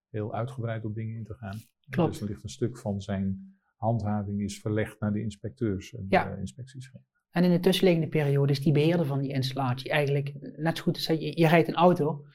[0.10, 1.58] heel uitgebreid op dingen in te gaan.
[1.92, 2.12] Klopt.
[2.12, 6.34] Dus er ligt een stuk van zijn handhaving is verlegd naar de inspecteurs en Ja.
[6.34, 6.92] de inspecties.
[7.32, 10.96] En in de tussenliggende periode is die beheerder van die installatie eigenlijk net zo goed
[10.96, 12.26] als je, je rijdt een auto.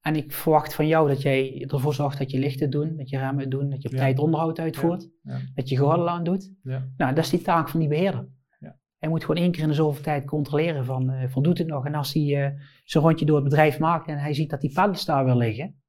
[0.00, 3.18] En ik verwacht van jou dat jij ervoor zorgt dat je lichten doen, dat je
[3.18, 4.00] remmen doen, dat je op Ja.
[4.00, 5.40] tijd onderhoud uitvoert, Ja.
[5.54, 6.52] dat je gordel aan doet.
[6.62, 6.88] Ja.
[6.96, 8.28] Nou, dat is die taak van die beheerder.
[8.58, 8.78] Ja.
[8.98, 11.86] Hij moet gewoon één keer in de zoveel tijd controleren van eh, voldoet het nog.
[11.86, 14.72] En als hij eh, zijn rondje door het bedrijf maakt en hij ziet dat die
[14.72, 15.80] pallets daar weer liggen,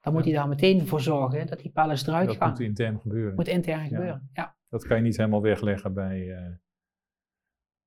[0.00, 2.48] dan moet hij daar meteen voor zorgen dat die pallets eruit Dat gaan.
[2.50, 3.34] moet intern gebeuren.
[3.34, 4.30] moet intern gebeuren.
[4.32, 4.56] Ja.
[4.68, 6.52] Dat kan je niet helemaal wegleggen bij, eh,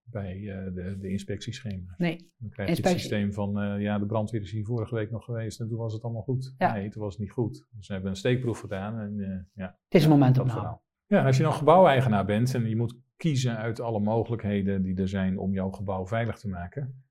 [0.03, 1.97] bij eh, de, de inspectieschema's.
[1.97, 5.11] Nee, Dan krijg je het systeem van, eh, ja, de brandweer is hier vorige week
[5.11, 6.55] nog geweest en toen was het allemaal goed.
[6.57, 6.73] Ja.
[6.73, 7.67] Nee, toen was het niet goed.
[7.71, 9.15] Dus we hebben een steekproef gedaan en
[9.53, 9.65] ja.
[9.65, 10.59] het is een dat momentopname.
[10.59, 10.83] verhaal.
[11.05, 15.07] Ja, als je dan gebouweigenaar bent en je moet kiezen uit alle mogelijkheden die er
[15.07, 17.03] zijn om jouw gebouw veilig te maken,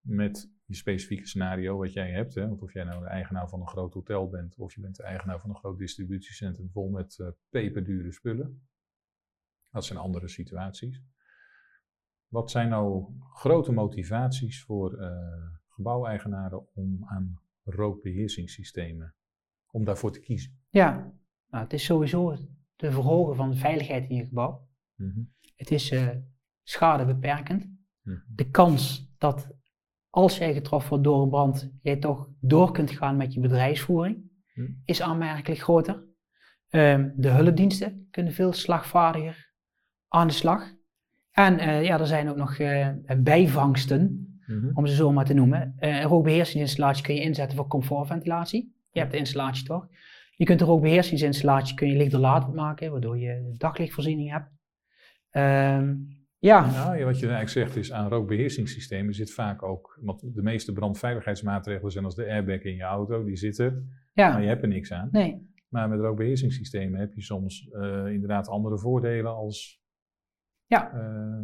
[0.00, 3.60] met je specifieke scenario wat jij hebt, hè, want of jij nou de eigenaar van
[3.60, 7.18] een groot hotel bent of je bent de eigenaar van een groot distributiecentrum vol met
[7.18, 8.66] eh, peperdure spullen,
[9.70, 11.02] dat zijn andere situaties.
[12.28, 19.14] Wat zijn nou grote motivaties voor eh, gebouweigenaren om aan rookbeheersingssystemen,
[19.70, 20.58] om daarvoor te kiezen?
[20.68, 21.12] Ja,
[21.48, 22.36] nou, het is sowieso
[22.76, 24.68] te verhogen van de veiligheid in je gebouw.
[24.94, 25.22] Mhm,
[25.56, 26.08] Het is eh
[26.62, 27.68] schadebeperkend.
[28.02, 28.18] mhm.
[28.28, 29.48] De kans dat
[30.14, 34.22] als jij getroffen wordt door een brand, jij toch door kunt gaan met je bedrijfsvoering,
[34.52, 34.66] Hm.
[34.84, 36.04] is aanmerkelijk groter.
[36.68, 39.52] Ehm, de hulpdiensten kunnen veel slagvaardiger
[40.08, 40.72] aan de slag.
[41.30, 42.88] En eh, ja, er zijn ook nog eh,
[43.18, 44.70] bijvangsten, Mhm.
[44.74, 45.74] om ze zo maar te noemen.
[45.78, 48.74] Eh, een rookbeheersingsinstallatie kun je inzetten voor comfortventilatie.
[48.90, 49.88] Je hebt de installatie toch?
[50.36, 54.48] Je kunt de rookbeheersingsinstallatie kun je maken, waardoor je daglichtvoorziening hebt.
[55.30, 55.94] Ehm,
[56.46, 60.42] ja, Nou, ja, wat je eigenlijk zegt is, aan rookbeheersingssystemen zit vaak ook, want de
[60.42, 63.74] meeste brandveiligheidsmaatregelen zijn als de airbag in je auto, die zitten,
[64.14, 65.08] maar ja, je hebt er niks aan.
[65.12, 69.82] nee, Maar met rookbeheersingssystemen heb je soms eh, inderdaad andere voordelen als
[70.66, 70.92] Ja.
[70.92, 71.40] eh,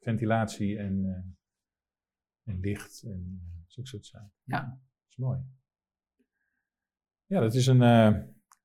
[0.00, 4.32] ventilatie en, eh, en licht en zulke soort zaken.
[4.44, 4.60] Ja.
[4.60, 5.38] Dat is mooi.
[7.26, 7.78] Ja, dat is een,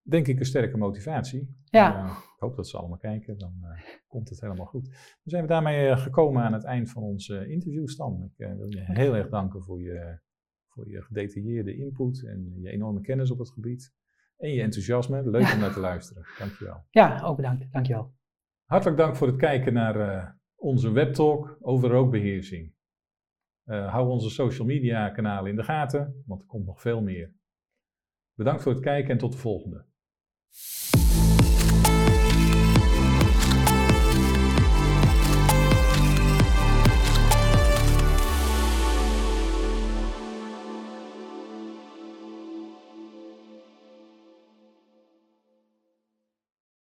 [0.01, 1.55] denk ik, een sterke motivatie.
[1.65, 2.17] Ja.
[2.41, 4.85] Ik hoop dat ze allemaal kijken, dan eh, komt het helemaal goed.
[4.85, 8.23] Dan zijn we daarmee eh, gekomen aan het eind van ons eh, interview, Stan.
[8.23, 10.19] Ik wil je heel erg danken voor je,
[10.67, 13.93] voor je gedetailleerde input en je enorme kennis op het gebied.
[14.37, 15.29] En je enthousiasme.
[15.29, 16.25] Leuk om naar te luisteren.
[16.39, 16.85] Dankjewel.
[16.89, 17.71] ja, ook bedankt.
[17.71, 18.13] Dankjewel.
[18.65, 22.73] Hartelijk dank voor het kijken naar onze webtalk over rookbeheersing.
[23.63, 27.33] Eh, hou onze social media kanalen in de gaten, want er komt nog veel meer.
[28.33, 29.85] Bedankt voor het kijken en tot de volgende.